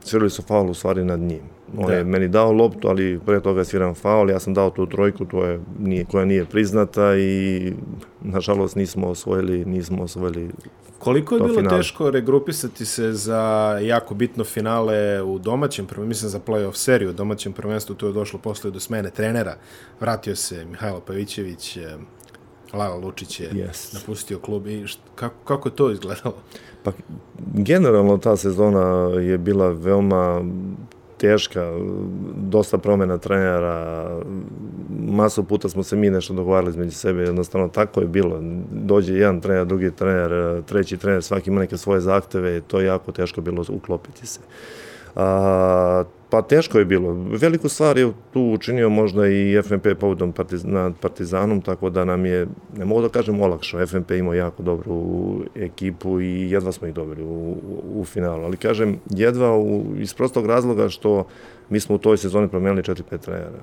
svirali 0.03 0.29
su 0.29 0.41
faul 0.41 0.69
u 0.69 0.73
stvari 0.73 1.03
nad 1.03 1.19
njim. 1.19 1.41
On 1.77 1.87
da. 1.87 1.93
je 1.93 2.03
meni 2.03 2.27
dao 2.27 2.51
loptu, 2.51 2.87
ali 2.87 3.19
pre 3.25 3.39
toga 3.39 3.61
je 3.61 3.65
sviran 3.65 3.95
faul, 3.95 4.29
ja 4.29 4.39
sam 4.39 4.53
dao 4.53 4.69
tu 4.69 4.85
trojku 4.85 5.25
to 5.25 5.45
je, 5.45 5.59
nije, 5.79 6.05
koja 6.05 6.25
nije 6.25 6.45
priznata 6.45 7.17
i 7.17 7.73
nažalost 8.21 8.75
nismo 8.75 9.07
osvojili, 9.07 9.65
nismo 9.65 10.03
osvojili 10.03 10.49
Koliko 11.05 11.35
je 11.35 11.41
bilo 11.41 11.55
finale. 11.55 11.77
teško 11.77 12.09
regrupisati 12.11 12.85
se 12.85 13.13
za 13.13 13.77
jako 13.81 14.13
bitno 14.13 14.43
finale 14.43 15.21
u 15.21 15.39
domaćem 15.39 15.85
prvenstvu, 15.85 16.07
mislim 16.07 16.29
za 16.29 16.39
play-off 16.39 16.73
seriju 16.73 17.09
u 17.09 17.13
domaćem 17.13 17.53
prvenstvu, 17.53 17.95
tu 17.95 18.07
je 18.07 18.13
došlo 18.13 18.39
posle 18.39 18.71
do 18.71 18.79
smene 18.79 19.09
trenera, 19.09 19.57
vratio 19.99 20.35
se 20.35 20.65
Mihajlo 20.65 20.99
Pavićević, 20.99 21.77
eh, 21.77 21.97
Lala 22.73 22.95
Lučić 22.95 23.39
je 23.39 23.49
yes. 23.51 23.93
napustio 23.93 24.39
klub 24.39 24.67
i 24.67 24.87
št, 24.87 24.99
kako, 25.15 25.35
kako 25.45 25.69
je 25.69 25.75
to 25.75 25.91
izgledalo? 25.91 26.35
Pa 26.83 26.91
generalno 27.53 28.17
ta 28.17 28.37
sezona 28.37 29.09
je 29.19 29.37
bila 29.37 29.69
veoma 29.69 30.45
teška, 31.25 31.71
dosta 32.35 32.77
promena 32.77 33.17
trenera, 33.17 34.09
masu 35.07 35.43
puta 35.43 35.69
smo 35.69 35.83
se 35.83 35.95
mi 35.95 36.09
nešto 36.09 36.33
dogovarali 36.33 36.69
između 36.69 36.91
sebe, 36.91 37.21
jednostavno 37.21 37.67
tako 37.67 38.01
je 38.01 38.07
bilo. 38.07 38.39
Dođe 38.71 39.13
jedan 39.13 39.41
trener, 39.41 39.65
drugi 39.65 39.91
trener, 39.91 40.61
treći 40.63 40.97
trener, 40.97 41.23
svaki 41.23 41.49
ima 41.49 41.59
neke 41.59 41.77
svoje 41.77 42.01
zahteve, 42.01 42.61
to 42.61 42.79
je 42.79 42.85
jako 42.85 43.11
teško 43.11 43.41
bilo 43.41 43.63
uklopiti 43.69 44.27
se. 44.27 44.39
A, 45.15 46.03
pa 46.35 46.41
teško 46.41 46.79
je 46.79 46.85
bilo. 46.85 47.13
Veliku 47.13 47.69
stvar 47.69 47.97
je 47.97 48.11
tu 48.33 48.41
učinio 48.41 48.89
možda 48.89 49.27
i 49.27 49.61
FNP 49.63 49.87
povodom 49.99 50.31
partiz, 50.31 50.65
nad 50.65 50.93
Partizanom, 51.01 51.61
tako 51.61 51.89
da 51.89 52.05
nam 52.05 52.25
je, 52.25 52.47
ne 52.77 52.85
mogu 52.85 53.01
da 53.01 53.09
kažem 53.09 53.41
olakšao, 53.41 53.85
FNP 53.87 54.11
imao 54.11 54.33
jako 54.33 54.63
dobru 54.63 54.95
ekipu 55.55 56.21
i 56.21 56.51
jedva 56.51 56.71
smo 56.71 56.87
ih 56.87 56.93
dobili 56.93 57.23
u, 57.23 57.55
u, 57.93 58.05
finalu. 58.05 58.43
Ali 58.43 58.57
kažem, 58.57 58.99
jedva 59.09 59.57
u, 59.57 59.83
iz 59.97 60.13
prostog 60.13 60.45
razloga 60.45 60.89
što 60.89 61.27
mi 61.69 61.79
smo 61.79 61.95
u 61.95 61.97
toj 61.97 62.17
sezoni 62.17 62.47
promenili 62.47 62.81
4-5 62.81 63.17
trenera. 63.17 63.59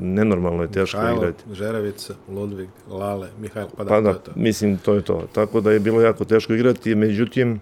Nenormalno 0.00 0.62
je 0.62 0.70
teško 0.72 0.98
Mihajlo, 0.98 1.18
igrati. 1.18 1.44
Žerevica, 1.52 2.14
Ludvig, 2.28 2.68
Lale, 2.90 3.28
Mihajlo, 3.40 3.70
pa 3.76 3.84
da, 3.84 3.88
Pa 3.88 3.96
to 3.96 4.02
da, 4.02 4.08
je 4.08 4.14
to. 4.14 4.32
mislim, 4.36 4.76
to 4.76 4.94
je 4.94 5.02
to. 5.02 5.22
Tako 5.32 5.60
da 5.60 5.72
je 5.72 5.80
bilo 5.80 6.00
jako 6.00 6.24
teško 6.24 6.54
igrati, 6.54 6.94
međutim, 6.94 7.60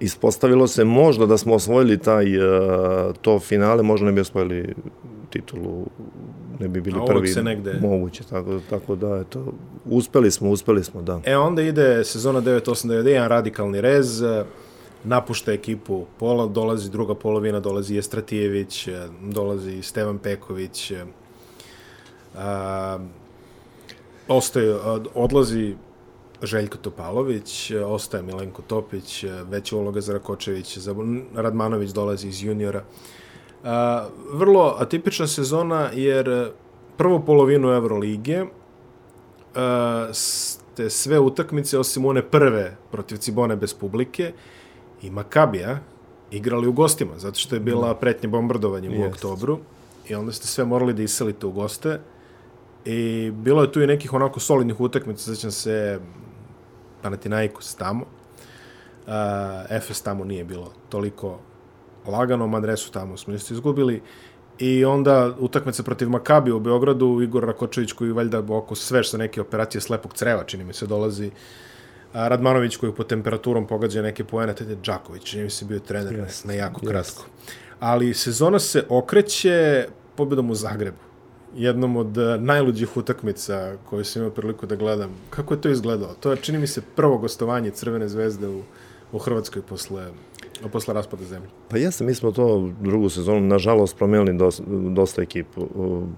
ispostavilo 0.00 0.66
se 0.66 0.84
možda 0.84 1.26
da 1.26 1.38
smo 1.38 1.54
osvojili 1.54 1.98
taj, 1.98 2.38
uh, 2.38 2.44
to 3.16 3.38
finale, 3.38 3.82
možda 3.82 4.06
ne 4.06 4.12
bi 4.12 4.20
osvojili 4.20 4.74
titulu, 5.30 5.86
ne 6.60 6.68
bi 6.68 6.80
bili 6.80 6.98
A 7.00 7.04
prvi. 7.04 7.28
se 7.28 7.42
negde- 7.42 7.78
Moguće, 7.80 8.24
tako, 8.24 8.60
tako 8.70 8.94
da, 8.96 9.16
eto, 9.18 9.52
uspeli 9.84 10.30
smo, 10.30 10.50
uspeli 10.50 10.84
smo, 10.84 11.02
da. 11.02 11.20
E, 11.24 11.36
onda 11.36 11.62
ide 11.62 12.04
sezona 12.04 12.40
9-8-9, 12.40 12.86
jedan 13.06 13.28
radikalni 13.28 13.80
rez, 13.80 14.22
e, 14.22 14.44
napušta 15.04 15.52
ekipu 15.52 16.04
pola, 16.18 16.46
dolazi 16.46 16.90
druga 16.90 17.14
polovina, 17.14 17.60
dolazi 17.60 17.94
Jestratijević, 17.94 18.88
e, 18.88 18.92
dolazi 19.22 19.82
Stevan 19.82 20.18
Peković, 20.18 20.90
e, 20.90 21.04
a, 22.36 22.98
ostaje, 24.28 24.74
odlazi 25.14 25.74
Željko 26.42 26.78
Topalović, 26.78 27.70
e, 27.70 27.84
ostaje 27.84 28.22
Milenko 28.22 28.62
Topić, 28.62 29.24
e, 29.24 29.28
veća 29.50 29.76
uloga 29.76 30.00
za 30.00 30.12
Rakočević, 30.12 30.78
za 30.78 30.94
Radmanović 31.34 31.90
dolazi 31.90 32.28
iz 32.28 32.42
juniora. 32.42 32.84
A, 33.64 34.06
vrlo 34.32 34.76
atipična 34.78 35.26
sezona 35.26 35.90
jer 35.94 36.28
e, 36.28 36.50
prvu 36.96 37.24
polovinu 37.24 37.68
Evrolige 37.68 38.44
ste 40.12 40.90
sve 40.90 41.18
utakmice, 41.18 41.78
osim 41.78 42.04
one 42.04 42.22
prve 42.22 42.76
protiv 42.90 43.16
Cibone 43.16 43.56
bez 43.56 43.74
publike, 43.74 44.32
i 45.02 45.10
Makabija 45.10 45.78
igrali 46.30 46.68
u 46.68 46.72
gostima, 46.72 47.18
zato 47.18 47.38
što 47.38 47.56
je 47.56 47.60
bila 47.60 47.94
pretnja 47.94 48.28
bombardovanjem 48.28 48.92
u 48.92 48.96
Jest. 48.96 49.14
oktobru 49.14 49.58
i 50.08 50.14
onda 50.14 50.32
ste 50.32 50.46
sve 50.46 50.64
morali 50.64 50.94
da 50.94 51.02
iselite 51.02 51.46
u 51.46 51.52
goste 51.52 52.00
i 52.84 53.30
bilo 53.30 53.62
je 53.62 53.72
tu 53.72 53.82
i 53.82 53.86
nekih 53.86 54.12
onako 54.12 54.40
solidnih 54.40 54.80
utakmica, 54.80 55.34
sećam 55.34 55.50
se 55.50 56.00
Panathinaikos 57.02 57.74
tamo, 57.74 58.04
uh, 59.06 59.12
Efes 59.70 60.02
tamo 60.02 60.24
nije 60.24 60.44
bilo 60.44 60.72
toliko 60.88 61.38
lagano, 62.06 62.46
Madresu 62.46 62.92
tamo 62.92 63.16
smo 63.16 63.34
isto 63.34 63.54
izgubili 63.54 64.02
i 64.58 64.84
onda 64.84 65.34
utakmica 65.38 65.82
protiv 65.82 66.08
Makabi 66.08 66.52
u 66.52 66.60
Beogradu, 66.60 67.20
Igor 67.22 67.44
Rakočević 67.44 67.92
koji 67.92 68.12
valjda 68.12 68.42
oko 68.48 68.74
sveš 68.74 69.10
sa 69.10 69.16
neke 69.16 69.40
operacije 69.40 69.80
slepog 69.80 70.14
creva, 70.14 70.44
čini 70.44 70.64
mi 70.64 70.72
se, 70.72 70.86
dolazi 70.86 71.30
a 72.16 72.28
Radmanović 72.28 72.76
koji 72.76 72.92
po 72.92 73.04
temperaturom 73.04 73.66
pogađa 73.66 74.02
neke 74.02 74.24
poene, 74.24 74.54
tada 74.54 74.70
je 74.70 74.76
Đaković, 74.76 75.22
čini 75.22 75.44
mi 75.44 75.50
se 75.50 75.64
bio 75.64 75.78
trener 75.78 76.14
Jest, 76.14 76.44
na 76.44 76.52
jako 76.52 76.80
jest. 76.82 76.90
kratko. 76.90 77.24
Ali 77.80 78.14
sezona 78.14 78.58
se 78.58 78.84
okreće 78.88 79.86
pobedom 80.16 80.50
u 80.50 80.54
Zagrebu. 80.54 81.05
Jednom 81.56 81.96
od 81.96 82.18
eh, 82.18 82.38
najluđih 82.38 82.96
utakmica 82.96 83.76
koju 83.84 84.04
sam 84.04 84.22
imao 84.22 84.34
priliku 84.34 84.66
da 84.66 84.76
gledam. 84.76 85.10
Kako 85.30 85.54
je 85.54 85.60
to 85.60 85.68
izgledalo? 85.68 86.14
To 86.20 86.30
je, 86.30 86.36
čini 86.36 86.58
mi 86.58 86.66
se, 86.66 86.82
prvo 86.96 87.18
gostovanje 87.18 87.70
Crvene 87.70 88.08
zvezde 88.08 88.48
u, 88.48 88.62
u 89.12 89.18
Hrvatskoj 89.18 89.62
posle, 89.62 90.06
posle 90.72 90.94
raspada 90.94 91.24
zemlje. 91.24 91.48
Pa 91.68 91.76
jeste, 91.76 92.04
mi 92.04 92.14
smo 92.14 92.32
to 92.32 92.70
drugu 92.80 93.08
sezonu, 93.08 93.40
nažalost, 93.40 93.96
promenili 93.96 94.38
dosta, 94.38 94.62
dosta 94.90 95.22
ekipu. 95.22 95.68
Uh, 95.74 96.08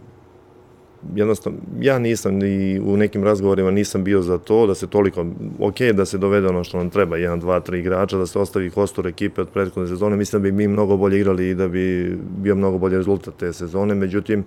Jednostavno, 1.15 1.59
ja 1.81 1.99
nisam 1.99 2.35
ni 2.35 2.81
u 2.81 2.97
nekim 2.97 3.25
razgovorima 3.25 3.71
nisam 3.71 4.05
bio 4.05 4.23
za 4.23 4.39
to 4.39 4.67
da 4.67 4.75
se 4.75 4.87
toliko, 4.87 5.27
ok, 5.59 5.81
da 5.95 6.05
se 6.05 6.19
dovede 6.19 6.47
ono 6.47 6.65
što 6.65 6.79
nam 6.79 6.91
treba, 6.91 7.17
jedan, 7.17 7.41
dva, 7.41 7.61
tri 7.61 7.79
igrača, 7.79 8.19
da 8.19 8.27
se 8.27 8.39
ostavi 8.39 8.71
kostur 8.71 9.07
ekipe 9.07 9.41
od 9.41 9.49
prethodne 9.49 9.89
sezone, 9.89 10.17
mislim 10.17 10.43
da 10.43 10.51
bi 10.51 10.53
mi 10.53 10.69
mnogo 10.69 10.97
bolje 10.97 11.21
igrali 11.21 11.49
i 11.49 11.55
da 11.55 11.69
bi 11.69 12.17
bio 12.39 12.55
mnogo 12.55 12.79
bolji 12.79 12.97
rezultat 12.97 13.35
te 13.37 13.53
sezone, 13.53 13.95
međutim, 13.95 14.45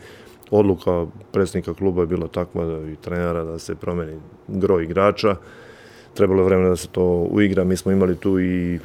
odluka 0.51 1.05
predsjednika 1.31 1.73
kluba 1.73 2.01
je 2.01 2.07
bila 2.07 2.27
takva 2.27 2.65
da 2.65 2.87
i 2.87 2.95
trenera 2.95 3.43
da 3.43 3.59
se 3.59 3.75
promeni 3.75 4.19
gro 4.47 4.79
igrača, 4.79 5.35
trebalo 6.13 6.41
je 6.41 6.45
vremena 6.45 6.69
da 6.69 6.75
se 6.75 6.87
to 6.87 7.03
uigra, 7.31 7.63
mi 7.63 7.77
smo 7.77 7.91
imali 7.91 8.15
tu 8.15 8.39
i 8.39 8.79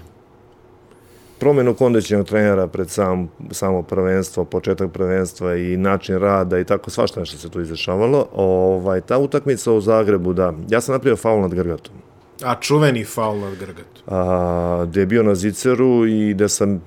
promenu 1.39 1.75
kondicionog 1.75 2.27
trenera 2.27 2.67
pred 2.67 2.91
sam, 2.91 3.29
samo 3.51 3.83
prvenstvo, 3.83 4.45
početak 4.45 4.93
prvenstva 4.93 5.57
i 5.57 5.77
način 5.77 6.19
rada 6.19 6.59
i 6.59 6.65
tako 6.65 6.91
svašta 6.91 7.21
nešto 7.21 7.39
se 7.39 7.51
tu 7.51 7.61
izdešavalo. 7.61 8.27
Ovaj, 8.35 9.01
ta 9.01 9.19
utakmica 9.19 9.73
u 9.73 9.81
Zagrebu, 9.81 10.33
da, 10.33 10.53
ja 10.69 10.81
sam 10.81 10.93
napravio 10.93 11.17
faul 11.17 11.41
nad 11.41 11.55
Grgatom, 11.55 11.95
A 12.43 12.55
čuveni 12.61 13.05
faul 13.05 13.39
nad 13.39 13.55
Grgatu. 13.55 14.03
a, 14.07 14.85
gde 14.89 15.01
je 15.01 15.07
bio 15.07 15.23
na 15.23 15.35
ziceru 15.35 16.07
i 16.07 16.35
gde 16.35 16.49
sam 16.49 16.83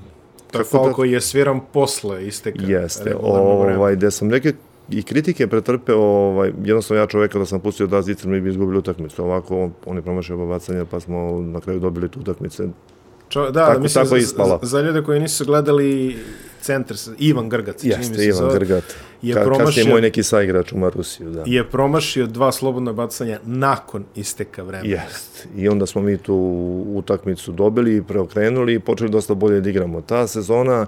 To 0.52 0.58
je 0.60 0.64
faul 0.64 0.88
da- 0.88 0.94
koji 0.94 1.12
je 1.12 1.22
sviran 1.22 1.60
posle 1.74 2.28
isteka. 2.28 2.60
Jeste, 2.62 3.16
ovaj, 3.22 3.96
gde 3.96 4.12
sam 4.12 4.28
neke 4.28 4.54
i 4.92 5.04
kritike 5.04 5.48
pretrpeo, 5.48 6.00
ovaj, 6.00 6.52
jednostavno 6.64 7.02
ja 7.04 7.08
čoveka 7.08 7.40
da 7.40 7.46
sam 7.46 7.60
pustio 7.60 7.88
da 7.88 8.02
zicer 8.02 8.28
mi 8.28 8.42
bi 8.42 8.50
izgubili 8.50 8.78
utakmicu. 8.78 9.24
Ovako, 9.24 9.60
on, 9.60 9.72
on 9.86 9.96
je 9.96 10.02
promašio 10.02 10.36
oba 10.36 10.46
bacanja, 10.48 10.86
pa 10.86 11.00
smo 11.00 11.18
na 11.42 11.60
kraju 11.60 11.80
dobili 11.80 12.10
tu 12.10 12.20
utakmice. 12.20 12.64
Čo, 13.30 13.44
da, 13.44 13.60
Tako- 13.60 13.74
da, 13.74 13.80
mislim, 13.80 14.04
tako 14.04 14.16
je 14.16 14.22
za, 14.22 14.60
za 14.62 14.82
ljude 14.82 15.02
koji 15.02 15.20
nisu 15.20 15.46
gledali 15.46 16.18
centar, 16.62 16.98
Ivan 17.20 17.50
Grgac, 17.50 17.82
čini 17.82 17.94
mi 17.94 18.00
Jeste, 18.00 18.14
se 18.16 18.26
Ivan 18.26 18.38
zove, 18.38 18.60
Grgat. 18.60 18.84
je 19.22 19.34
Ka, 19.34 19.42
promašio- 19.42 19.66
kasnije 19.66 19.90
moj 19.90 20.02
neki 20.02 20.24
saigrač 20.24 20.74
u 20.74 20.78
Marusiju, 20.78 21.30
da. 21.30 21.44
je 21.46 21.70
promašio 21.70 22.28
dva 22.28 22.52
slobodna 22.52 22.94
bacanja 22.94 23.40
nakon 23.44 24.06
isteka 24.16 24.64
vremena. 24.64 24.90
Jest. 25.04 25.48
I 25.56 25.70
onda 25.70 25.86
smo 25.86 26.02
mi 26.02 26.18
tu 26.18 26.36
utakmicu 26.88 27.52
dobili 27.52 27.96
i 27.96 28.02
preokrenuli 28.04 28.74
i 28.74 28.80
počeli 28.80 29.10
dosta 29.10 29.34
bolje 29.34 29.62
da 29.62 29.70
igramo. 29.70 30.02
Ta 30.02 30.28
sezona, 30.28 30.86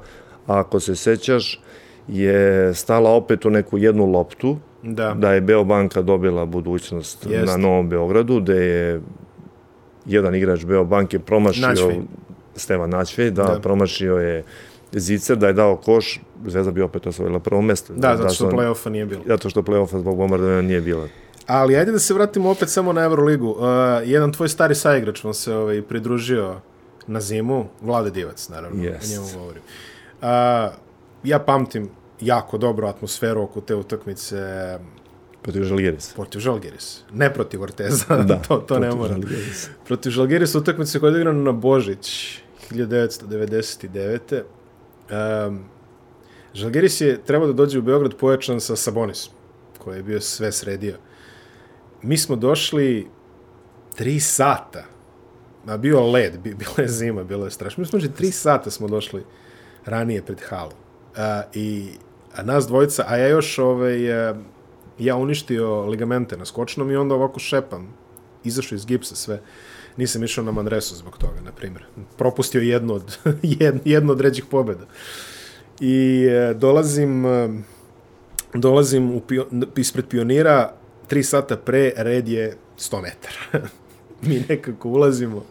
ako 0.48 0.80
se 0.80 0.96
sećaš, 0.96 1.62
je 2.08 2.74
stala 2.74 3.10
opet 3.12 3.46
u 3.46 3.50
neku 3.50 3.78
jednu 3.78 4.06
loptu, 4.06 4.58
Da. 4.84 5.14
da 5.14 5.34
je 5.34 5.42
Beobanka 5.42 6.02
dobila 6.02 6.46
budućnost 6.46 7.26
Jest. 7.26 7.48
na 7.48 7.58
Novom 7.58 7.90
Beogradu, 7.90 8.40
gde 8.40 8.56
je 8.56 9.02
jedan 10.06 10.36
igrač 10.36 10.66
Beobanke 10.66 11.20
promašio 11.20 11.68
Naćvej. 11.68 12.00
Stevan 12.56 12.90
Naćvej, 12.90 13.32
da, 13.32 13.44
Da. 13.44 13.60
promašio 13.60 14.16
je 14.16 14.44
Zicer, 14.94 15.38
da 15.38 15.48
je 15.48 15.54
dao 15.54 15.76
koš, 15.78 16.20
Zvezda 16.46 16.72
bi 16.72 16.82
opet 16.82 17.08
osvojila 17.08 17.40
prvo 17.40 17.62
mesto. 17.62 17.94
Da, 17.94 18.18
zato 18.18 18.30
što 18.30 18.50
su- 18.50 18.58
play-offa 18.58 18.90
nije 18.90 19.06
bilo. 19.06 19.22
Zato 19.28 19.50
što 19.50 19.62
play-offa 19.62 20.00
zbog 20.00 20.18
bombardovanja 20.18 20.62
nije 20.62 20.82
bilo. 20.82 21.08
Ali 21.48 21.76
ajde 21.76 21.92
da 21.92 22.00
se 22.00 22.14
vratimo 22.14 22.50
opet 22.50 22.70
samo 22.70 22.94
na 22.94 23.04
Euroligu. 23.04 23.50
Uh, 23.50 23.58
jedan 24.04 24.34
tvoj 24.34 24.50
stari 24.50 24.76
saigrač 24.76 25.24
vam 25.24 25.34
se 25.34 25.54
ovaj, 25.54 25.82
pridružio 25.82 26.56
na 27.08 27.22
zimu, 27.22 27.66
Vlade 27.82 28.10
Divac, 28.12 28.50
naravno, 28.50 28.84
Jest. 28.84 29.04
o 29.06 29.14
njemu 29.14 29.28
govorim. 29.36 29.62
Uh, 30.22 30.28
ja 31.24 31.40
pamtim 31.40 31.90
jako 32.22 32.58
dobro 32.58 32.88
atmosferu 32.88 33.42
oko 33.42 33.62
te 33.62 33.76
utakmice 33.76 34.80
Protiv 35.42 35.64
Žalgiris. 35.64 36.14
protiv 36.14 36.40
Žalgiris. 36.40 37.04
Ne 37.14 37.34
protiv 37.34 37.62
Orteza, 37.62 38.18
Da, 38.18 38.38
to, 38.48 38.58
to 38.58 38.80
ne 38.80 38.92
mora. 38.92 39.08
Žalgirisa. 39.10 39.70
Protiv 39.86 40.10
Žalgirisa 40.12 40.58
utakmice 40.58 41.00
koja 41.00 41.08
je 41.08 41.12
odigrana 41.12 41.42
na 41.42 41.52
Božić 41.52 42.38
1999. 42.72 44.42
Um, 45.48 45.64
Žalgiris 46.54 47.02
je 47.02 47.24
trebao 47.24 47.48
da 47.48 47.54
dođe 47.54 47.80
u 47.80 47.82
Beograd 47.82 48.16
pojačan 48.16 48.62
sa 48.62 48.76
Sabonisom, 48.76 49.34
koji 49.78 49.98
je 49.98 50.04
bio 50.04 50.22
sve 50.22 50.52
sredio. 50.52 50.96
Mi 52.02 52.18
smo 52.18 52.36
došli 52.36 53.08
tri 53.96 54.20
sata. 54.20 54.84
A 55.68 55.78
bio 55.78 56.02
led, 56.04 56.40
bi- 56.40 56.54
bila 56.54 56.74
je 56.78 56.88
zima, 56.88 57.24
bilo 57.24 57.46
je 57.46 57.52
strašno. 57.52 57.82
Mi 57.82 57.88
smo 57.88 58.00
došli 58.00 58.14
tri 58.14 58.32
sata 58.32 58.72
smo 58.72 58.88
došli 58.88 59.24
ranije 59.86 60.22
pred 60.22 60.42
halu. 60.42 60.72
A, 61.18 61.42
I 61.54 61.90
a 62.36 62.44
nas 62.44 62.68
dvojica, 62.68 63.04
a 63.08 63.18
ja 63.18 63.28
još 63.28 63.60
ovaj, 63.60 64.14
a, 64.14 64.36
ja 65.00 65.16
uništio 65.16 65.86
ligamente 65.86 66.38
na 66.38 66.46
skočnom 66.46 66.92
i 66.92 66.96
onda 66.96 67.16
ovako 67.16 67.40
šepam. 67.40 67.94
Izašao 68.44 68.76
iz 68.76 68.86
gipsa 68.86 69.16
sve. 69.16 69.42
Nisam 69.98 70.24
išao 70.24 70.44
na 70.44 70.52
Manresu 70.52 70.96
zbog 70.96 71.18
toga, 71.18 71.42
na 71.46 71.52
primjer. 71.52 71.86
Propustio 72.18 72.62
jednu 72.62 72.94
od, 72.94 73.18
jed, 73.60 73.76
jednu 73.86 74.12
od 74.12 74.22
ređih 74.22 74.46
pobjeda. 74.46 74.86
I 75.80 76.26
e, 76.26 76.54
dolazim, 76.54 77.26
e, 77.26 77.50
dolazim 78.54 79.12
u 79.12 79.20
pio, 79.20 79.48
ispred 79.76 80.08
pionira 80.08 80.74
tri 81.08 81.24
sata 81.24 81.58
pre, 81.58 81.92
red 81.98 82.28
je 82.28 82.58
100 82.78 83.02
metara. 83.02 83.68
Mi 84.28 84.44
nekako 84.50 84.90
ulazimo. 84.90 85.46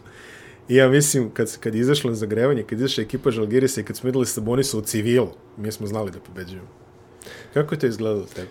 I 0.71 0.75
ja 0.75 0.89
mislim, 0.89 1.29
kad, 1.33 1.57
kad 1.59 1.75
je 1.75 1.81
izašlo 1.81 2.13
zagrevanje, 2.13 2.63
kad 2.63 2.79
je 2.79 2.85
izašla 2.85 3.03
ekipa 3.03 3.31
Žalgirisa 3.31 3.81
i 3.81 3.83
kad 3.83 3.97
smo 3.97 4.07
videli 4.07 4.25
Sabonisa 4.25 4.77
u 4.77 4.81
civilu, 4.81 5.29
mi 5.57 5.71
smo 5.71 5.87
znali 5.87 6.11
da 6.11 6.19
pobeđujemo. 6.19 6.67
Kako 7.53 7.75
je 7.75 7.79
to 7.79 7.87
izgledalo 7.87 8.25
tebi? 8.35 8.47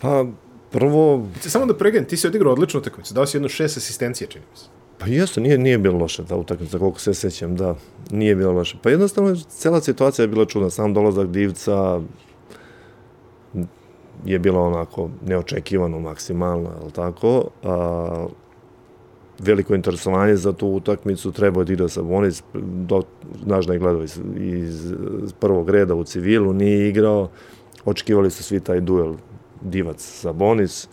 Pa, 0.00 0.24
Prvo, 0.70 1.28
Samo 1.40 1.66
da 1.66 1.74
pregledam, 1.74 2.08
ti 2.08 2.16
si 2.16 2.26
odigrao 2.26 2.52
odličnu 2.52 2.80
utakmicu, 2.80 3.14
dao 3.14 3.26
si 3.26 3.36
jednu 3.36 3.48
šest 3.48 3.76
asistencije, 3.76 4.28
čini 4.28 4.44
mi 4.52 4.58
se. 4.58 4.66
Pa 4.98 5.06
jeste, 5.06 5.40
nije, 5.40 5.58
nije 5.58 5.78
bilo 5.78 5.98
loše 5.98 6.24
ta 6.24 6.36
utakmica, 6.36 6.78
koliko 6.78 7.00
se 7.00 7.14
sećam, 7.14 7.56
da, 7.56 7.74
nije 8.10 8.36
bilo 8.36 8.52
loše. 8.52 8.76
Pa 8.82 8.90
jednostavno, 8.90 9.36
cela 9.48 9.80
situacija 9.80 10.24
je 10.24 10.28
bila 10.28 10.44
čudna, 10.44 10.70
sam 10.70 10.94
dolazak 10.94 11.28
divca 11.28 12.00
je 14.24 14.38
bilo 14.38 14.66
onako 14.66 15.10
neočekivano 15.26 16.00
maksimalno, 16.00 16.70
je 16.84 16.92
tako? 16.92 17.50
A, 17.62 18.26
veliko 19.38 19.74
interesovanje 19.74 20.36
za 20.36 20.52
tu 20.52 20.68
utakmicu, 20.68 21.32
trebao 21.32 21.60
je 21.60 21.64
da 21.64 21.72
igra 21.72 21.88
Sabonis, 21.88 22.42
do, 22.64 23.02
znaš 23.44 23.66
da 23.66 23.72
je 23.72 23.78
gledao 23.78 24.02
iz, 24.02 24.20
iz 24.40 24.94
prvog 25.40 25.70
reda 25.70 25.94
u 25.94 26.04
civilu, 26.04 26.52
nije 26.52 26.88
igrao, 26.88 27.28
očekivali 27.84 28.30
su 28.30 28.42
svi 28.42 28.60
taj 28.60 28.80
duel 28.80 29.14
Divac 29.60 30.00
Sabonis, 30.00 30.88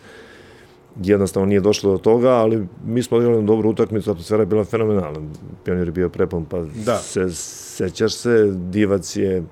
jednostavno 1.04 1.46
nije 1.46 1.62
došlo 1.62 1.92
do 1.92 1.98
toga, 1.98 2.30
ali 2.30 2.68
mi 2.86 3.04
smo 3.04 3.18
odigrali 3.18 3.46
dobru 3.46 3.70
utakmicu, 3.70 4.12
atmosfera 4.12 4.42
je 4.42 4.46
bila 4.46 4.64
fenomenalna. 4.64 5.20
Pionir 5.64 5.88
je 5.88 5.92
bio 5.92 6.10
prepun, 6.10 6.46
pa 6.46 6.60
Da. 6.86 6.98
se, 6.98 7.30
sećaš 7.76 8.14
se, 8.14 8.52
Divac 8.56 9.16
je, 9.16 9.44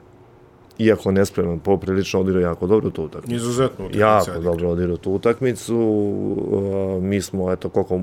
iako 0.78 1.12
nespreman, 1.12 1.60
poprilično 1.60 2.20
odigrao 2.20 2.42
jako 2.42 2.68
dobro 2.68 2.90
tu 2.90 3.04
utakmicu. 3.04 3.36
Izuzetno. 3.36 3.90
Jako 3.94 4.40
dobro 4.40 4.70
odigrao 4.70 4.98
tu 4.98 5.12
utakmicu. 5.12 5.78
Mi 7.02 7.22
smo, 7.22 7.52
eto, 7.52 7.70
koliko 7.70 8.02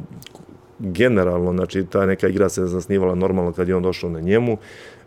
generalno, 0.78 1.52
znači 1.52 1.84
ta 1.84 2.06
neka 2.06 2.28
igra 2.28 2.48
se 2.48 2.66
zasnivala 2.66 3.14
normalno 3.14 3.52
kad 3.52 3.68
je 3.68 3.76
on 3.76 3.82
došao 3.82 4.10
na 4.10 4.20
njemu. 4.20 4.58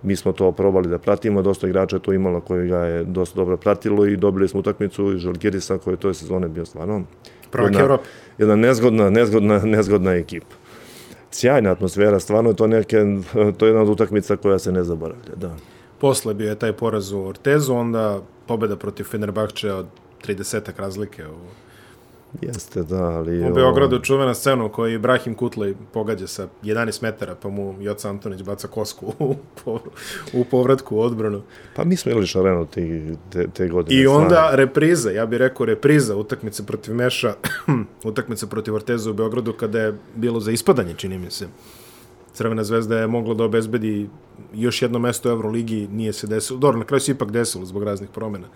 Mi 0.03 0.15
smo 0.15 0.31
to 0.31 0.51
probali 0.51 0.89
da 0.89 0.97
pratimo, 0.97 1.41
dosta 1.41 1.67
igrača 1.67 1.95
je 1.95 2.01
to 2.01 2.13
imalo 2.13 2.41
koji 2.41 2.67
ga 2.67 2.77
je 2.77 3.03
dosta 3.03 3.35
dobro 3.35 3.57
pratilo 3.57 4.05
i 4.05 4.17
dobili 4.17 4.47
smo 4.47 4.59
utakmicu 4.59 5.13
iz 5.13 5.19
Žalgirisa 5.19 5.77
koji 5.77 5.93
je 5.93 5.97
toj 5.97 6.13
sezone 6.13 6.49
bio 6.49 6.65
stvarno 6.65 7.03
Prvak 7.51 7.73
jedna, 7.73 7.97
jedna 8.37 8.55
nezgodna, 8.55 9.09
nezgodna, 9.09 9.59
nezgodna 9.59 10.13
ekipa. 10.13 10.55
Sjajna 11.31 11.71
atmosfera, 11.71 12.19
stvarno 12.19 12.49
je 12.49 12.55
to 12.55 12.67
neke, 12.67 12.97
to 13.57 13.65
je 13.65 13.69
jedna 13.69 13.81
od 13.81 13.89
utakmica 13.89 14.35
koja 14.37 14.59
se 14.59 14.71
ne 14.71 14.83
zaboravlja, 14.83 15.35
da. 15.35 15.55
Posle 15.99 16.33
bio 16.33 16.49
je 16.49 16.55
taj 16.59 16.73
poraz 16.73 17.11
u 17.11 17.23
Ortezu, 17.23 17.73
onda 17.73 18.21
pobeda 18.47 18.75
protiv 18.75 19.03
Fenerbahče 19.03 19.71
od 19.71 19.85
30 20.27 20.61
razlike 20.77 21.27
u, 21.27 21.35
Jeste, 22.41 22.83
da, 22.83 23.03
ali... 23.03 23.51
u 23.51 23.53
Beogradu, 23.53 23.99
čuvena 23.99 24.33
scena 24.33 24.65
u 24.65 24.69
kojoj 24.69 24.95
Ibrahim 24.95 25.35
Kutlej 25.35 25.75
pogađa 25.93 26.27
sa 26.27 26.47
11 26.63 27.03
metara, 27.03 27.35
pa 27.35 27.49
mu 27.49 27.75
Joca 27.79 28.09
Antonić 28.09 28.43
baca 28.43 28.67
kosku 28.67 29.13
u, 29.19 29.35
po- 29.63 29.79
u 30.33 30.45
povratku 30.45 30.95
u 30.95 30.99
odbranu. 30.99 31.41
Pa 31.75 31.83
mi 31.83 31.97
smo 31.97 32.11
imali 32.11 32.27
šarenu 32.27 32.65
te, 32.65 33.15
te, 33.29 33.47
te 33.47 33.67
godine. 33.67 34.01
I 34.01 34.07
onda 34.07 34.49
repriza, 34.53 35.11
ja 35.11 35.25
bih 35.25 35.39
rekao 35.39 35.65
repriza 35.65 36.15
utakmice 36.15 36.65
protiv 36.65 36.95
Meša, 36.95 37.33
utakmice 38.03 38.49
protiv 38.49 38.75
Orteza 38.75 39.09
u 39.09 39.13
Beogradu 39.13 39.53
kada 39.53 39.79
je 39.79 39.97
bilo 40.15 40.39
za 40.39 40.51
ispadanje, 40.51 40.93
čini 40.93 41.17
mi 41.17 41.31
se. 41.31 41.47
Crvena 42.33 42.63
zvezda 42.63 42.99
je 42.99 43.07
mogla 43.07 43.33
da 43.33 43.43
obezbedi 43.43 44.09
još 44.53 44.81
jedno 44.81 44.99
mesto 44.99 45.29
u 45.29 45.31
Euroligi, 45.31 45.87
nije 45.91 46.13
se 46.13 46.27
desilo. 46.27 46.59
Dobro, 46.59 46.79
na 46.79 46.85
kraju 46.85 46.99
se 46.99 47.11
ipak 47.11 47.31
desilo 47.31 47.65
zbog 47.65 47.83
raznih 47.83 48.09
promjena. 48.09 48.47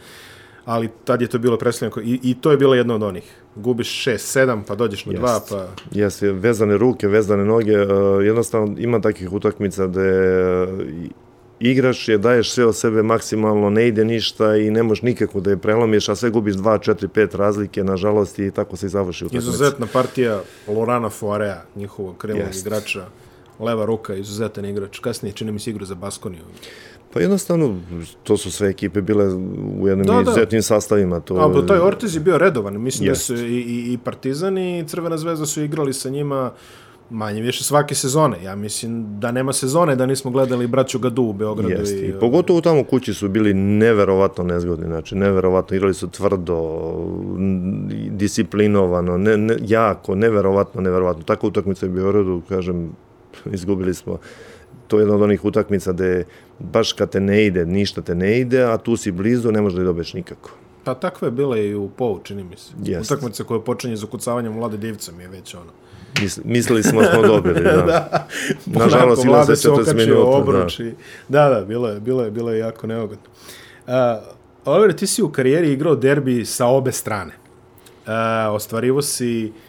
Ali 0.66 0.89
tad 1.03 1.22
je 1.22 1.28
to 1.28 1.39
bilo 1.39 1.57
predstavljeno 1.57 2.01
i, 2.01 2.20
i 2.24 2.36
to 2.41 2.51
je 2.51 2.57
bila 2.57 2.76
jedna 2.76 2.95
od 2.95 3.03
onih. 3.03 3.34
Gubiš 3.55 4.05
6-7, 4.05 4.61
pa 4.68 4.76
dođeš 4.76 5.05
na 5.05 5.11
Jest. 5.11 5.24
2, 5.24 5.39
pa... 5.49 5.68
Jeste, 5.91 6.32
vezane 6.32 6.78
ruke, 6.78 7.07
vezane 7.07 7.45
noge, 7.45 7.82
uh, 7.82 8.26
jednostavno 8.26 8.76
ima 8.80 9.01
takvih 9.01 9.34
utakmica 9.34 9.88
da 9.88 10.01
igraš 11.59 12.07
je, 12.07 12.18
daješ 12.18 12.51
sve 12.51 12.66
od 12.66 12.76
sebe 12.76 13.03
maksimalno, 13.03 13.70
ne 13.70 13.88
ide 13.88 14.05
ništa 14.05 14.55
i 14.55 14.72
ne 14.72 14.84
možeš 14.84 15.01
nikako 15.01 15.39
da 15.39 15.49
je 15.49 15.57
prelomiš, 15.57 16.09
a 16.09 16.16
sve 16.16 16.30
gubiš 16.30 16.55
2, 16.55 16.91
4, 16.91 17.07
5 17.07 17.36
razlike, 17.36 17.84
nažalost, 17.84 18.39
i 18.39 18.51
tako 18.51 18.78
se 18.78 18.86
i 18.86 18.89
završi 18.89 19.26
utakmica. 19.26 19.49
Izuzetna 19.49 19.88
partija 19.93 20.41
Lorana 20.68 21.09
Foarea, 21.09 21.63
njihovog 21.76 22.26
Jest. 22.36 22.66
igrača. 22.66 23.05
Leva 23.59 23.86
ruka, 23.86 24.16
izuzetan 24.16 24.66
igrač. 24.66 24.99
Kasnije 24.99 25.34
čini 25.34 25.51
mi 25.51 25.59
se 25.59 25.70
igru 25.70 25.86
za 25.86 25.95
Baskoniju. 25.95 26.43
Pa 27.16 27.22
jednostavno, 27.22 27.80
to 28.24 28.38
su 28.38 28.51
sve 28.51 28.70
ekipe 28.70 29.01
bile 29.01 29.26
u 29.82 29.88
jednim 29.88 30.07
Da, 30.07 30.13
da, 30.13 30.22
da. 30.24 30.32
izuzetnim 30.32 30.61
sastavima. 30.61 31.20
To, 31.20 31.36
A, 31.36 31.66
taj 31.68 31.80
Ortiz 31.80 32.16
je 32.16 32.20
bio 32.20 32.38
redovan. 32.38 32.82
Mislim 32.82 33.09
Jest. 33.09 33.32
da 33.32 33.38
su 33.38 33.45
i, 33.45 33.59
i, 33.59 33.93
i 33.93 33.97
Partizan 34.03 34.57
i 34.57 34.84
Crvena 34.88 35.18
zvezda 35.18 35.45
su 35.45 35.63
igrali 35.63 35.93
sa 35.93 36.09
njima 36.09 36.51
manje 37.09 37.41
više 37.41 37.63
svake 37.63 37.95
sezone. 37.95 38.43
Ja 38.43 38.55
mislim 38.55 39.20
da 39.20 39.32
nema 39.32 39.53
sezone 39.53 39.95
da 39.95 40.05
nismo 40.05 40.32
gledali 40.32 40.68
braću 40.68 40.99
Gadu 40.99 41.24
u 41.24 41.34
Beogradu. 41.34 41.74
Jeste. 41.74 41.95
I, 41.97 42.09
I 42.09 42.13
pogotovo 42.20 42.61
tamo 42.61 42.84
kući 42.84 43.13
su 43.13 43.30
bili 43.30 43.53
neverovatno 43.53 44.43
nezgodni, 44.43 44.86
znači 44.86 45.16
neverovatno, 45.16 45.76
igrali 45.76 45.93
su 45.93 46.07
tvrdo, 46.07 46.82
disciplinovano, 48.09 49.18
ne, 49.18 49.38
ne, 49.38 49.57
jako, 49.61 50.16
neverovatno, 50.16 50.82
neverovatno. 50.82 51.24
Tako 51.24 51.47
utakmica 51.47 51.86
u 51.86 51.89
Beogradu, 51.89 52.41
kažem, 52.49 52.91
izgubili 53.53 53.93
smo. 53.93 54.18
To 54.88 54.97
je 54.97 55.01
jedna 55.01 55.15
od 55.15 55.21
onih 55.21 55.45
utakmica 55.45 55.91
gde 55.91 56.23
baš 56.59 56.93
kad 56.93 57.09
te 57.09 57.19
ne 57.19 57.45
ide, 57.45 57.65
ništa 57.65 58.01
te 58.01 58.15
ne 58.15 58.39
ide, 58.39 58.63
a 58.63 58.77
tu 58.77 58.97
si 58.97 59.11
blizu, 59.11 59.51
ne 59.51 59.61
možeš 59.61 59.75
da 59.75 59.81
je 59.81 59.86
dobiješ 59.86 60.13
nikako. 60.13 60.51
Pa 60.83 60.93
takva 60.93 61.27
je 61.27 61.31
bila 61.31 61.57
i 61.57 61.75
u 61.75 61.89
Pou, 61.89 62.19
čini 62.19 62.43
mi 62.43 62.57
se. 62.57 62.71
Jest. 62.83 63.11
Utakmica 63.11 63.43
koja 63.43 63.59
počinje 63.59 63.95
za 63.95 64.05
ukucavanjem 64.05 64.53
vlade 64.53 64.77
divcem 64.77 65.19
je 65.19 65.27
već 65.27 65.55
ono. 65.55 65.71
Misli, 66.21 66.43
mislili 66.45 66.83
smo 66.83 67.01
da 67.01 67.07
smo 67.07 67.21
dobili, 67.23 67.63
da. 67.63 67.71
da. 67.77 68.27
Nažalost, 68.67 69.25
ima 69.25 69.45
se 69.45 69.55
se 69.55 69.67
40 69.69 69.73
okačio 69.73 69.93
minuta, 69.95 70.21
obruč. 70.21 70.79
i- 70.79 70.93
Da, 71.29 71.49
da, 71.49 71.61
bilo 71.61 71.89
je, 71.89 71.99
bilo 71.99 72.23
je, 72.23 72.31
bilo 72.31 72.51
je 72.51 72.59
jako 72.59 72.88
neugodno. 72.88 73.23
Uh, 73.88 73.93
Oliver, 74.65 74.95
ti 74.95 75.07
si 75.07 75.23
u 75.23 75.29
karijeri 75.29 75.71
igrao 75.71 75.95
derbi 75.95 76.45
sa 76.45 76.65
obe 76.67 76.91
strane. 76.91 77.33
Uh, 78.05 78.11
ostvarivo 78.51 79.01
si 79.01 79.45
uh, 79.49 79.64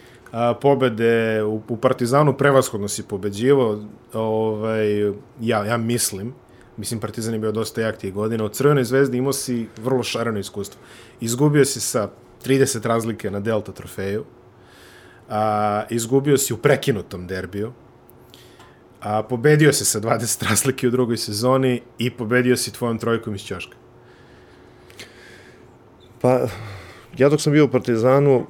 pobede 0.61 1.43
u, 1.43 1.61
u 1.67 1.77
Partizanu, 1.77 2.37
prevashodno 2.37 2.87
si 2.87 3.03
pobeđivo. 3.03 3.83
Ovaj, 4.13 5.13
ja, 5.41 5.65
ja 5.65 5.77
mislim, 5.77 6.33
mislim 6.77 6.99
Partizan 6.99 7.33
je 7.33 7.39
bio 7.39 7.51
dosta 7.51 7.81
jak 7.81 7.97
tih 7.97 8.13
godina. 8.13 8.45
U 8.45 8.49
Crvenoj 8.49 8.83
zvezdi 8.83 9.17
imao 9.17 9.33
si 9.33 9.67
vrlo 9.77 10.03
šareno 10.03 10.39
iskustvo. 10.39 10.81
Izgubio 11.21 11.65
si 11.65 11.79
sa 11.79 12.09
30 12.45 12.87
razlike 12.87 13.31
na 13.31 13.39
Delta 13.39 13.71
trofeju. 13.71 14.23
A, 15.29 15.83
izgubio 15.89 16.37
si 16.37 16.53
u 16.53 16.57
prekinutom 16.57 17.27
derbiju. 17.27 17.71
A, 19.01 19.23
pobedio 19.23 19.73
se 19.73 19.85
sa 19.85 19.99
20 19.99 20.49
razlike 20.49 20.87
u 20.87 20.91
drugoj 20.91 21.17
sezoni 21.17 21.81
i 21.97 22.11
pobedio 22.11 22.57
si 22.57 22.73
tvojom 22.73 22.99
trojkom 22.99 23.35
iz 23.35 23.41
Ćoška. 23.41 23.75
Pa, 26.21 26.47
ja 27.17 27.29
dok 27.29 27.41
sam 27.41 27.53
bio 27.53 27.65
u 27.65 27.69
Partizanu, 27.69 28.45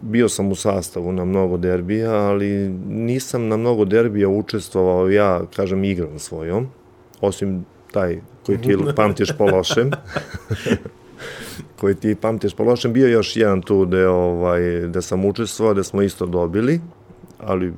bio 0.00 0.28
sam 0.28 0.52
u 0.52 0.54
sastavu 0.54 1.12
na 1.12 1.24
mnogo 1.24 1.56
derbija, 1.56 2.14
ali 2.14 2.68
nisam 2.88 3.48
na 3.48 3.56
mnogo 3.56 3.84
derbija 3.84 4.28
učestvovao 4.28 5.10
ja, 5.10 5.40
kažem, 5.56 5.84
igram 5.84 6.18
svojom, 6.18 6.68
osim 7.20 7.64
taj 7.92 8.20
koji 8.46 8.58
ti 8.58 8.76
pamtiš 8.96 9.32
po 9.38 9.44
lošem. 9.44 9.90
koji 11.80 11.94
ti 11.94 12.14
pamtiš 12.14 12.54
po 12.54 12.64
lošem. 12.64 12.92
Bio 12.92 13.08
još 13.08 13.36
jedan 13.36 13.62
tu 13.62 13.86
gde, 13.86 14.08
ovaj, 14.08 14.80
gde 14.88 15.02
sam 15.02 15.24
učestvovao, 15.24 15.74
gde 15.74 15.84
smo 15.84 16.02
isto 16.02 16.26
dobili, 16.26 16.80
ali 17.38 17.72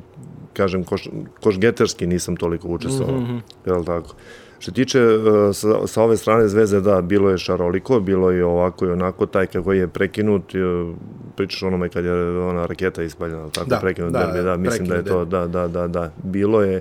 kažem, 0.52 0.84
koš, 0.84 1.08
košgeterski 1.42 2.06
nisam 2.06 2.36
toliko 2.36 2.68
učestvovao. 2.68 3.20
Mm 3.20 3.26
-hmm. 3.26 3.40
Jel 3.66 3.84
tako? 3.84 4.14
Što 4.58 4.72
tiče 4.72 5.00
uh, 5.02 5.56
sa, 5.56 5.86
sa 5.86 6.02
ove 6.02 6.16
strane 6.16 6.48
zvezde, 6.48 6.80
da, 6.80 7.00
bilo 7.00 7.30
je 7.30 7.38
šaroliko, 7.38 8.00
bilo 8.00 8.30
je 8.30 8.44
ovako 8.44 8.86
i 8.86 8.90
onako, 8.90 9.26
taj 9.26 9.46
kako 9.46 9.72
je 9.72 9.88
prekinut, 9.88 10.54
uh, 10.54 10.94
pričaš 11.36 11.62
onome 11.62 11.88
kad 11.88 12.04
je 12.04 12.40
ona 12.40 12.66
raketa 12.66 13.02
ispaljena, 13.02 13.48
tako 13.50 13.70
Da, 13.70 13.78
prekinut 13.78 14.12
da, 14.12 14.18
derbi, 14.18 14.42
da, 14.42 14.56
mislim 14.56 14.88
da 14.88 14.94
je 14.94 15.04
to, 15.04 15.24
da, 15.24 15.46
da, 15.46 15.68
da, 15.68 15.86
da, 15.88 16.12
bilo 16.22 16.62
je, 16.62 16.76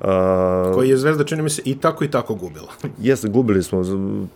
uh, 0.00 0.74
Koji 0.74 0.88
je 0.88 0.96
Zvezda, 0.96 1.24
čini 1.24 1.42
mi 1.42 1.50
se, 1.50 1.62
i 1.64 1.78
tako 1.78 2.04
i 2.04 2.10
tako 2.10 2.34
gubila. 2.34 2.72
Jeste, 2.98 3.28
gubili 3.28 3.62
smo, 3.62 3.82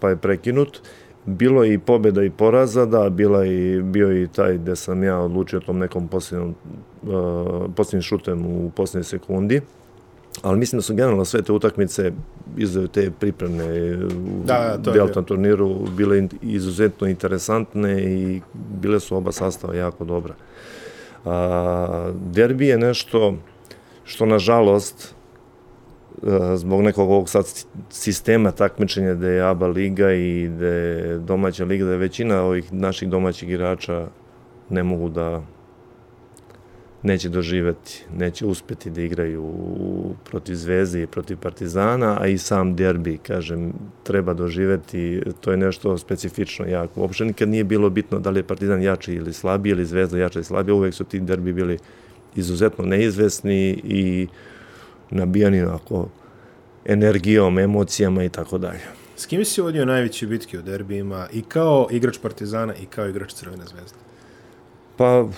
pa 0.01 0.09
je 0.09 0.17
prekinut. 0.17 0.81
Bilo 1.27 1.65
je 1.65 1.75
i 1.75 1.79
pobjeda 1.79 2.23
i 2.23 2.31
poraza, 2.31 2.87
da, 2.87 3.11
bila 3.11 3.47
i, 3.47 3.83
bio 3.83 4.23
i 4.23 4.29
taj 4.29 4.59
gde 4.59 4.77
sam 4.77 5.03
ja 5.03 5.19
odlučio 5.19 5.61
tom 5.61 5.79
nekom 5.79 6.09
posljednom, 6.09 6.55
uh, 7.03 7.11
posljednim 7.77 8.03
šutem 8.03 8.47
u 8.47 8.71
posljednjoj 8.71 9.05
sekundi. 9.05 9.61
Ali 10.43 10.59
mislim 10.59 10.79
da 10.79 10.83
su 10.83 10.95
generalno 10.95 11.25
sve 11.25 11.43
te 11.43 11.53
utakmice 11.53 12.13
izuzev 12.57 12.89
te 12.89 13.11
pripremne 13.21 13.65
u 14.07 14.45
Da, 14.45 14.55
je 14.55 14.79
Delta 14.79 15.23
turniru 15.23 15.79
bile 15.97 16.29
izuzetno 16.43 17.07
interesantne 17.07 18.03
i 18.03 18.41
bile 18.81 19.01
su 19.01 19.17
oba 19.17 19.33
sastava 19.33 19.75
jako 19.75 20.05
dobra. 20.05 20.35
A, 21.25 22.13
derbi 22.33 22.67
je 22.67 22.79
nešto 22.79 23.35
što 24.05 24.27
nažalost 24.27 25.15
e, 26.23 26.57
zbog 26.57 26.83
nekog 26.83 27.11
ovog 27.11 27.29
sad 27.29 27.47
sistema 27.91 28.51
takmičenja 28.51 29.15
da 29.15 29.29
je 29.29 29.43
ABA 29.43 29.67
liga 29.67 30.13
i 30.13 30.49
da 30.49 30.67
je 30.67 31.19
domaća 31.19 31.65
liga, 31.65 31.85
da 31.85 31.93
je 31.93 31.99
većina 31.99 32.43
ovih 32.43 32.73
naših 32.73 33.09
domaćih 33.09 33.49
igrača 33.49 34.07
ne 34.71 34.83
mogu 34.83 35.09
da 35.09 35.43
neće 37.03 37.29
doživeti, 37.29 38.05
neće 38.17 38.47
uspeti 38.47 38.91
da 38.91 39.03
igraju 39.03 39.55
protiv 40.25 40.55
Zvezde 40.55 41.03
i 41.03 41.07
protiv 41.07 41.37
Partizana, 41.37 42.19
a 42.21 42.27
i 42.27 42.39
sam 42.39 42.77
derbi, 42.77 43.19
kažem, 43.19 43.73
treba 44.03 44.35
doživeti, 44.35 45.23
to 45.41 45.51
je 45.51 45.57
nešto 45.57 45.99
specifično 45.99 46.67
jako. 46.67 47.01
Uopšte 47.01 47.25
nikad 47.25 47.49
nije 47.49 47.65
bilo 47.65 47.91
bitno 47.91 48.19
da 48.19 48.31
li 48.31 48.39
je 48.39 48.47
Partizan 48.47 48.83
jači 48.83 49.15
ili 49.15 49.33
slabiji 49.33 49.71
ili 49.71 49.87
Zvezda 49.87 50.19
jača 50.19 50.39
ili 50.39 50.45
slabija, 50.45 50.75
uvek 50.75 50.95
su 50.95 51.05
ti 51.05 51.21
derbi 51.21 51.53
bili 51.53 51.79
izuzetno 52.37 52.85
neizvesni 52.85 53.71
i 53.85 54.29
nabijani 55.11 55.61
ako 55.61 56.09
energijom, 56.85 57.59
emocijama 57.59 58.25
i 58.25 58.29
tako 58.29 58.59
dalje. 58.59 58.81
S 59.17 59.27
kim 59.27 59.45
si 59.45 59.61
vodio 59.61 59.85
najveće 59.85 60.27
bitke 60.27 60.59
u 60.59 60.63
derbijima 60.63 61.29
i 61.33 61.43
kao 61.43 61.89
igrač 61.91 62.19
Partizana 62.19 62.75
i 62.75 62.87
kao 62.87 63.09
igrač 63.09 63.33
Crvene 63.33 63.65
zvezde? 63.67 63.99
Pa, 64.97 65.29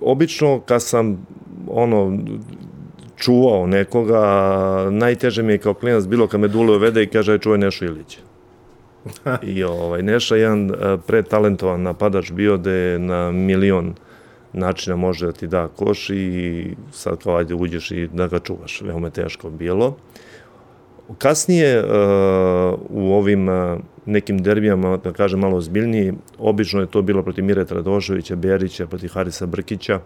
obično 0.00 0.60
kad 0.60 0.82
sam 0.82 1.26
ono 1.68 2.18
čuvao 3.16 3.66
nekoga, 3.66 4.20
najteže 4.90 5.42
mi 5.42 5.52
je 5.52 5.58
kao 5.58 5.74
klinac 5.74 6.04
bilo 6.04 6.26
kad 6.26 6.40
me 6.40 6.48
Dule 6.48 6.76
uvede 6.76 7.02
i 7.02 7.06
kaže 7.06 7.32
aj 7.32 7.38
čuvaj 7.38 7.58
Nešu 7.58 7.84
Ilića. 7.84 8.20
I 9.54 9.64
ovaj, 9.64 10.02
Neša 10.02 10.34
je 10.34 10.40
jedan 10.40 10.70
e, 10.70 10.74
pretalentovan 11.06 11.82
napadač 11.82 12.32
bio 12.32 12.56
da 12.56 12.70
je 12.70 12.98
na 12.98 13.30
milion 13.30 13.94
načina 14.52 14.96
može 14.96 15.26
da 15.26 15.32
ti 15.32 15.46
da 15.46 15.68
koš 15.68 16.10
i 16.10 16.66
sad 16.92 17.22
kao 17.22 17.36
ajde 17.36 17.54
uđeš 17.54 17.90
i 17.90 18.08
da 18.12 18.26
ga 18.26 18.38
čuvaš. 18.38 18.80
Veoma 18.80 19.10
teško 19.10 19.50
bilo. 19.50 19.96
Kasnije 21.18 21.78
uh, 21.78 21.88
u 22.90 23.12
ovim 23.12 23.48
uh, 23.48 23.78
nekim 24.06 24.38
derbijama, 24.42 24.96
da 24.96 25.12
kažem 25.12 25.40
malo 25.40 25.56
ozbiljniji, 25.56 26.12
obično 26.38 26.80
je 26.80 26.86
to 26.86 27.02
bilo 27.02 27.22
protiv 27.22 27.44
Mireta 27.44 27.74
Radoševića, 27.74 28.36
Berića, 28.36 28.86
protiv 28.86 29.08
Harisa 29.08 29.46
Brkića, 29.46 30.00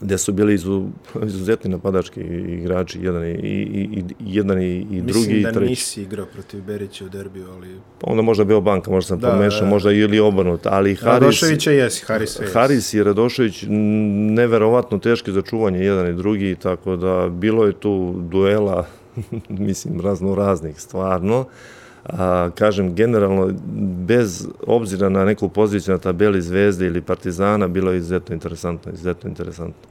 gde 0.00 0.18
su 0.18 0.32
bili 0.32 0.54
izu, 0.54 0.84
izuzetni 1.26 1.70
napadački 1.70 2.20
igrači, 2.48 2.98
jedan 3.02 3.24
i, 3.24 3.30
i, 3.30 3.88
i, 3.98 4.04
jedan 4.20 4.62
i, 4.62 4.76
i 4.76 4.84
Mislim 4.84 5.06
drugi 5.06 5.42
da 5.42 5.50
i 5.50 5.52
treći. 5.52 5.58
Pa 5.58 5.60
nisi 5.60 6.02
igrao 6.02 6.26
protiv 6.26 6.62
Berića 6.62 7.04
u 7.04 7.08
derbiju, 7.08 7.46
ali... 7.50 7.68
Onda 8.02 8.22
možda 8.22 8.44
bio 8.44 8.60
banka, 8.60 8.90
možda 8.90 9.08
sam 9.08 9.18
Da, 9.18 9.30
pomešao, 9.30 9.60
da, 9.60 9.66
da. 9.66 9.70
možda 9.70 9.92
ili 9.92 10.20
obrnut, 10.20 10.66
ali 10.66 10.94
Haris, 10.94 11.20
Radoševića 11.20 11.70
jesi, 11.70 12.04
Harisa 12.04 12.42
jesi. 12.42 12.54
Haris 12.54 12.94
i 12.94 13.02
Radošević 13.02 13.64
neverovatno 13.68 14.98
teški 14.98 15.32
za 15.32 15.42
čuvanje 15.42 15.78
jedan 15.78 16.08
i 16.10 16.16
drugi, 16.16 16.56
tako 16.62 16.96
da 16.96 17.28
bilo 17.28 17.64
je 17.64 17.72
tu 17.72 18.14
duela, 18.30 18.86
mislim, 19.48 20.00
razno 20.00 20.34
raznih 20.34 20.80
stvarno. 20.80 21.44
A, 22.04 22.50
kažem, 22.54 22.94
generalno, 22.94 23.50
bez 24.06 24.48
obzira 24.66 25.08
na 25.08 25.24
neku 25.24 25.48
poziciju 25.48 25.92
na 25.92 25.98
tabeli 25.98 26.42
Zvezde 26.42 26.86
ili 26.86 27.02
Partizana, 27.02 27.68
bilo 27.68 27.92
je 27.92 27.98
izuzetno 27.98 28.34
interesantno, 28.34 28.92
izuzetno 28.92 29.30
interesantno. 29.30 29.88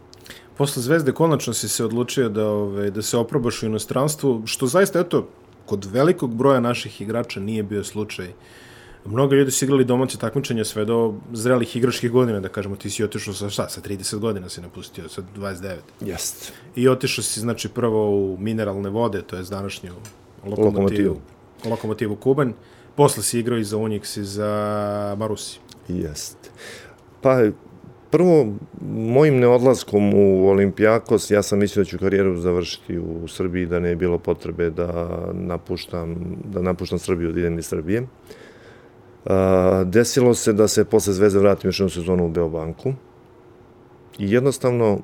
Posle 0.57 0.82
Zvezde 0.84 1.11
konačno 1.11 1.53
si 1.53 1.69
se 1.69 1.86
odlučio 1.86 2.30
da, 2.30 2.47
ove, 2.47 2.91
da 2.91 3.01
se 3.01 3.17
oprobaš 3.17 3.63
u 3.63 3.65
inostranstvu, 3.65 4.41
što 4.45 4.67
zaista, 4.67 4.99
eto, 4.99 5.28
kod 5.65 5.86
velikog 5.86 6.36
broja 6.36 6.59
naših 6.59 7.01
igrača 7.01 7.39
nije 7.39 7.63
bio 7.63 7.84
slučaj. 7.84 8.28
Mnogo 9.07 9.35
ljudi 9.35 9.51
su 9.51 9.65
igrali 9.65 9.85
domaće 9.85 10.17
takmičenja 10.17 10.65
sve 10.65 10.85
do 10.85 11.13
zrelih 11.33 11.75
igračkih 11.75 12.11
godina, 12.11 12.39
da 12.39 12.49
kažemo, 12.49 12.75
ti 12.75 12.89
si 12.89 13.03
otišao 13.03 13.33
sa 13.33 13.49
šta, 13.49 13.69
sa 13.69 13.81
30 13.81 14.19
godina 14.19 14.49
si 14.49 14.61
napustio, 14.61 15.09
sa 15.09 15.21
29. 15.37 15.75
Jeste. 16.01 16.51
I 16.75 16.87
otišao 16.87 17.23
si, 17.23 17.39
znači, 17.39 17.69
prvo 17.69 18.09
u 18.09 18.37
mineralne 18.39 18.89
vode, 18.89 19.21
to 19.21 19.35
je 19.35 19.43
današnju 19.43 19.91
lokomotivu, 20.43 20.67
Lokomotivu. 20.67 21.17
lokomotivu 21.65 22.15
Kubanj, 22.15 22.51
posle 22.95 23.23
si 23.23 23.39
igrao 23.39 23.57
i 23.57 23.63
za 23.63 23.77
Unix 23.77 24.19
i 24.19 24.23
za 24.23 25.15
Marusi. 25.19 25.59
Jeste. 25.87 26.49
Pa, 27.21 27.43
prvo, 28.11 28.53
mojim 28.91 29.39
neodlaskom 29.39 30.13
u 30.13 30.47
Olimpijakos, 30.47 31.31
ja 31.31 31.43
sam 31.43 31.59
mislio 31.59 31.83
da 31.83 31.89
ću 31.89 31.97
karijeru 31.97 32.37
završiti 32.37 32.99
u 32.99 33.27
Srbiji, 33.27 33.65
da 33.65 33.79
ne 33.79 33.89
je 33.89 33.95
bilo 33.95 34.17
potrebe 34.17 34.69
da 34.69 35.19
napuštam, 35.33 36.37
da 36.45 36.61
napuštam 36.61 36.99
Srbiju, 36.99 37.31
da 37.31 37.39
idem 37.39 37.59
iz 37.59 37.65
Srbije. 37.65 38.01
A, 38.01 38.46
desilo 39.86 40.34
se 40.34 40.53
da 40.53 40.67
se 40.67 40.86
posle 40.86 41.13
Zvezde 41.13 41.39
vratim 41.39 41.67
još 41.67 41.80
jednu 41.80 41.89
sezonu 41.89 42.25
u 42.25 42.30
Beobanku. 42.30 42.93
I 44.19 44.32
jednostavno, 44.32 44.99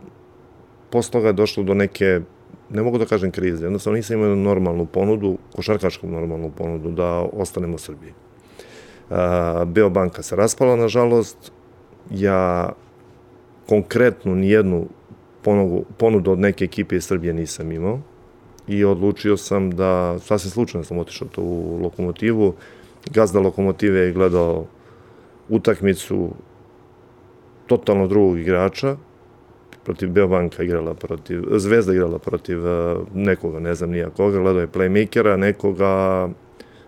posle 0.89 1.11
toga 1.11 1.27
je 1.27 1.33
došlo 1.33 1.63
do 1.63 1.73
neke, 1.73 2.21
ne 2.69 2.81
mogu 2.81 2.97
da 2.97 3.05
kažem 3.05 3.31
krize, 3.31 3.65
jednostavno 3.65 3.97
nisam 3.97 4.19
imao 4.19 4.35
normalnu 4.35 4.85
ponudu, 4.85 5.37
košarkašku 5.55 6.07
normalnu 6.07 6.51
ponudu 6.57 6.91
da 6.91 7.25
ostanem 7.33 7.73
u 7.73 7.77
Srbiji. 7.77 8.13
A, 9.09 9.65
Beobanka 9.67 10.23
se 10.23 10.35
raspala, 10.35 10.75
nažalost, 10.75 11.51
ja 12.11 12.69
konkretno 13.69 14.35
nijednu 14.35 14.87
ponudu, 15.41 15.85
ponudu 15.97 16.31
od 16.31 16.39
neke 16.39 16.65
ekipe 16.65 16.95
iz 16.95 17.05
Srbije 17.05 17.33
nisam 17.33 17.71
imao 17.71 17.99
i 18.67 18.83
odlučio 18.83 19.37
sam 19.37 19.71
da, 19.71 20.19
sasvim 20.19 20.51
slučajno 20.51 20.83
sam 20.83 20.97
otišao 20.97 21.27
to 21.27 21.41
u 21.41 21.79
lokomotivu, 21.83 22.53
gazda 23.11 23.39
lokomotive 23.39 23.99
je 23.99 24.13
gledao 24.13 24.65
utakmicu 25.49 26.29
totalno 27.67 28.07
drugog 28.07 28.39
igrača, 28.39 28.95
protiv 29.83 30.09
Beobanka 30.09 30.63
igrala 30.63 30.93
protiv, 30.93 31.43
Zvezda 31.51 31.93
igrala 31.93 32.19
protiv 32.19 32.67
eh, 32.67 32.95
nekoga, 33.13 33.59
ne 33.59 33.75
znam 33.75 33.89
nija 33.89 34.09
koga, 34.09 34.39
gledao 34.39 34.61
je 34.61 34.67
playmakera, 34.67 35.35
nekoga, 35.37 36.29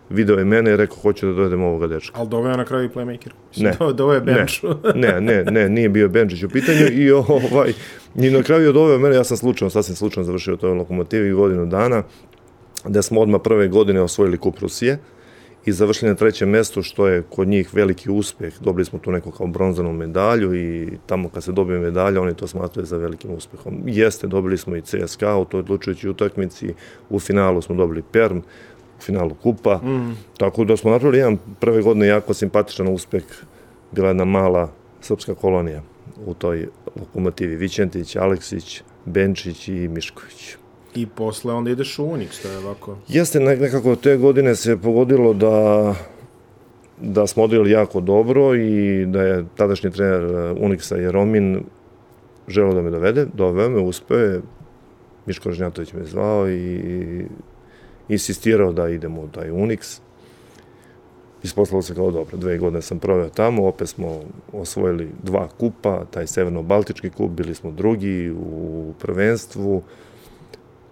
video 0.09 0.38
je 0.38 0.45
mene 0.45 0.72
i 0.72 0.78
rekao 0.78 0.97
hoću 0.97 1.28
da 1.28 1.34
dovedem 1.34 1.63
ovoga 1.63 1.88
dečka. 1.88 2.20
Ali 2.20 2.30
doveo 2.30 2.51
je 2.51 2.57
na 2.57 2.66
kraju 2.66 2.86
i 2.86 2.89
playmaker. 2.89 3.32
Mislim, 3.49 3.68
Ne. 3.68 3.76
Do, 3.80 3.93
doveo 3.93 4.16
je 4.16 4.22
bench. 4.22 4.63
Ne, 4.95 5.22
ne, 5.22 5.43
ne, 5.43 5.70
nije 5.70 5.89
bio 5.89 6.09
Benčić 6.09 6.43
u 6.43 6.49
pitanju 6.49 6.88
i 6.91 7.11
ovaj, 7.11 7.74
i 8.16 8.30
na 8.30 8.43
kraju 8.43 8.66
je 8.66 8.74
doveo 8.74 8.99
mene, 8.99 9.16
ja 9.16 9.24
sam 9.24 9.38
slučajno, 9.38 9.70
sasvim 9.70 9.95
slučajno 9.95 10.26
završio 10.26 10.55
to 10.55 10.74
lokomotivi 10.74 11.34
godinu 11.34 11.66
dana, 11.66 12.03
da 12.86 13.01
smo 13.01 13.22
odmah 13.22 13.41
prve 13.43 13.68
godine 13.68 14.01
osvojili 14.01 14.38
kup 14.38 14.59
Rusije 14.59 14.97
i 15.66 15.72
završili 15.72 16.09
na 16.09 16.16
trećem 16.16 16.49
mestu, 16.49 16.82
što 16.82 17.07
je 17.07 17.24
kod 17.30 17.47
njih 17.47 17.74
veliki 17.74 18.11
uspeh. 18.11 18.53
Dobili 18.59 18.86
smo 18.86 18.99
tu 18.99 19.11
neku 19.11 19.32
kao 19.32 19.47
bronzanu 19.47 19.93
medalju 19.93 20.55
i 20.55 20.89
tamo 21.05 21.30
kad 21.30 21.43
se 21.43 21.51
dobije 21.51 21.80
medalja, 21.80 22.22
oni 22.22 22.34
to 22.34 22.47
smatraju 22.47 22.86
za 22.86 22.97
velikim 22.97 23.32
uspehom. 23.32 23.82
Jeste, 23.86 24.28
dobili 24.28 24.57
smo 24.57 24.76
i 24.76 24.82
CSKA 24.82 25.36
u 25.36 25.45
toj 25.45 25.59
odlučujućoj 25.59 26.09
utakmici, 26.09 26.74
u 27.09 27.20
finalu 27.20 27.61
smo 27.61 27.76
dobili 27.76 28.03
Perm, 28.11 28.38
u 28.97 29.01
finalu 29.01 29.36
kupa, 29.43 29.78
mm. 29.78 30.18
tako 30.38 30.63
da 30.63 30.78
smo 30.78 30.91
napravili 30.91 31.18
jedan 31.18 31.38
prve 31.59 31.82
godine 31.82 32.07
jako 32.07 32.34
simpatičan 32.34 32.88
uspeh. 32.88 33.24
Bila 33.91 34.07
je 34.07 34.09
jedna 34.09 34.26
mala 34.26 34.72
srpska 35.01 35.36
kolonija 35.36 35.82
u 36.26 36.34
toj 36.34 36.68
lokomotivi. 36.99 37.55
Vićentić, 37.55 38.16
Aleksić, 38.16 38.82
Benčić 39.05 39.68
i 39.68 39.88
Mišković. 39.88 40.55
I 40.96 41.06
posle 41.06 41.54
onda 41.54 41.72
ideš 41.72 42.00
u 42.00 42.04
Unix, 42.04 42.41
to 42.41 42.48
je 42.48 42.58
ovako. 42.58 42.98
Jeste, 43.08 43.39
nek- 43.39 43.62
nekako 43.62 43.96
te 43.96 44.18
godine 44.18 44.56
se 44.56 44.78
pogodilo 44.78 45.34
da 45.34 45.96
da 47.02 47.28
smo 47.28 47.43
odigrali 47.43 47.72
jako 47.72 48.02
dobro 48.02 48.56
i 48.56 49.06
da 49.06 49.22
je 49.22 49.46
tadašnji 49.56 49.91
trener 49.91 50.24
eh, 50.24 50.54
Unixa 50.54 50.96
Jeromin 50.96 51.64
želeo 52.48 52.74
da 52.74 52.82
me 52.82 52.89
dovede, 52.89 53.26
doveo 53.34 53.70
me, 53.70 53.82
uspeo 53.82 54.18
je, 54.18 54.41
Miško 55.26 55.52
Žnjatović 55.52 55.93
me 55.93 56.06
zvao 56.06 56.50
i 56.50 57.26
insistirao 58.10 58.74
da 58.74 58.89
idemo 58.89 59.22
u 59.22 59.28
taj 59.28 59.50
Unix. 59.50 60.00
Isposlalo 61.43 61.82
se 61.82 61.96
kao 61.96 62.12
dobro, 62.12 62.38
dve 62.38 62.58
godine 62.58 62.82
sam 62.82 63.00
proveo 63.00 63.30
tamo, 63.30 63.68
opet 63.68 63.89
smo 63.89 64.20
osvojili 64.54 65.10
dva 65.24 65.48
kupa, 65.60 66.06
taj 66.12 66.28
severno-baltički 66.28 67.10
kup, 67.10 67.32
bili 67.32 67.56
smo 67.56 67.72
drugi 67.72 68.32
u 68.32 68.93
prvenstvu, 69.00 69.82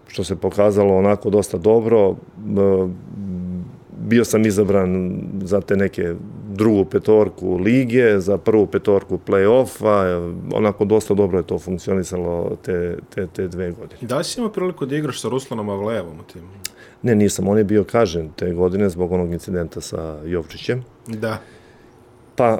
što 0.08 0.24
se 0.24 0.36
pokazalo 0.36 0.98
onako 0.98 1.30
dosta 1.30 1.58
dobro. 1.58 2.16
E, 2.38 2.88
Bio 4.00 4.26
sam 4.26 4.46
izabran 4.46 5.22
za 5.44 5.62
te 5.62 5.76
neke 5.76 6.14
drugu 6.52 6.86
petorku 6.86 7.58
lige, 7.58 8.20
za 8.20 8.38
prvu 8.38 8.66
petorku 8.66 9.20
play-offa, 9.28 10.06
e, 10.06 10.34
onako 10.56 10.86
dosta 10.86 11.14
dobro 11.14 11.40
je 11.40 11.44
to 11.44 11.60
funkcionisalo 11.60 12.58
te, 12.66 12.98
te, 13.16 13.28
te 13.28 13.48
dve 13.48 13.72
godine. 13.72 13.98
Da 14.02 14.18
li 14.18 14.24
si 14.24 14.40
imao 14.40 14.52
priliku 14.52 14.86
da 14.86 14.96
igraš 14.96 15.22
sa 15.22 15.30
Ruslanom 15.30 15.70
Avlejevom 15.70 16.20
u 16.20 16.32
tim? 16.34 16.42
Ne, 17.02 17.16
nisam, 17.16 17.48
on 17.48 17.58
je 17.58 17.64
bio 17.64 17.84
kažen 17.84 18.30
te 18.36 18.54
godine 18.54 18.90
zbog 18.90 19.12
onog 19.12 19.32
incidenta 19.34 19.82
sa 19.82 20.20
Jovčićem, 20.26 20.84
Da. 21.08 21.38
pa 22.36 22.60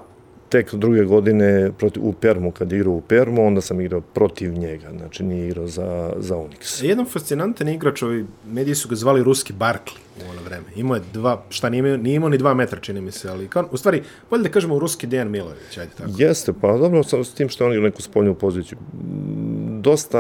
tek 0.54 0.74
druge 0.74 1.04
godine 1.04 1.72
protiv, 1.78 2.06
u 2.06 2.14
Permu, 2.14 2.52
kad 2.52 2.72
je 2.72 2.78
igrao 2.78 2.94
u 2.94 3.02
Permu, 3.02 3.46
onda 3.46 3.62
sam 3.62 3.82
igrao 3.82 4.02
protiv 4.02 4.54
njega, 4.54 4.92
znači 4.98 5.24
nije 5.24 5.48
igrao 5.48 5.68
za, 5.68 6.14
za 6.18 6.36
Unix. 6.36 6.84
Jedan 6.86 7.06
fascinantan 7.06 7.70
igrač, 7.70 8.04
ovi 8.04 8.26
mediji 8.46 8.76
su 8.76 8.90
ga 8.90 8.96
zvali 8.96 9.24
ruski 9.24 9.54
Barkli 9.54 9.98
u 10.22 10.30
ono 10.30 10.42
vreme. 10.42 10.66
Imao 10.76 10.96
je 10.96 11.02
dva, 11.14 11.44
šta 11.50 11.70
nije 11.70 11.80
imao, 11.80 11.98
nije 11.98 12.16
imao 12.16 12.30
ni 12.30 12.38
dva 12.38 12.54
metra, 12.54 12.80
čini 12.80 13.02
mi 13.02 13.12
se, 13.12 13.30
ali 13.30 13.48
kao, 13.48 13.66
u 13.72 13.78
stvari, 13.78 14.04
bolje 14.30 14.44
da 14.44 14.50
kažemo 14.50 14.80
ruski 14.80 15.08
Dejan 15.08 15.32
Milović, 15.32 15.78
ajde 15.78 15.92
tako. 15.98 16.10
Jeste, 16.18 16.54
pa 16.62 16.78
dobro 16.78 17.04
sam 17.04 17.24
s 17.24 17.34
tim 17.34 17.50
što 17.50 17.66
on 17.66 17.74
igra 17.74 17.84
neku 17.84 18.02
spoljnu 18.02 18.36
poziciju. 18.36 18.78
Dosta 19.82 20.20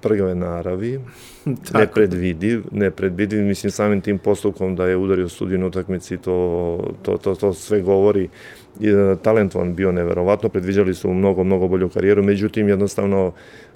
prgave 0.00 0.34
naravi, 0.34 1.00
nepredvidiv, 1.80 2.62
nepredvidiv, 2.72 3.44
mislim 3.44 3.70
samim 3.72 4.00
tim 4.00 4.18
postupkom 4.18 4.76
da 4.76 4.86
je 4.86 4.96
udario 4.96 5.28
sudiju 5.28 5.58
na 5.58 5.66
utakmici, 5.66 6.16
to, 6.16 6.36
to, 7.02 7.16
to, 7.16 7.34
to 7.34 7.52
sve 7.52 7.80
govori. 7.80 8.28
E, 8.80 9.16
talentovan 9.22 9.74
bio 9.74 9.92
neverovatno, 9.92 10.48
predviđali 10.48 10.94
su 10.94 11.12
mnogo, 11.12 11.44
mnogo 11.44 11.68
bolju 11.68 11.88
karijeru, 11.88 12.22
međutim 12.22 12.68
jednostavno 12.68 13.32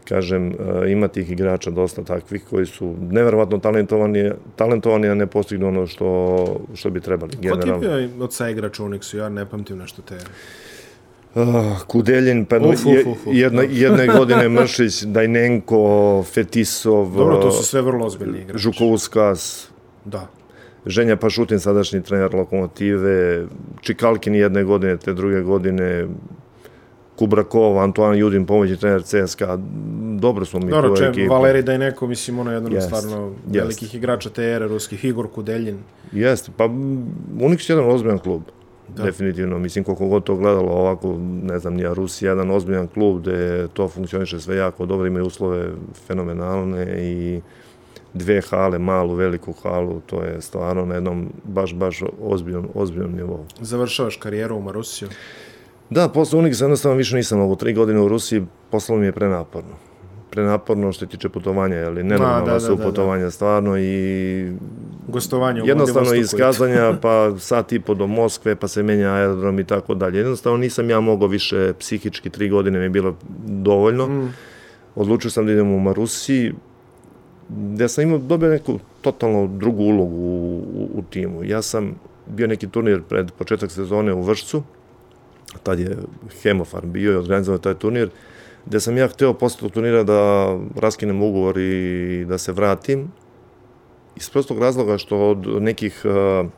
kažem, 0.08 0.48
e, 0.48 0.92
ima 0.92 1.08
tih 1.08 1.30
igrača 1.30 1.70
dosta 1.70 2.04
takvih 2.04 2.44
koji 2.50 2.66
su 2.66 2.94
neverovatno 3.10 3.58
talentovani, 3.58 4.30
talentovani 4.56 5.08
a 5.08 5.14
ne 5.14 5.26
postignu 5.26 5.68
ono 5.68 5.86
što, 5.86 6.60
što 6.74 6.90
bi 6.90 7.00
trebali. 7.00 7.32
Generalno. 7.40 7.74
Ko 7.74 7.80
ti 7.80 7.86
je 7.86 8.08
bio 8.08 8.24
od 8.24 8.32
sa 8.32 8.48
igrača 8.48 8.82
Unixu? 8.82 9.16
Ja 9.16 9.28
ne 9.28 9.46
pamtim 9.46 9.78
nešto 9.78 10.02
te... 10.02 10.18
Uh, 11.34 11.82
Kudeljin, 11.86 12.44
pa 12.44 12.56
uf, 12.56 12.86
uf, 12.86 13.06
uf, 13.06 13.18
jedna, 13.26 13.62
jedne 13.70 14.06
godine 14.18 14.48
Mršić, 14.48 15.02
Dajnenko, 15.02 16.24
Fetisov, 16.32 17.16
Dobro, 17.16 17.36
to 17.36 17.50
su 17.50 17.62
sve 17.62 17.82
vrlo 17.82 18.06
ozbiljni 18.06 18.38
igrači. 18.38 18.58
Žukouskas. 18.58 19.68
Da. 20.04 20.37
Ženja 20.88 21.16
Pašutin, 21.16 21.60
sadašnji 21.60 22.02
trener 22.02 22.34
Lokomotive, 22.34 23.46
Čikalkin 23.80 24.34
jedne 24.34 24.64
godine, 24.64 24.96
te 24.96 25.14
druge 25.14 25.40
godine, 25.40 26.06
Kubrakov, 27.18 27.78
Antoine 27.78 28.18
Judin, 28.18 28.46
pomoćni 28.46 28.76
trener 28.76 29.02
CSKA, 29.02 29.58
dobro 30.18 30.44
smo 30.44 30.60
mi 30.60 30.70
Dobro, 30.70 30.96
tu 30.96 31.02
ekipu. 31.04 31.32
Valeri 31.34 31.62
Dajneko, 31.62 32.06
mislim, 32.06 32.38
ono 32.38 32.50
je 32.50 32.54
jedan 32.54 32.76
od 32.76 32.82
stvarno 32.82 33.32
jest. 33.46 33.64
velikih 33.64 33.94
igrača 33.94 34.30
te 34.30 34.44
ere, 34.44 34.68
ruskih, 34.68 35.04
Igor 35.04 35.28
Kudeljin. 35.34 35.78
Jeste, 36.12 36.52
pa 36.56 36.64
Unix 37.38 37.70
je 37.70 37.76
jedan 37.76 37.90
ozbiljan 37.90 38.18
klub. 38.18 38.42
Da. 38.96 39.02
Definitivno, 39.02 39.58
mislim, 39.58 39.84
koliko 39.84 40.06
god 40.06 40.24
to 40.24 40.36
gledalo 40.36 40.72
ovako, 40.72 41.18
ne 41.42 41.58
znam, 41.58 41.74
nije 41.74 41.94
Rusija, 41.94 42.30
jedan 42.30 42.50
ozbiljan 42.50 42.86
klub 42.86 43.20
gde 43.20 43.68
to 43.72 43.88
funkcioniše 43.88 44.40
sve 44.40 44.56
jako 44.56 44.86
dobro, 44.86 45.06
imaju 45.06 45.26
uslove 45.26 45.68
fenomenalne 46.06 46.96
i 46.98 47.40
dve 48.14 48.40
hale, 48.50 48.78
malu, 48.78 49.14
veliku 49.14 49.52
halu, 49.62 50.00
to 50.06 50.22
je 50.22 50.40
stvarno 50.40 50.86
na 50.86 50.94
jednom 50.94 51.32
baš, 51.44 51.74
baš 51.74 52.02
ozbiljnom, 52.22 52.68
ozbiljnom 52.74 53.12
nivou. 53.16 53.44
Završavaš 53.60 54.16
karijeru 54.16 54.56
u 54.56 54.62
Marusiju? 54.62 55.08
Da, 55.90 56.08
posle 56.08 56.40
Unix 56.40 56.62
jednostavno 56.62 56.96
više 56.96 57.16
nisam 57.16 57.38
mogu. 57.38 57.56
Tri 57.56 57.74
godine 57.74 58.00
u 58.00 58.08
Rusiji 58.08 58.46
poslalo 58.70 59.00
mi 59.00 59.06
je 59.06 59.12
prenaporno. 59.12 59.74
Prenaporno 60.30 60.92
što 60.92 61.06
se 61.06 61.10
tiče 61.10 61.28
putovanja, 61.28 61.76
ali 61.86 62.02
nenormalno 62.02 62.46
da, 62.46 62.52
da, 62.52 62.60
su 62.60 62.76
da, 62.76 62.84
putovanja 62.84 63.24
da. 63.24 63.30
stvarno 63.30 63.78
i 63.78 64.52
gostovanje 65.08 65.62
u 65.62 65.66
jednostavno 65.66 66.14
iskazanja 66.14 66.92
pa 67.02 67.38
sat 67.38 67.72
i 67.72 67.80
po 67.80 67.94
do 67.94 68.06
Moskve 68.06 68.56
pa 68.56 68.68
se 68.68 68.82
menja 68.82 69.12
aerodrom 69.12 69.58
i 69.58 69.64
tako 69.64 69.94
dalje. 69.94 70.18
Jednostavno 70.18 70.58
nisam 70.58 70.90
ja 70.90 71.00
mogao 71.00 71.28
više 71.28 71.72
psihički, 71.78 72.30
tri 72.30 72.48
godine 72.48 72.78
mi 72.78 72.84
je 72.84 72.90
bilo 72.90 73.16
dovoljno. 73.46 74.06
Mm. 74.06 74.34
Odlučio 74.94 75.30
sam 75.30 75.46
da 75.46 75.52
idem 75.52 75.72
u 75.72 75.80
Marusi, 75.80 76.52
gde 77.48 77.88
sam 77.88 78.04
imao, 78.04 78.18
dobio 78.18 78.48
neku 78.48 78.78
totalno 79.00 79.46
drugu 79.46 79.82
ulogu 79.82 80.16
u, 80.16 80.58
u, 80.74 80.88
u 80.94 81.02
timu. 81.10 81.44
Ja 81.44 81.62
sam 81.62 81.94
bio 82.26 82.46
neki 82.46 82.68
turnir 82.68 83.02
pred 83.08 83.32
početak 83.32 83.70
sezone 83.70 84.14
u 84.14 84.22
Vršcu, 84.22 84.62
tad 85.62 85.80
je 85.80 85.96
Hemofarm 86.42 86.92
bio 86.92 87.12
i 87.12 87.16
organizovao 87.16 87.58
taj 87.58 87.74
turnir, 87.74 88.10
gde 88.66 88.80
sam 88.80 88.96
ja 88.96 89.08
hteo 89.08 89.34
posle 89.34 89.60
tog 89.60 89.72
turnira 89.72 90.02
da 90.02 90.52
raskinem 90.76 91.22
ugovor 91.22 91.58
i 91.58 92.24
da 92.28 92.38
se 92.38 92.52
vratim, 92.52 93.12
iz 94.16 94.30
prostog 94.30 94.58
razloga 94.58 94.98
što 94.98 95.18
od 95.18 95.62
nekih 95.62 96.02
uh, 96.04 96.50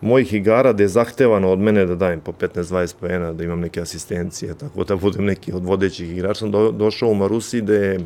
mojih 0.00 0.32
igara 0.34 0.72
gde 0.72 0.84
je 0.84 0.88
zahtevano 0.88 1.52
od 1.52 1.58
mene 1.58 1.86
da 1.86 1.94
dajem 1.94 2.20
po 2.20 2.32
15-20 2.32 2.94
pojena, 3.00 3.32
da 3.32 3.44
imam 3.44 3.60
neke 3.60 3.80
asistencije, 3.80 4.54
tako 4.54 4.84
da 4.84 4.96
budem 4.96 5.24
neki 5.24 5.52
od 5.52 5.64
vodećih 5.64 6.10
igrača, 6.10 6.46
do, 6.46 6.70
došao 6.70 7.08
u 7.08 7.14
Marusi 7.14 7.60
gde 7.60 7.98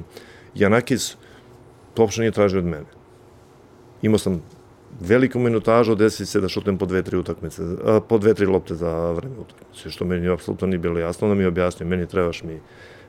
Janakis 0.54 1.16
to 1.98 2.02
uopšte 2.02 2.20
nije 2.20 2.32
tražio 2.32 2.58
od 2.58 2.64
mene. 2.64 2.86
Imao 4.02 4.18
sam 4.18 4.42
veliku 5.00 5.38
minutažu, 5.38 5.96
desi 5.98 6.26
se 6.26 6.40
da 6.40 6.48
šutnem 6.48 6.76
po 6.78 6.86
dve, 6.86 7.02
tri 7.02 7.16
utakmice, 7.18 7.62
po 8.08 8.18
dve, 8.18 8.34
tri 8.38 8.46
lopte 8.46 8.74
za 8.74 8.92
vreme 9.12 9.34
utakmice, 9.40 9.90
što 9.90 10.04
meni 10.04 10.30
apsolutno 10.30 10.66
nije 10.66 10.78
bilo 10.78 10.98
jasno, 10.98 11.28
da 11.28 11.34
mi 11.34 11.44
objasnio, 11.44 11.88
meni 11.88 12.06
trebaš 12.06 12.42
mi 12.42 12.60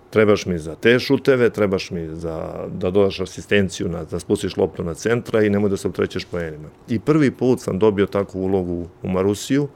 trebaš 0.09 0.45
mi 0.45 0.57
za 0.57 0.75
te 0.75 0.99
šuteve, 0.99 1.49
trebaš 1.49 1.91
mi 1.91 2.07
za, 2.15 2.65
da 2.67 2.89
dodaš 2.89 3.19
asistenciju, 3.19 3.89
na, 3.89 4.03
da 4.03 4.19
spustiš 4.19 4.57
loptu 4.57 4.83
na 4.83 4.93
centra 4.93 5.43
i 5.43 5.49
nemoj 5.49 5.69
da 5.69 5.77
se 5.77 5.87
optrećeš 5.87 6.25
poenima. 6.25 6.69
I 6.87 6.99
prvi 6.99 7.31
put 7.31 7.61
sam 7.61 7.79
dobio 7.79 8.05
takvu 8.05 8.41
ulogu 8.41 8.87
u 9.03 9.09
Marusiju 9.09 9.67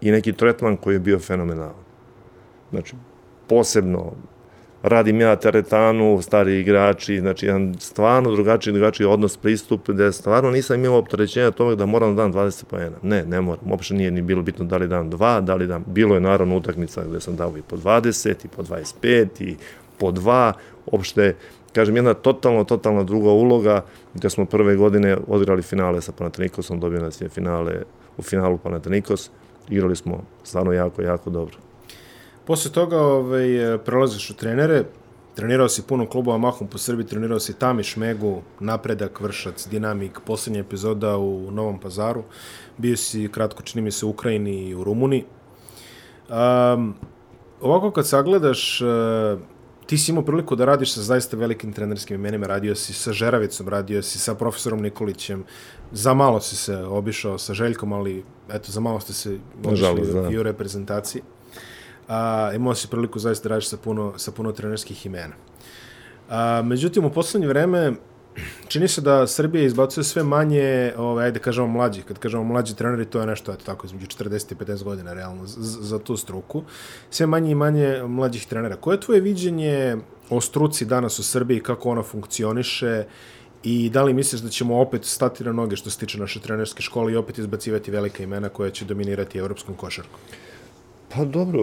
i 0.00 0.10
neki 0.10 0.32
tretman 0.32 0.76
koji 0.76 0.94
je 0.94 1.00
bio 1.00 1.18
fenomenalan. 1.18 1.84
Znači, 2.70 2.96
posebno 3.48 4.12
radim 4.82 5.20
ja 5.20 5.36
teretanu, 5.36 6.22
stari 6.22 6.60
igrači, 6.60 7.20
znači 7.20 7.46
jedan 7.46 7.74
stvarno 7.78 8.30
drugačiji, 8.30 8.72
drugačiji 8.72 9.06
odnos, 9.06 9.36
pristup, 9.36 9.88
gde 9.88 10.12
stvarno 10.12 10.50
nisam 10.50 10.84
imao 10.84 10.98
opterećenja 10.98 11.50
toga 11.50 11.74
da 11.74 11.86
moram 11.86 12.16
da 12.16 12.22
dam 12.22 12.32
20 12.32 12.64
pojena. 12.64 12.96
Ne, 13.02 13.24
ne 13.24 13.40
moram, 13.40 13.70
uopšte 13.70 13.94
nije 13.94 14.10
ni 14.10 14.22
bilo 14.22 14.42
bitno 14.42 14.64
da 14.64 14.76
li 14.76 14.88
dam 14.88 15.10
2, 15.10 15.40
da 15.40 15.54
li 15.54 15.66
dam, 15.66 15.84
bilo 15.86 16.14
je 16.14 16.20
naravno 16.20 16.56
utakmica 16.56 17.04
gde 17.04 17.20
sam 17.20 17.36
dao 17.36 17.58
i 17.58 17.62
po 17.62 17.76
20, 17.76 18.44
i 18.44 18.48
po 18.48 18.62
25, 18.62 19.26
i 19.40 19.56
po 19.98 20.10
2, 20.10 20.52
uopšte, 20.86 21.34
kažem, 21.72 21.96
jedna 21.96 22.14
totalno, 22.14 22.64
totalno 22.64 23.04
druga 23.04 23.30
uloga, 23.30 23.84
gde 24.14 24.30
smo 24.30 24.44
prve 24.44 24.76
godine 24.76 25.16
odigrali 25.26 25.62
finale 25.62 26.00
sa 26.00 26.12
Panatinikosom, 26.12 26.80
dobio 26.80 27.00
nas 27.00 27.20
je 27.20 27.28
finale, 27.28 27.82
u 28.16 28.22
finalu 28.22 28.58
Panatinikos, 28.58 29.30
igrali 29.68 29.96
smo 29.96 30.22
stvarno 30.44 30.72
jako, 30.72 31.02
jako 31.02 31.30
dobro. 31.30 31.65
Posle 32.46 32.70
toga 32.72 33.00
ovaj, 33.00 33.78
prelaziš 33.84 34.30
u 34.30 34.34
trenere, 34.34 34.84
trenirao 35.34 35.68
si 35.68 35.82
puno 35.82 36.06
klubova 36.06 36.38
mahom 36.38 36.68
po 36.68 36.78
Srbiji, 36.78 37.06
trenirao 37.06 37.40
si 37.40 37.58
Tamiš, 37.58 37.96
Megu, 37.96 38.42
Napredak, 38.60 39.20
Vršac, 39.20 39.66
Dinamik, 39.68 40.20
poslednja 40.26 40.60
epizoda 40.60 41.16
u 41.16 41.50
Novom 41.50 41.80
pazaru, 41.80 42.22
bio 42.78 42.96
si 42.96 43.28
kratko, 43.32 43.62
čini 43.62 43.82
mi 43.82 43.90
se, 43.90 44.06
u 44.06 44.10
Ukrajini 44.10 44.68
i 44.68 44.74
u 44.74 44.84
Rumuniji. 44.84 45.24
Um, 46.28 46.94
ovako 47.60 47.90
kad 47.90 48.08
sagledaš, 48.08 48.80
uh, 48.80 49.40
ti 49.86 49.98
si 49.98 50.10
imao 50.10 50.24
priliku 50.24 50.56
da 50.56 50.64
radiš 50.64 50.94
sa 50.94 51.02
zaista 51.02 51.36
velikim 51.36 51.72
trenerskim 51.72 52.14
imenima, 52.14 52.46
radio 52.46 52.74
si 52.74 52.92
sa 52.92 53.12
Žeravicom, 53.12 53.68
radio 53.68 54.02
si 54.02 54.18
sa 54.18 54.34
profesorom 54.34 54.82
Nikolićem, 54.82 55.44
za 55.92 56.14
malo 56.14 56.40
si 56.40 56.56
se 56.56 56.76
obišao 56.76 57.38
sa 57.38 57.54
Željkom, 57.54 57.92
ali 57.92 58.24
eto, 58.50 58.72
za 58.72 58.80
malo 58.80 59.00
ste 59.00 59.12
se 59.12 59.38
obišli 59.64 60.12
da. 60.12 60.28
i 60.30 60.38
u 60.38 60.42
reprezentaciji 60.42 61.22
a, 62.08 62.52
imao 62.54 62.74
si 62.74 62.88
priliku 62.88 63.18
zaista 63.18 63.48
da 63.48 63.54
radiš 63.54 63.68
sa 63.68 63.76
puno, 63.76 64.12
sa 64.16 64.32
puno 64.32 64.52
trenerskih 64.52 65.06
imena. 65.06 65.34
A, 66.28 66.62
međutim, 66.64 67.04
u 67.04 67.10
poslednje 67.10 67.48
vreme 67.48 67.92
čini 68.68 68.88
se 68.88 69.00
da 69.00 69.26
Srbija 69.26 69.64
izbacuje 69.64 70.04
sve 70.04 70.22
manje, 70.22 70.92
ovaj, 70.96 71.24
ajde 71.24 71.40
kažemo 71.40 71.66
mlađi, 71.66 72.02
kad 72.02 72.18
kažemo 72.18 72.44
mlađi 72.44 72.76
treneri, 72.76 73.04
to 73.04 73.20
je 73.20 73.26
nešto, 73.26 73.52
eto 73.52 73.64
tako, 73.64 73.86
između 73.86 74.06
40 74.06 74.52
i 74.52 74.56
50 74.56 74.84
godina, 74.84 75.12
realno, 75.12 75.46
za, 75.46 75.82
za 75.82 75.98
tu 75.98 76.16
struku. 76.16 76.62
Sve 77.10 77.26
manje 77.26 77.50
i 77.50 77.54
manje 77.54 78.02
mlađih 78.06 78.46
trenera. 78.46 78.76
Koje 78.76 78.94
je 78.94 79.00
tvoje 79.00 79.20
viđenje 79.20 79.96
o 80.30 80.40
struci 80.40 80.84
danas 80.84 81.18
u 81.18 81.22
Srbiji, 81.22 81.60
kako 81.60 81.90
ona 81.90 82.02
funkcioniše 82.02 83.04
i 83.62 83.90
da 83.90 84.02
li 84.02 84.14
misliš 84.14 84.40
da 84.40 84.48
ćemo 84.48 84.80
opet 84.80 85.04
stati 85.04 85.44
na 85.44 85.52
noge 85.52 85.76
što 85.76 85.90
se 85.90 85.98
tiče 85.98 86.18
naše 86.18 86.40
trenerske 86.40 86.82
škole 86.82 87.12
i 87.12 87.16
opet 87.16 87.38
izbacivati 87.38 87.90
velika 87.90 88.22
imena 88.22 88.48
koja 88.48 88.70
će 88.70 88.84
dominirati 88.84 89.38
evropskom 89.38 89.74
košarkom? 89.74 90.20
Pa 91.14 91.24
dobro, 91.24 91.62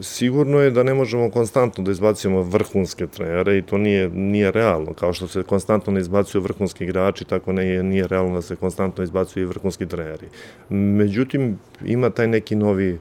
sigurno 0.00 0.60
je 0.60 0.70
da 0.70 0.82
ne 0.82 0.94
možemo 0.94 1.30
konstantno 1.30 1.84
da 1.84 1.90
izbacimo 1.90 2.42
vrhunske 2.42 3.06
trenere 3.06 3.58
i 3.58 3.62
to 3.62 3.78
nije, 3.78 4.08
nije 4.08 4.50
realno. 4.50 4.94
Kao 4.94 5.12
što 5.12 5.28
se 5.28 5.42
konstantno 5.42 5.92
ne 5.92 6.00
izbacuju 6.00 6.42
vrhunski 6.42 6.84
igrači, 6.84 7.24
tako 7.24 7.52
ne, 7.52 7.82
nije 7.82 8.06
realno 8.08 8.34
da 8.34 8.42
se 8.42 8.56
konstantno 8.56 9.04
izbacuju 9.04 9.42
i 9.42 9.46
vrhunski 9.46 9.86
treneri. 9.86 10.26
Međutim, 10.68 11.58
ima 11.84 12.10
taj 12.10 12.28
neki 12.28 12.56
novi, 12.56 12.98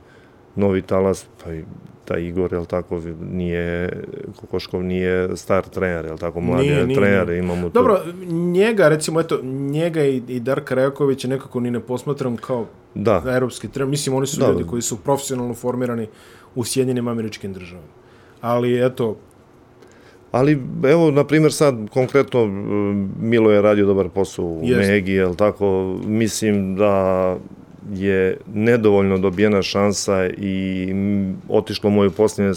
novi 0.56 0.82
talas, 0.82 1.28
pa 1.44 1.54
i 1.54 1.64
taj 2.06 2.22
Igor, 2.22 2.54
jel 2.54 2.66
tako, 2.66 3.02
nije, 3.32 3.90
Kokoškov 4.36 4.84
nije 4.84 5.38
star 5.38 5.64
trener, 5.64 6.06
jel 6.06 6.18
tako, 6.18 6.42
mladi 6.42 6.64
nije, 6.64 6.86
nije, 6.86 7.00
trener, 7.00 7.28
nije. 7.28 7.40
imamo 7.40 7.70
tu. 7.70 7.74
Dobro, 7.74 8.00
njega, 8.30 8.90
recimo, 8.90 9.20
eto, 9.20 9.40
njega 9.44 10.04
i, 10.04 10.22
i 10.28 10.40
Darka 10.40 10.76
Rajakovića 10.76 11.28
nekako 11.28 11.60
ni 11.60 11.72
ne 11.72 11.80
posmatram 11.80 12.38
kao 12.38 12.66
da. 12.96 13.24
evropski 13.28 13.68
trener. 13.68 13.90
Mislim, 13.90 14.16
oni 14.16 14.28
su 14.28 14.40
da. 14.40 14.48
ljudi 14.48 14.64
koji 14.64 14.82
su 14.82 14.98
profesionalno 14.98 15.54
formirani 15.54 16.08
u 16.56 16.64
Sjedinjenim 16.64 17.08
američkim 17.08 17.54
državama. 17.54 17.88
Ali, 18.42 18.86
eto, 18.86 19.18
Ali, 20.32 20.60
evo, 20.84 21.12
na 21.12 21.24
primjer, 21.24 21.54
sad, 21.54 21.76
konkretno, 21.94 22.46
Milo 23.20 23.52
je 23.52 23.62
radio 23.62 23.86
dobar 23.86 24.10
posao 24.10 24.46
u 24.46 24.60
Jest. 24.64 24.90
Megi, 24.90 25.12
jel 25.12 25.36
tako, 25.36 25.98
mislim 26.06 26.76
da 26.76 27.38
je 27.90 28.38
nedovoljno 28.54 29.18
dobijena 29.18 29.62
šansa 29.62 30.26
i 30.28 30.88
otišlo 31.50 31.90
mu 31.90 32.04
je 32.04 32.08
u 32.08 32.12
posljednje 32.12 32.54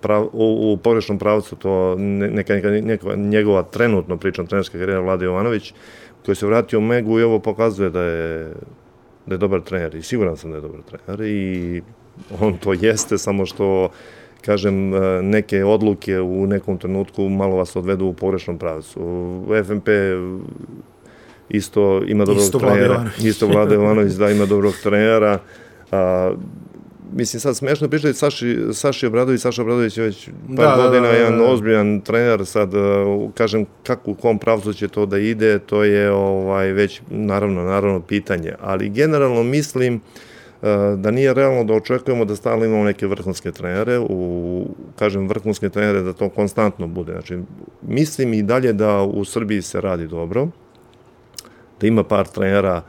prav, 0.00 0.28
u, 0.32 0.78
pogrešnom 0.82 1.18
pravcu 1.18 1.56
to 1.56 1.94
neka, 1.98 2.54
neka, 2.54 2.68
neka 2.70 3.14
njegova 3.16 3.62
trenutno 3.62 4.16
pričam 4.16 4.46
trenerska 4.46 4.78
karijera 4.78 5.00
Vlade 5.00 5.24
Jovanović 5.24 5.74
koji 6.24 6.36
se 6.36 6.46
vratio 6.46 6.78
u 6.78 6.82
Megu 6.82 7.20
i 7.20 7.22
ovo 7.22 7.38
pokazuje 7.38 7.90
da 7.90 8.02
je 8.02 8.52
da 9.26 9.34
je 9.34 9.38
dobar 9.38 9.60
trener 9.60 9.94
i 9.94 10.02
siguran 10.02 10.36
sam 10.36 10.50
da 10.50 10.56
je 10.56 10.60
dobar 10.60 10.80
trener 10.82 11.20
i 11.20 11.82
on 12.40 12.56
to 12.56 12.72
jeste 12.72 13.18
samo 13.18 13.46
što 13.46 13.90
kažem, 14.46 14.94
e, 14.94 15.22
neke 15.22 15.64
odluke 15.64 16.20
u 16.20 16.46
nekom 16.46 16.78
trenutku 16.78 17.28
malo 17.28 17.56
vas 17.56 17.76
odvedu 17.76 18.06
u 18.06 18.12
pogrešnom 18.12 18.58
pravcu. 18.58 19.00
FNP 19.64 19.88
isto 21.48 22.02
ima 22.06 22.24
dobrog 22.24 22.44
Isto 22.44 22.58
trenera. 22.58 22.94
Vlade 22.94 23.10
Isto 23.28 23.46
Vlade 23.46 23.74
Jovanović, 23.74 24.12
da, 24.12 24.30
ima 24.30 24.46
dobrog 24.46 24.74
trenera. 24.82 25.38
A, 25.92 26.32
mislim, 27.12 27.40
sad 27.40 27.56
smešno 27.56 27.88
pričati 27.88 28.14
Saši, 28.14 28.58
Saši 28.72 29.06
Obradović, 29.06 29.40
Saša 29.40 29.62
Obradović 29.62 29.98
je 29.98 30.04
već 30.04 30.28
par 30.56 30.66
Da, 30.66 30.76
da, 30.76 30.82
godina 30.82 31.06
da, 31.06 31.12
da, 31.12 31.18
jedan 31.18 31.38
da. 31.38 31.44
ozbiljan 31.44 32.00
trener, 32.00 32.46
sad 32.46 32.74
uh, 32.74 32.80
kažem 33.34 33.66
kako 33.82 34.10
u 34.10 34.14
kom 34.14 34.38
pravcu 34.38 34.72
će 34.72 34.88
to 34.88 35.06
da 35.06 35.18
ide, 35.18 35.58
to 35.58 35.84
je 35.84 36.10
ovaj 36.10 36.72
već 36.72 37.00
naravno 37.10 37.62
naravno 37.62 38.00
pitanje, 38.00 38.52
ali 38.60 38.88
generalno 38.88 39.42
mislim 39.42 39.94
uh, 39.94 40.68
da 40.96 41.10
nije 41.10 41.34
realno 41.34 41.64
da 41.64 41.74
očekujemo 41.74 42.24
da 42.24 42.36
stalno 42.36 42.64
imamo 42.64 42.84
neke 42.84 43.06
vrhunske 43.06 43.52
trenere, 43.52 43.98
u, 43.98 44.66
kažem 44.98 45.28
vrhunske 45.28 45.68
trenere 45.68 46.02
da 46.02 46.12
to 46.12 46.28
konstantno 46.28 46.86
bude. 46.86 47.12
Znači, 47.12 47.38
mislim 47.82 48.32
i 48.34 48.42
dalje 48.42 48.72
da 48.72 49.02
u 49.02 49.24
Srbiji 49.24 49.62
se 49.62 49.80
radi 49.80 50.06
dobro, 50.06 50.48
da 51.80 51.86
ima 51.86 52.04
par 52.04 52.26
trenera 52.26 52.82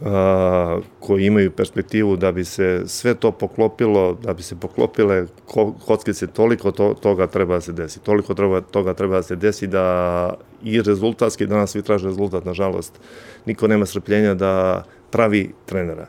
a, 0.00 0.80
koji 1.00 1.26
imaju 1.26 1.50
perspektivu 1.50 2.16
da 2.16 2.32
bi 2.32 2.44
se 2.44 2.82
sve 2.86 3.14
to 3.14 3.32
poklopilo, 3.32 4.18
da 4.22 4.34
bi 4.34 4.42
se 4.42 4.56
poklopile 4.60 5.26
ko, 5.46 5.72
kockice, 5.86 6.26
toliko 6.26 6.70
to, 6.70 6.94
toga 6.94 7.26
treba 7.26 7.54
da 7.54 7.60
se 7.60 7.72
desi. 7.72 8.00
Toliko 8.00 8.34
treba, 8.34 8.60
toga 8.60 8.94
treba 8.94 9.16
da 9.16 9.22
se 9.22 9.36
desi 9.36 9.66
da 9.66 10.34
i 10.62 10.82
rezultatski, 10.82 11.46
danas 11.46 11.70
svi 11.70 11.82
traže 11.82 12.08
rezultat, 12.08 12.44
nažalost, 12.44 13.00
niko 13.46 13.68
nema 13.68 13.86
strpljenja 13.86 14.34
da 14.34 14.84
pravi 15.10 15.54
trenera. 15.66 16.08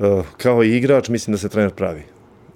E, 0.00 0.22
kao 0.36 0.64
i 0.64 0.76
igrač, 0.76 1.08
mislim 1.08 1.32
da 1.32 1.38
se 1.38 1.48
trener 1.48 1.70
pravi 1.70 2.02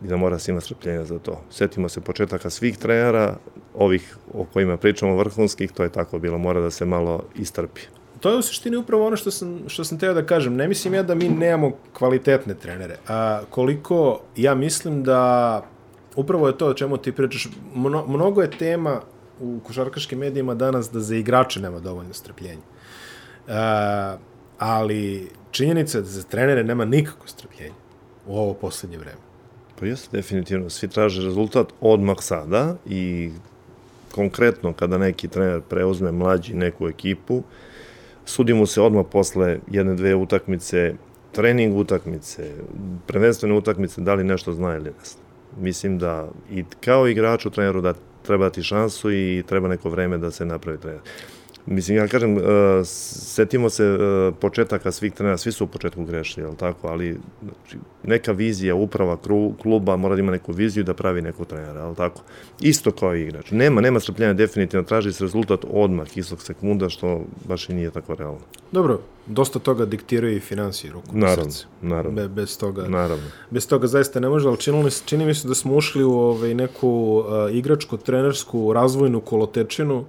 i 0.05 0.07
da 0.07 0.17
mora 0.17 0.39
se 0.39 0.53
ima 0.53 0.61
strpljenja 0.61 1.05
za 1.05 1.19
to. 1.19 1.41
Setimo 1.51 1.89
se 1.89 2.01
početaka 2.01 2.51
svih 2.51 2.79
trenera, 2.79 3.37
ovih 3.75 4.17
o 4.35 4.45
kojima 4.45 4.77
pričamo 4.77 5.17
vrhunskih, 5.17 5.73
to 5.73 5.83
je 5.83 5.89
tako 5.89 6.19
bilo, 6.19 6.39
mora 6.39 6.61
da 6.61 6.71
se 6.71 6.85
malo 6.85 7.23
istrpi. 7.37 7.81
To 8.21 8.31
je 8.31 8.39
u 8.39 8.43
suštini 8.43 8.77
upravo 8.77 9.07
ono 9.07 9.17
što 9.17 9.31
sam, 9.31 9.59
što 9.67 9.85
sam 9.85 9.99
teo 9.99 10.15
da 10.15 10.27
kažem. 10.27 10.55
Ne 10.57 10.69
mislim 10.69 10.95
ja 10.95 11.03
da 11.03 11.15
mi 11.15 11.29
nemamo 11.29 11.73
kvalitetne 11.99 12.55
trenere. 12.55 12.97
A 13.09 13.41
koliko 13.51 14.21
ja 14.37 14.55
mislim 14.55 15.03
da 15.03 15.63
upravo 16.17 16.47
je 16.47 16.59
to 16.59 16.67
o 16.67 16.75
čemu 16.75 16.97
ti 16.97 17.13
pričaš. 17.13 17.49
Mno, 17.75 18.07
mnogo 18.07 18.43
je 18.43 18.51
tema 18.51 19.01
u 19.41 19.59
košarkaškim 19.67 20.19
medijima 20.19 20.55
danas 20.55 20.91
da 20.91 21.01
za 21.01 21.17
igrače 21.17 21.61
nema 21.61 21.81
dovoljno 21.81 22.15
strpljenja. 22.15 22.63
A, 23.49 24.17
ali 24.59 25.29
činjenica 25.51 25.99
je 25.99 26.03
da 26.03 26.09
za 26.09 26.23
trenere 26.23 26.65
nema 26.65 26.85
nikako 26.85 27.29
strpljenja 27.29 27.75
u 28.27 28.39
ovo 28.39 28.55
poslednje 28.55 28.99
vreme. 28.99 29.21
Pa 29.81 29.87
jeste, 29.87 30.17
definitivno. 30.17 30.71
Svi 30.71 30.89
traže 30.89 31.23
rezultat 31.23 31.67
odmah 31.81 32.17
sada 32.21 32.77
i 32.87 33.31
konkretno 34.13 34.73
kada 34.73 34.99
neki 34.99 35.29
trener 35.29 35.61
preuzme 35.61 36.13
mlađi 36.13 36.55
neku 36.55 36.89
ekipu, 36.89 37.43
sudimo 38.25 38.67
se 38.67 38.81
odmah 38.81 39.05
posle 39.13 39.59
jedne, 39.71 39.95
dve 39.95 40.15
utakmice, 40.15 40.95
trening 41.33 41.77
utakmice, 41.77 42.51
prvenstvene 43.07 43.55
utakmice, 43.55 44.01
da 44.01 44.15
li 44.15 44.25
nešto 44.25 44.53
zna 44.53 44.75
ili 44.75 44.85
ne 44.85 44.91
zna. 45.05 45.23
Mislim 45.61 45.99
da 45.99 46.29
i 46.51 46.65
kao 46.81 47.09
igraču 47.09 47.51
treneru 47.51 47.81
da 47.81 47.95
treba 48.23 48.45
dati 48.45 48.63
šansu 48.63 49.13
i 49.13 49.43
treba 49.47 49.69
neko 49.69 49.91
vreme 49.91 50.19
da 50.19 50.31
se 50.31 50.47
napravi 50.47 50.79
trener. 50.79 51.01
Mislim, 51.67 51.97
ja 51.97 52.09
kažem, 52.09 52.37
uh, 52.37 52.43
setimo 52.85 53.71
se 53.71 53.91
uh, 53.91 54.35
početaka 54.41 54.93
svih 54.93 55.13
trenera, 55.13 55.37
svi 55.37 55.53
su 55.53 55.65
u 55.65 55.67
početku 55.67 56.05
grešni, 56.05 56.43
jel 56.43 56.55
tako, 56.55 56.89
ali 56.89 57.19
znači, 57.43 57.79
neka 58.03 58.33
vizija, 58.33 58.75
uprava 58.75 59.17
kluba 59.63 59.97
mora 59.97 60.15
da 60.15 60.21
ima 60.21 60.33
neku 60.33 60.53
viziju 60.53 60.85
da 60.85 60.95
pravi 60.95 61.23
nekog 61.23 61.47
trenera, 61.47 61.81
jel 61.81 61.95
tako? 61.95 62.23
Isto 62.61 62.91
kao 62.91 63.17
i 63.17 63.23
igrač. 63.23 63.51
Nema, 63.51 63.81
nema 63.81 64.01
strpljenja 64.01 64.33
definitivno, 64.33 64.85
traži 64.85 65.13
se 65.13 65.25
rezultat 65.25 65.65
odmah, 65.71 66.17
istog 66.17 66.43
sekunda, 66.43 66.89
što 66.89 67.25
baš 67.49 67.69
i 67.69 67.75
nije 67.75 67.91
tako 67.91 68.15
realno. 68.15 68.41
Dobro, 68.73 69.01
dosta 69.27 69.59
toga 69.59 69.85
diktiraju 69.85 70.37
i 70.37 70.41
financije, 70.41 70.93
ruku 70.93 71.09
na 71.13 71.27
Naravno, 71.27 71.51
srce. 71.51 71.67
naravno. 71.83 72.11
Be, 72.11 72.29
bez 72.29 72.59
toga 72.59 72.89
Naravno. 72.89 73.25
bez 73.51 73.69
toga 73.69 73.87
zaista 73.87 74.21
ne 74.21 74.29
može, 74.29 74.49
ali 74.49 74.57
čini 74.57 74.85
mi 74.85 74.91
se, 74.91 75.03
čini 75.07 75.27
mi 75.27 75.35
se 75.35 75.49
da 75.49 75.55
smo 75.55 75.75
ušli 75.77 76.05
u 76.05 76.13
ovaj, 76.13 76.55
neku 76.55 76.89
uh, 76.89 77.57
igračku, 77.57 77.97
trenersku, 77.97 78.73
razvojnu 78.73 79.21
kolotečinu 79.21 80.05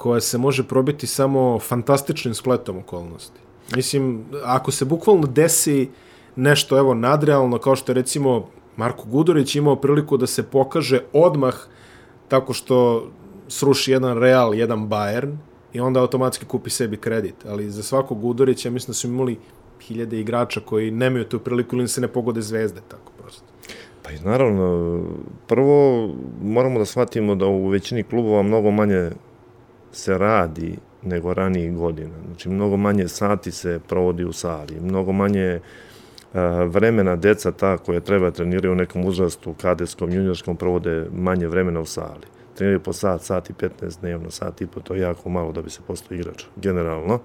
koja 0.00 0.20
se 0.20 0.38
može 0.38 0.62
probiti 0.64 1.06
samo 1.06 1.58
fantastičnim 1.58 2.34
spletom 2.34 2.78
okolnosti. 2.78 3.40
Mislim, 3.76 4.24
ako 4.44 4.70
se 4.70 4.84
bukvalno 4.84 5.26
desi 5.26 5.88
nešto, 6.36 6.78
evo, 6.78 6.94
nadrealno, 6.94 7.58
kao 7.58 7.76
što 7.76 7.92
je 7.92 7.94
recimo 7.94 8.48
Marko 8.76 9.04
Gudurić 9.04 9.54
imao 9.54 9.76
priliku 9.76 10.16
da 10.16 10.26
se 10.26 10.42
pokaže 10.42 11.00
odmah 11.12 11.54
tako 12.28 12.52
što 12.52 13.08
sruši 13.48 13.92
jedan 13.92 14.18
Real, 14.18 14.54
jedan 14.54 14.88
Bayern 14.88 15.36
i 15.72 15.80
onda 15.80 16.00
automatski 16.00 16.46
kupi 16.46 16.70
sebi 16.70 16.96
kredit. 16.96 17.34
Ali 17.48 17.70
za 17.70 17.82
svakog 17.82 18.20
Gudurića 18.20 18.70
mislim 18.70 18.90
da 18.90 18.94
su 18.94 19.08
imali 19.08 19.38
hiljade 19.80 20.20
igrača 20.20 20.60
koji 20.60 20.90
nemaju 20.90 21.24
tu 21.24 21.38
priliku 21.38 21.76
ili 21.76 21.88
se 21.88 22.00
ne 22.00 22.08
pogode 22.08 22.42
zvezde, 22.42 22.80
tako 22.88 23.12
prosto. 23.22 23.44
Pa 24.02 24.10
i 24.10 24.18
naravno, 24.24 25.00
prvo 25.46 26.08
moramo 26.42 26.78
da 26.78 26.84
shvatimo 26.84 27.34
da 27.34 27.46
u 27.46 27.68
većini 27.68 28.02
klubova 28.02 28.42
mnogo 28.42 28.70
manje 28.70 29.10
se 29.92 30.18
radi 30.18 30.76
nego 31.02 31.34
ranijih 31.34 31.76
godina. 31.76 32.14
Znači, 32.26 32.48
mnogo 32.48 32.76
manje 32.76 33.08
sati 33.08 33.50
se 33.50 33.80
provodi 33.88 34.24
u 34.24 34.32
sali, 34.32 34.80
mnogo 34.80 35.12
manje 35.12 35.60
a, 36.34 36.64
vremena 36.64 37.16
deca 37.16 37.52
ta 37.52 37.78
koje 37.78 38.00
treba 38.00 38.30
treniraju 38.30 38.72
u 38.72 38.76
nekom 38.76 39.04
uzrastu, 39.04 39.54
kadetskom, 39.54 40.12
juniorskom, 40.12 40.56
provode 40.56 41.06
manje 41.12 41.46
vremena 41.46 41.80
u 41.80 41.86
sali. 41.86 42.26
Treniraju 42.54 42.80
po 42.80 42.92
sat, 42.92 43.22
sat 43.22 43.50
i 43.50 43.52
15 43.52 44.00
dnevno, 44.00 44.30
sat 44.30 44.60
i 44.60 44.66
po, 44.66 44.80
to 44.80 44.94
je 44.94 45.00
jako 45.00 45.28
malo 45.28 45.52
da 45.52 45.62
bi 45.62 45.70
se 45.70 45.80
postao 45.86 46.14
igrač, 46.14 46.44
generalno. 46.56 47.20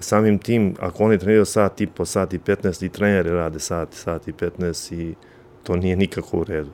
Samim 0.00 0.38
tim, 0.38 0.74
ako 0.80 1.04
oni 1.04 1.18
treniraju 1.18 1.44
sat 1.44 1.80
i 1.80 1.86
po, 1.86 2.04
sat 2.04 2.34
i 2.34 2.38
15 2.38 2.84
i 2.84 2.88
treneri 2.88 3.30
rade 3.30 3.58
sat, 3.58 3.88
sat 3.92 4.28
i 4.28 4.32
15 4.32 4.94
i 4.94 5.14
to 5.62 5.76
nije 5.76 5.96
nikako 5.96 6.38
u 6.38 6.44
redu. 6.44 6.70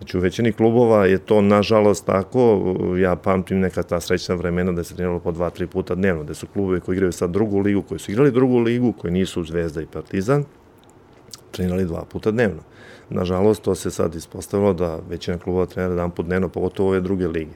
Znači, 0.00 0.18
u 0.18 0.20
većini 0.20 0.52
klubova 0.52 1.06
je 1.06 1.18
to, 1.18 1.40
nažalost, 1.40 2.06
tako. 2.06 2.74
Ja 2.98 3.16
pamtim 3.16 3.60
neka 3.60 3.82
ta 3.82 4.00
srećna 4.00 4.34
vremena 4.34 4.72
da 4.72 4.84
se 4.84 4.94
treniralo 4.94 5.20
po 5.20 5.32
dva, 5.32 5.50
tri 5.50 5.66
puta 5.66 5.94
dnevno, 5.94 6.24
da 6.24 6.34
su 6.34 6.46
klubovi 6.46 6.80
koji 6.80 6.96
igraju 6.96 7.12
sad 7.12 7.30
drugu 7.30 7.58
ligu, 7.58 7.82
koji 7.82 7.98
su 7.98 8.10
igrali 8.10 8.32
drugu 8.32 8.58
ligu, 8.58 8.92
koji 8.92 9.12
nisu 9.12 9.44
Zvezda 9.44 9.82
i 9.82 9.86
Partizan, 9.86 10.44
trenirali 11.50 11.84
dva 11.84 12.04
puta 12.04 12.30
dnevno. 12.30 12.62
Nažalost, 13.10 13.62
to 13.62 13.74
se 13.74 13.90
sad 13.90 14.14
ispostavilo 14.14 14.72
da 14.72 14.98
većina 15.08 15.38
klubova 15.38 15.66
trenira 15.66 15.94
dan 15.94 16.10
put 16.10 16.26
dnevno, 16.26 16.48
pogotovo 16.48 16.88
ove 16.88 17.00
druge 17.00 17.28
lige. 17.28 17.54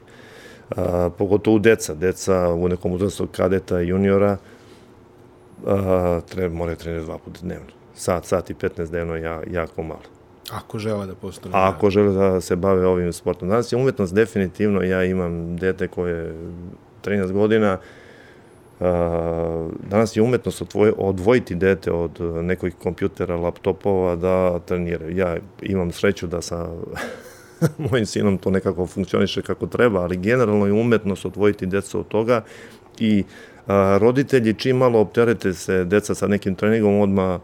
A, 0.75 1.09
pogotovo 1.17 1.59
deca, 1.59 1.93
deca 1.93 2.53
u 2.53 2.67
nekom 2.67 2.91
uzrastu 2.91 3.27
kadeta 3.31 3.81
i 3.81 3.87
juniora, 3.87 4.37
a, 5.65 6.21
treba, 6.29 6.55
moraju 6.55 6.77
trenirati 6.77 7.05
dva 7.05 7.17
puta 7.17 7.39
dnevno. 7.41 7.71
Sat, 7.95 8.25
sat 8.25 8.49
i 8.49 8.53
15 8.53 8.89
dnevno 8.89 9.15
je 9.15 9.21
ja, 9.21 9.41
jako 9.51 9.83
malo. 9.83 10.14
Ako 10.51 10.79
žele 10.79 11.07
da 11.07 11.15
postane. 11.15 11.55
A 11.55 11.69
ako 11.69 11.89
žele 11.89 12.13
da 12.13 12.41
se 12.41 12.55
bave 12.55 12.87
ovim 12.87 13.13
sportom. 13.13 13.49
Danas 13.49 13.71
je 13.71 13.77
umetnost 13.77 14.15
definitivno, 14.15 14.81
ja 14.81 15.03
imam 15.03 15.57
dete 15.57 15.87
koje 15.87 16.13
je 16.13 16.33
13 17.03 17.31
godina, 17.31 17.77
danas 19.89 20.15
je 20.15 20.21
umetnost 20.21 20.61
odvoj, 20.61 20.93
odvojiti 20.97 21.55
dete 21.55 21.91
od 21.91 22.21
nekih 22.21 22.75
kompjutera, 22.83 23.35
laptopova 23.35 24.15
da 24.15 24.59
treniraju. 24.59 25.17
Ja 25.17 25.37
imam 25.61 25.91
sreću 25.91 26.27
da 26.27 26.41
sa 26.41 26.67
mojim 27.89 28.05
sinom 28.05 28.37
to 28.37 28.51
nekako 28.51 28.87
funkcioniše 28.87 29.41
kako 29.41 29.67
treba, 29.67 30.01
ali 30.01 30.17
generalno 30.17 30.65
je 30.65 30.73
umetnost 30.73 31.25
odvojiti 31.25 31.65
decu 31.65 31.99
od 31.99 32.07
toga 32.07 32.43
i 32.99 33.23
a, 33.67 33.97
roditelji 34.01 34.53
čim 34.53 34.77
malo 34.77 34.99
opterete 34.99 35.53
se 35.53 35.83
deca 35.83 36.15
sa 36.15 36.27
nekim 36.27 36.55
treningom 36.55 36.99
odmah 36.99 37.41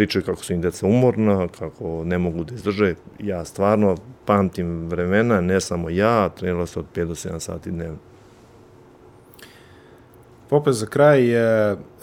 pričaju 0.00 0.24
kako 0.24 0.44
su 0.44 0.52
im 0.52 0.60
deca 0.60 0.86
umorna, 0.86 1.48
kako 1.48 2.04
ne 2.04 2.18
mogu 2.18 2.44
da 2.44 2.54
izdrže. 2.54 2.94
Ja 3.18 3.44
stvarno 3.44 3.96
pamtim 4.24 4.88
vremena, 4.88 5.40
ne 5.40 5.60
samo 5.60 5.90
ja, 5.90 6.28
trenirala 6.28 6.66
se 6.66 6.78
od 6.80 6.86
5 6.94 7.04
do 7.04 7.14
7 7.14 7.38
sati 7.38 7.70
dnevno. 7.70 7.98
Pope, 10.48 10.72
za 10.72 10.86
kraj, 10.86 11.20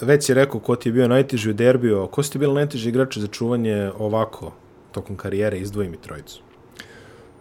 već 0.00 0.28
je 0.28 0.34
rekao 0.34 0.60
ko 0.60 0.76
ti 0.76 0.88
je 0.88 0.92
bio 0.92 1.08
najteži 1.08 1.50
u 1.50 1.52
derbiju, 1.52 2.06
ko 2.10 2.22
ste 2.22 2.38
bili 2.38 2.54
najteži 2.54 2.88
igrač 2.88 3.18
za 3.18 3.26
čuvanje 3.26 3.90
ovako, 3.98 4.52
tokom 4.92 5.16
karijere, 5.16 5.58
izdvoji 5.58 5.88
mi 5.88 5.96
trojicu. 5.96 6.42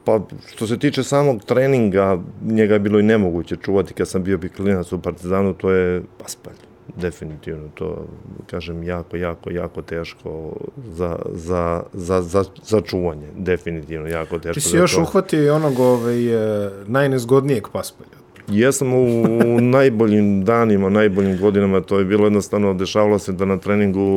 Pa, 0.05 0.19
što 0.47 0.67
se 0.67 0.79
tiče 0.79 1.03
samog 1.03 1.43
treninga, 1.45 2.17
njega 2.41 2.73
je 2.73 2.79
bilo 2.79 2.99
i 2.99 3.03
nemoguće 3.03 3.55
čuvati 3.55 3.93
kad 3.93 4.09
sam 4.09 4.23
bio 4.23 4.37
biklinac 4.37 4.91
u 4.91 5.01
Partizanu, 5.01 5.53
to 5.53 5.71
je 5.71 6.01
paspalj. 6.17 6.57
Definitivno, 6.95 7.69
to, 7.75 8.05
kažem, 8.49 8.83
jako, 8.83 9.17
jako, 9.17 9.49
jako 9.49 9.81
teško 9.81 10.53
za, 10.93 11.19
za, 11.31 11.83
za, 11.93 12.21
za, 12.21 12.43
za 12.63 12.81
čuvanje. 12.81 13.27
Definitivno, 13.37 14.07
jako 14.07 14.39
teško. 14.39 14.53
Ti 14.53 14.61
si 14.61 14.77
još 14.77 14.97
uhvatio 14.97 15.43
i 15.43 15.49
onog 15.49 15.79
ovaj, 15.79 16.33
e, 16.33 16.69
najnezgodnijeg 16.87 17.67
paspalja. 17.73 18.17
Jesam 18.47 18.93
u, 18.93 19.23
u 19.55 19.61
najboljim 19.77 20.45
danima, 20.45 20.89
najboljim 20.89 21.37
godinama, 21.37 21.81
to 21.81 21.99
je 21.99 22.05
bilo 22.05 22.25
jednostavno, 22.25 22.73
dešavalo 22.73 23.19
se 23.19 23.31
da 23.31 23.45
na 23.45 23.57
treningu 23.57 24.07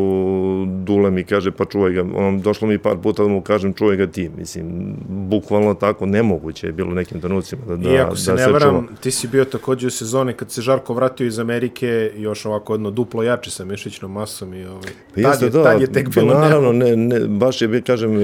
Dule 0.66 1.10
mi 1.10 1.24
kaže 1.24 1.50
pa 1.50 1.64
čuvaj 1.64 1.92
ga, 1.92 2.04
on, 2.14 2.40
došlo 2.40 2.68
mi 2.68 2.78
par 2.78 2.96
puta 3.02 3.22
da 3.22 3.28
mu 3.28 3.40
kažem 3.40 3.72
čuvaj 3.72 3.96
ga 3.96 4.06
ti, 4.06 4.30
mislim, 4.38 4.94
bukvalno 5.08 5.74
tako 5.74 6.06
nemoguće 6.06 6.66
je 6.66 6.72
bilo 6.72 6.94
nekim 6.94 7.20
trenucima 7.20 7.62
da, 7.66 7.76
da, 7.76 7.90
Iako 7.90 8.16
se 8.16 8.30
da 8.30 8.36
ne 8.36 8.44
se 8.44 8.52
varam, 8.52 8.86
čuva. 8.86 8.96
ti 9.00 9.10
si 9.10 9.28
bio 9.28 9.44
takođe 9.44 9.86
u 9.86 9.90
sezoni 9.90 10.32
kad 10.32 10.50
se 10.50 10.62
Žarko 10.62 10.94
vratio 10.94 11.26
iz 11.26 11.38
Amerike, 11.38 12.12
još 12.16 12.46
ovako 12.46 12.74
jedno 12.74 12.90
duplo 12.90 13.22
jači 13.22 13.50
sa 13.50 13.64
mišićnom 13.64 14.12
masom 14.12 14.54
i 14.54 14.64
ovaj, 14.64 14.90
Pa 15.14 15.22
tad, 15.22 15.30
jeste, 15.30 15.44
je, 15.44 15.50
da, 15.50 15.62
tad 15.62 15.80
je 15.80 15.92
tek 15.92 16.04
pa 16.14 16.20
bilo 16.20 16.34
naravno, 16.34 16.72
ne, 16.72 16.96
ne, 16.96 17.20
baš 17.20 17.62
je, 17.62 17.82
kažem, 17.82 18.16
e, 18.16 18.20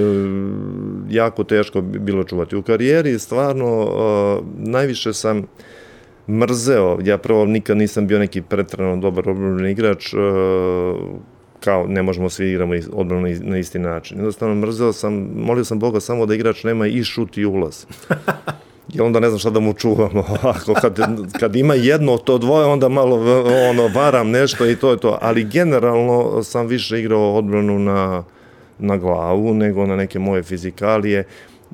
jako 1.10 1.44
teško 1.44 1.80
bi 1.80 1.98
bilo 1.98 2.24
čuvati. 2.24 2.56
U 2.56 2.62
karijeri 2.62 3.18
stvarno 3.18 3.82
uh, 3.82 4.46
najviše 4.58 5.12
sam 5.12 5.42
mrzeo, 6.28 6.98
ja 7.02 7.18
prvo 7.18 7.44
nikad 7.44 7.76
nisam 7.76 8.06
bio 8.06 8.18
neki 8.18 8.42
pretrano 8.42 8.96
dobar 8.96 9.28
odbrani 9.28 9.70
igrač, 9.70 10.14
uh, 10.14 10.20
kao 11.60 11.86
ne 11.86 12.02
možemo 12.02 12.28
svi 12.28 12.50
igramo 12.50 12.74
is- 12.74 12.88
odbranu 12.92 13.28
na- 13.40 13.58
isti 13.58 13.78
način. 13.78 14.16
Jednostavno 14.16 14.54
mrzeo 14.56 14.92
sam, 14.92 15.12
molio 15.36 15.64
sam 15.64 15.78
Boga 15.78 16.00
samo 16.00 16.26
da 16.26 16.34
igrač 16.34 16.64
nema 16.64 16.86
i 16.86 17.04
šut 17.04 17.38
i 17.38 17.44
ulaz. 17.44 17.84
I 18.94 19.00
onda 19.00 19.20
ne 19.20 19.28
znam 19.28 19.38
šta 19.38 19.50
da 19.50 19.60
mu 19.60 19.72
čuvam 19.72 20.10
ovako, 20.32 20.74
kad, 20.74 20.98
kad 21.40 21.56
ima 21.56 21.74
jedno 21.74 22.16
to 22.16 22.38
dvoje, 22.38 22.66
onda 22.66 22.88
malo 22.88 23.16
ono, 23.70 23.88
varam 23.90 24.30
nešto 24.30 24.66
i 24.66 24.76
to 24.76 24.90
je 24.90 24.96
to, 24.96 25.18
ali 25.20 25.44
generalno 25.44 26.42
sam 26.42 26.66
više 26.66 27.00
igrao 27.00 27.34
odbranu 27.34 27.78
na, 27.78 28.24
na 28.78 28.96
glavu 28.96 29.54
nego 29.54 29.86
na 29.86 29.96
neke 29.96 30.18
moje 30.18 30.42
fizikalije, 30.42 31.24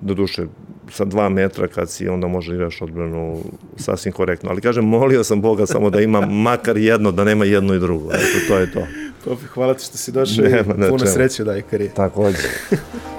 doduše 0.02 0.46
sa 0.90 1.04
dva 1.04 1.28
metra 1.28 1.68
kad 1.68 1.90
si 1.90 2.08
onda 2.08 2.26
može 2.26 2.54
igraš 2.54 2.82
odbranu 2.82 3.38
sasvim 3.76 4.12
korektno, 4.12 4.50
ali 4.50 4.60
kažem 4.60 4.84
molio 4.84 5.24
sam 5.24 5.40
Boga 5.40 5.66
samo 5.66 5.90
da 5.90 6.00
ima 6.00 6.26
makar 6.26 6.76
jedno, 6.76 7.12
da 7.12 7.24
nema 7.24 7.44
jedno 7.44 7.74
i 7.74 7.78
drugo, 7.78 8.12
eto 8.12 8.38
to 8.48 8.58
je 8.58 8.72
to. 8.72 8.86
Topi, 9.24 9.46
hvala 9.46 9.74
ti 9.74 9.84
što 9.84 9.96
si 9.96 10.12
došao 10.12 10.44
i 10.44 10.64
puno 10.64 10.98
čemu. 10.98 11.10
sreće 11.10 11.44
daj 11.44 11.62
karijeri. 11.62 11.94
Takođe. 11.94 12.48